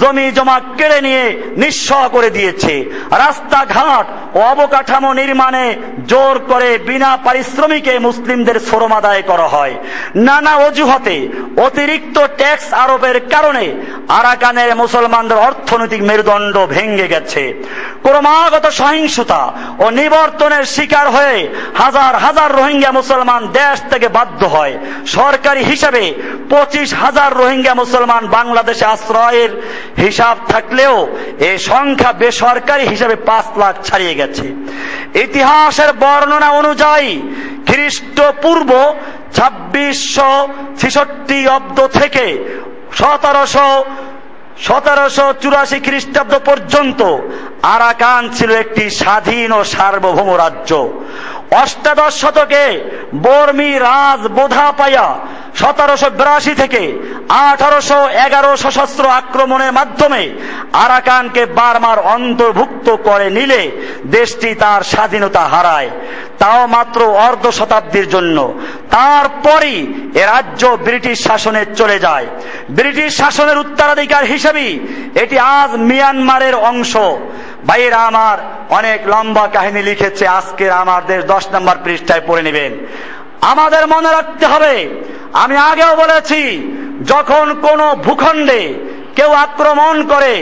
[0.00, 2.74] জমি জমা কেড়ে নিয়ে নিঃস্ব করে দিয়েছে।
[3.10, 5.74] রাস্তাঘাট ও অবকাঠামো নির্মাণে
[6.06, 9.74] জোর করে বিনা পারিশ্রমিকে মুসলিমদের শ্রম আদায় করা হয়।
[10.14, 13.74] নানা অজুহাতে অতিরিক্ত ট্যাক্স আরোপের কারণে
[14.08, 17.54] আরাকানের মুসলমানদের অর্থনৈতিক মেরুদণ্ড ভেঙে গেছে।
[18.02, 25.64] ক্রমাগত সহিংসতা ও নিবর্তনের শিকার হয়ে হাজার হাজার রোহিঙ্গা মুসলমান দেশ থেকে বাধ্য হয়। সরকারি
[25.78, 26.04] হিসাবে
[26.50, 29.50] পঁচিশ হাজার রোহিঙ্গা মুসলমান বাংলাদেশে আশ্রয়ের
[30.04, 30.94] হিসাব থাকলেও
[31.50, 34.46] এ সংখ্যা বেসরকারি হিসাবে পাঁচ লাখ ছাড়িয়ে গেছে।
[35.24, 37.10] ইতিহাসের বর্ণনা অনুযায়ী
[37.68, 38.70] খ্রিস্টপূর্ব
[39.36, 40.32] ছাব্বিশশো
[40.80, 42.26] ছেষট্টি অব্দ থেকে
[43.00, 43.68] সতেরোশো
[44.66, 47.00] সতেরোশো চুরাশি খ্রিস্টাব্দ পর্যন্ত
[47.74, 50.70] আরাকান ছিল একটি স্বাধীন ও সার্বভৌম রাজ্য।
[51.50, 52.84] অষ্টাদশ শতকে
[53.22, 55.18] বর্মী রাজ বোধা পাইয়া
[55.54, 56.98] সতেরোশো বিরাশি থেকে
[57.28, 60.30] আঠারোশো এগারো সশস্ত্র আক্রমণের মাধ্যমে
[60.72, 63.70] আরাকানকে বারবার অন্তর্ভুক্ত করে নিলে
[64.06, 65.90] দেশটি তার স্বাধীনতা হারায়।
[66.38, 68.52] তাও মাত্র অর্ধ শতাব্দীর জন্য।
[68.90, 72.26] তারপরই এ রাজ্য ব্রিটিশ শাসনে চলে যায়।
[72.70, 76.96] ব্রিটিশ শাসনের উত্তরাধিকার হিসেবেই এটি আজ মিয়ানমারের অংশ।
[77.66, 78.38] ভাইয়েরা আমার
[78.70, 82.72] অনেক লম্বা কাহিনী লিখেছে আজকের আমার দেশ দশ নম্বর পৃষ্ঠায় পড়ে নেবেন।
[83.40, 84.74] আমাদের মনে রাখতে হবে,
[85.32, 86.40] আমি আগেও বলেছি,
[87.06, 88.74] যখন কোনো ভূখণ্ডে
[89.16, 90.34] কেউ আক্রমণ করে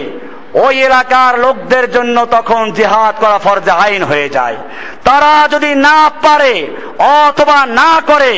[0.64, 4.56] ওই এলাকার লোকদের জন্য তখন জিহাদ করা ফরজে আইন হয়ে যায়।
[5.04, 6.54] তারা যদি না পারে
[6.98, 8.32] অথবা না করে,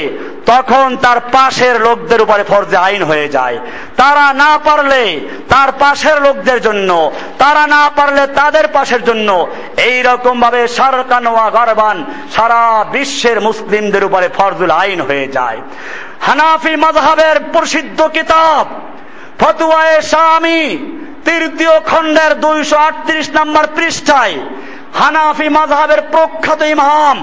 [0.46, 3.56] তখন তার পাশের লোকদের উপরে ফরজে আইন হয়ে যায়।
[3.96, 5.02] তারা না পারলে
[5.48, 6.90] তার পাশের লোকদের জন্য,
[7.38, 9.28] তারা না পারলে তাদের পাশের জন্য
[9.76, 11.96] এই রকম ভাবে সারকানোয়া গরবান
[12.36, 15.58] সারা বিশ্বের মুসলিমদের উপরে ফরজুল আইন হয়ে যায়।
[16.20, 18.66] হানাফি মজহাবের প্রসিদ্ধ কিতাব,
[19.40, 20.62] ফতুয়ায়ে স্বামী
[21.28, 24.36] তৃতীয় খণ্ডের দুইশো আটত্রিশ নম্বর পৃষ্ঠায়
[25.00, 27.16] হানাফি মাজহাবের প্রখ্যাত ইমাম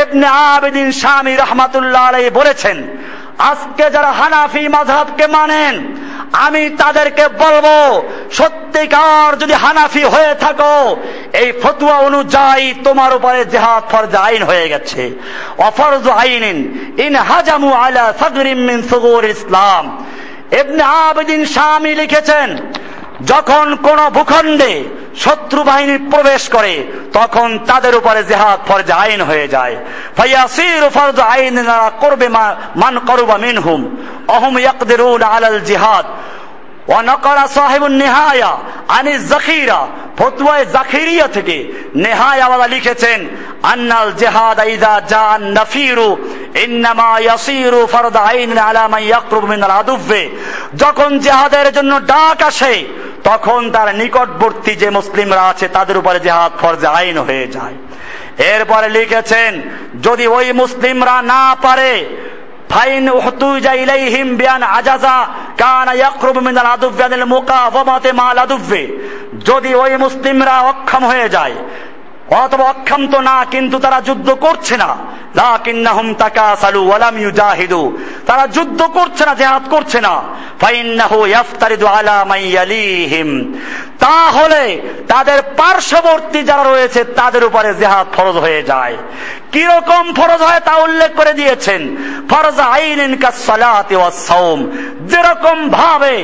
[0.00, 2.76] এবনে আবেদিন স্বামী রহমাতুল্লাহ আলাই বলেছেন,
[3.50, 5.74] আজকে যারা হানাফি মাঝহাবকে মানেন,
[6.46, 7.66] আমি তাদেরকে বলব,
[8.38, 10.76] সত্যিকার যদি হানাফি হয়ে থাকো,
[11.40, 15.02] এই ফতুয়া অনুযায়ী তোমার উপরে জেহাদ ফরজ আইন হয়ে গেছে।
[15.68, 16.44] অফরজ আইন
[17.04, 19.84] ইন হাজামু আলা সগরিম মিন সুগুর ইসলাম।
[20.60, 22.48] এবনে আবেদিন স্বামী লিখেছেন
[23.26, 24.84] যখন কোন ভূখণ্ডে
[25.16, 29.76] শত্রু বাহিনী প্রবেশ করে, তখন তাদের উপরে জেহাদ ফরজ আইন হয়ে যায়।
[30.16, 31.66] ফাইয়াসির ফরজ আইন
[32.00, 32.28] করবে
[32.76, 33.96] মান করুবা মিনহুম।
[34.28, 36.04] অহম ইয়াকদিরুন আলাল জিহাদ।
[37.88, 38.58] নেহায়া
[41.32, 43.28] থেকে নেহায়াওয়ালা লিখেছেন,
[43.62, 45.58] আন্নাল জেহাদ ইদা জান
[48.16, 48.52] আইন
[50.76, 52.84] যখন জেহাদের জন্য ডাক আসে,
[53.24, 57.74] তখন তার নিকটবর্তী যে মুসলিমরা আছে, তাদের উপরে জেহাদ ফরজে আইন হয়ে যায়।
[58.38, 59.62] এরপরে লিখেছেন,
[60.02, 61.92] যদি ওই মুসলিমরা না পারে
[62.74, 65.16] ফাইন উহতুজা ইলাইহিম বিয়ান আজাজা
[65.58, 68.82] কানা ইয়াকরুব মিনাল আদুফে আনিল মুকাফামাতে মাল আদুফে
[69.46, 71.54] যদি ওই মুসলিমরা অক্ষম হয়ে যায়
[72.42, 74.90] অথবা অক্ষম তো না, কিন্তু তারা যুদ্ধ করছে না।
[75.40, 77.82] লাকিন্নাহুম তাকাসালু ওয়ালাম ইউজাহিদু।
[78.26, 80.14] তারা যুদ্ধ করছে না, জিহাদ করছে না।
[80.62, 81.18] ফাইন্নাহু
[81.96, 83.28] আলা মাইয়ালিহিম
[84.04, 84.62] তাহলে
[85.12, 88.96] তাদের পার্শ্ববর্তী যারা রয়েছে, তাদের উপরে জিহাদ ফরজ হয়ে যায়।
[90.18, 91.82] ফরজ হয় তা উল্লেখ করে দিয়েছেন।
[92.30, 94.60] ফরজ আইনিন কাসসালাতি ওয়াস সাওম
[95.10, 96.16] যেরকম ভাবে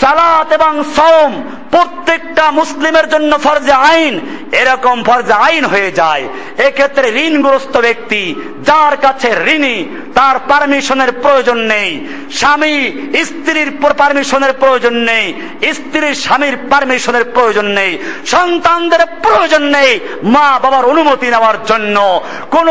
[0.00, 1.32] সালাত এবং সওম
[1.72, 4.14] প্রত্যেকটা মুসলিমের জন্য ফরজে আইন,
[4.60, 8.34] এরকম ফরজে আইন হয়ে যায়। এক্ষেত্রে ঋণগ্রস্ত ব্যক্তি,
[8.64, 9.84] যার কাছে ঋণী,
[10.14, 12.92] তার পারমিশনের প্রয়োজন নেই। স্বামী
[13.24, 15.34] স্ত্রীর পারমিশনের প্রয়োজন নেই।
[15.72, 22.68] স্ত্রীর স্বামীর পারমিশনের প্রয়োজন নেই। সন্তানদের প্রয়োজন নেই মা বাবার অনুমতি নেওয়ার জন্য। কোন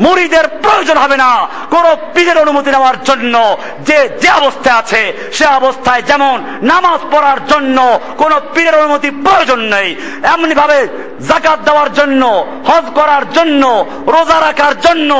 [0.00, 6.02] মুড়িদের প্রয়োজন হবে না। কোন পীরের অনুমতি নেওয়ার জন্য। যে যে অবস্থায় আছে, সে অবস্থায়
[6.02, 10.88] যেমন নামাজ পড়ার জন্য কোন পীরের অনুমতি প্রয়োজন নেই এমনি ভাবে
[11.28, 12.07] জাকাত দেওয়ার জন্য
[12.68, 13.62] হজ করার জন্য,
[14.14, 15.10] রোজা রাখার জন্য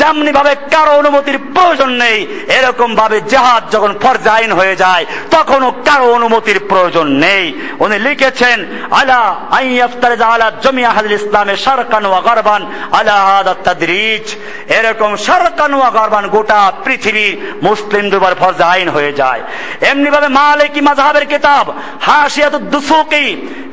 [0.00, 2.18] যেমনি ভাবে কারও অনুমতির প্রয়োজন নেই
[2.58, 7.44] এরকম ভাবে জেহাদ যখন ফরজে আইন হয়ে যায়, তখনও কারও অনুমতির প্রয়োজন নেই।
[7.84, 8.58] উনি লিখেছেন,
[9.00, 9.20] আলা
[9.58, 12.62] আইয়াফতারে আলা জমিয়া হাদিল ইসলামে সারকান ওয়া গরবান
[12.98, 13.18] আলা
[13.66, 14.26] তাদরিজ।
[14.78, 19.40] এরকম সারকান ওয়া গরবান গোটা পৃথিবীর মুসলিম দুবার ফরজে আইন হয়ে যায়।
[19.90, 21.64] এমনি ভাবে মালিকি মাযহাবের কিতাব
[22.06, 23.26] হাসিয়াতুদ দুসুকি,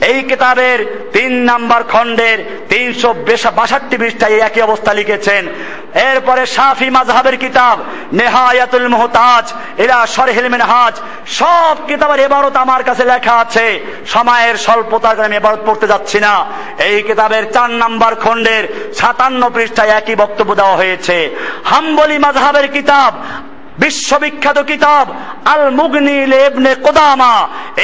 [0.09, 0.79] এই কিতাবের
[1.13, 2.37] তিন নাম্বার খণ্ডের
[2.73, 3.09] তিনশো
[3.59, 5.43] বাষট্টি পৃষ্ঠায় একই অবস্থা লিখেছেন।
[6.09, 7.77] এরপরে শাফি মাযহাবের কিতাব,
[8.19, 9.45] নেহায়াতুল মুহতাজ
[9.83, 10.93] এরা শরহিল মিনহাজ,
[11.39, 13.65] সব কিতাবের এবারত আমার কাছে লেখা আছে।
[14.13, 16.33] সময়ের স্বল্পতার কারণে এবারত পড়তে যাচ্ছি না।
[16.89, 18.63] এই কিতাবের চার নাম্বার খণ্ডের
[18.99, 21.17] সাতান্ন পৃষ্ঠায় একই বক্তব্য দেওয়া হয়েছে।
[21.71, 23.11] হাম্বলি মাযহাবের কিতাব
[23.79, 25.05] বিশ্ববিখ্যাত কিতাব
[25.45, 27.33] আল মুগনি লেবনে কোদামা।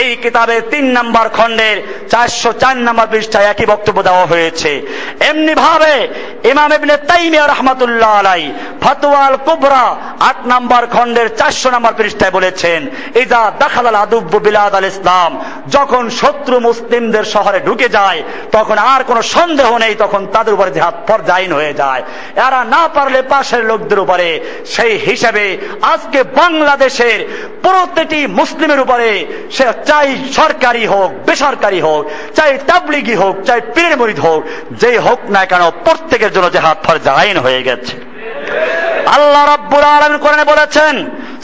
[0.01, 1.77] এই কিতাবের তিন নাম্বার খণ্ডের
[2.11, 4.71] চারশো চার নাম্বার পৃষ্ঠায় একই বক্তব্য দেওয়া হয়েছে।
[5.29, 5.93] এমনি ভাবে
[6.51, 8.43] ইমাম ইবনে তাইমিয়া রহমাতুল্লাহ আলাই
[8.83, 12.79] ফতোয়াল কুবরা আট নাম্বার খণ্ডের চারশো নাম্বার পৃষ্ঠায় বলেছেন
[13.15, 15.31] ইজা দাখাল আল আদুব্বু বিলাদ আল ইসলাম
[15.69, 20.95] যখন শত্রু মুসলিমদের শহরে ঢুকে যায়, তখন আর কোনো সন্দেহ নেই, তখন তাদের উপরে হাত
[21.07, 22.01] পর্যায়ীন হয়ে যায়।
[22.35, 24.27] এরা না পারলে পাশের লোকদের উপরে
[24.65, 25.45] সেই হিসেবে
[25.81, 27.25] আজকে বাংলাদেশের
[27.61, 34.19] প্রতিটি মুসলিমের উপরে সে চাই সরকারি হোক, বেসরকারি হোক, চাই তাবলিগি হোক, চাই পীরের মরিদ
[34.19, 37.95] হোক, যেই হোক না কেন প্রত্যেকের জন্য যে হাত ফরজা আইন হয়ে গেছে।
[39.15, 40.95] আল্লাহ রাব্বুল আলামিন কোরআনে বলেছেন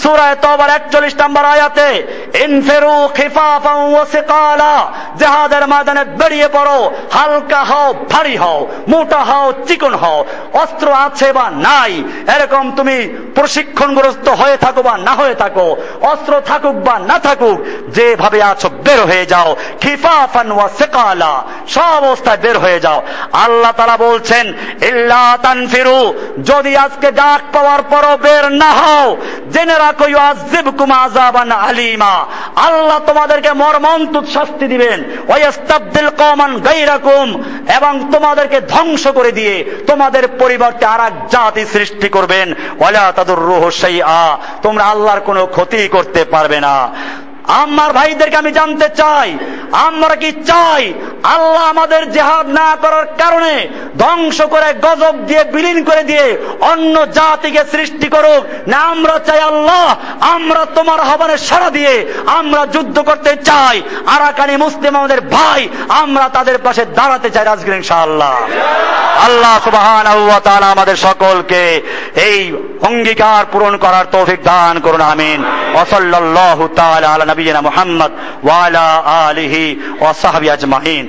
[0.04, 1.90] সূরা তওবার 41 নম্বর আয়াতে,
[2.46, 4.76] ইনফিরু খিফাফান ওয়া সিকালা,
[5.20, 6.80] জিহাদের ময়দানে বেরিয়ে পড়ো,
[7.16, 8.60] হালকা হও, ভারী হও,
[8.92, 10.20] মোটা হও, চিকন হও,
[10.64, 11.94] অস্ত্র আছে বা নাই,
[12.36, 12.96] এরকম তুমি
[13.36, 15.68] প্রশিক্ষণগ্রস্ত হয়ে থাকো বা না হয়ে থাকো,
[16.12, 17.58] অস্ত্র থাকুক বা না থাকুক,
[17.96, 19.50] যেভাবে আছো বের হয়ে যাও,
[19.84, 21.34] খিফাফান ওয়া সিকালা,
[21.74, 23.00] সব অবস্থায় বের হয়ে যাও।
[23.46, 24.46] আল্লাহ তাআলা বলছেন,
[24.90, 26.00] ইল্লা তানফিরু,
[26.50, 29.18] যদি আজকে ডাক পাওয়ার পরও বের না হও।
[29.52, 32.26] জেনে রাখো ইউআযিবকুম আযাবান আলিমা।
[32.56, 37.44] আল্লাহ তোমাদেরকে মর্মন্তুদ শাস্তি দিবেন। ওয়াস্তাবদিল কওমান গায়রাকুম।
[37.76, 44.38] এবং তোমাদেরকে ধ্বংস করে দিয়ে তোমাদের পরিবর্তে আর এক জাতি সৃষ্টি করবেন। ওয়ালা তাদুররুহু শাইআ।
[44.62, 46.90] তোমরা আল্লাহর কোনো ক্ষতি করতে পারবে না।
[47.48, 49.38] আমার ভাইদেরকে আমি জানতে চাই।
[49.72, 50.94] আমরা কি চাই
[51.24, 53.68] আল্লাহ আমাদের জেহাদ না করার কারণে
[54.00, 58.46] ধ্বংস করে, গজব দিয়ে, বিলীন করে দিয়ে অন্য জাতিকে সৃষ্টি করুক?
[58.68, 64.96] না, আমরা চাই আল্লাহ, আমরা তোমার আহ্বানে সারা দিয়ে আমরা যুদ্ধ করতে চাই। আরাকানি মুসলিম
[64.96, 68.36] আমাদের ভাই, আমরা তাদের পাশে দাঁড়াতে চাই রাজগির ইনশাআল্লাহ।
[69.26, 70.08] আল্লাহ সুবহান
[70.64, 71.82] আমাদের সকলকে
[72.16, 75.46] এই অঙ্গীকার পূরণ করার তৌফিক দান করুন, আমিন।
[75.82, 78.12] ওসল্লাল্লাহু তাআলা আলা নবিয়িনা মুহাম্মদ
[78.44, 78.86] ওয়া আলা
[79.28, 79.64] আলিহি
[80.00, 81.06] ওয়া সাহবিহি আজমাইন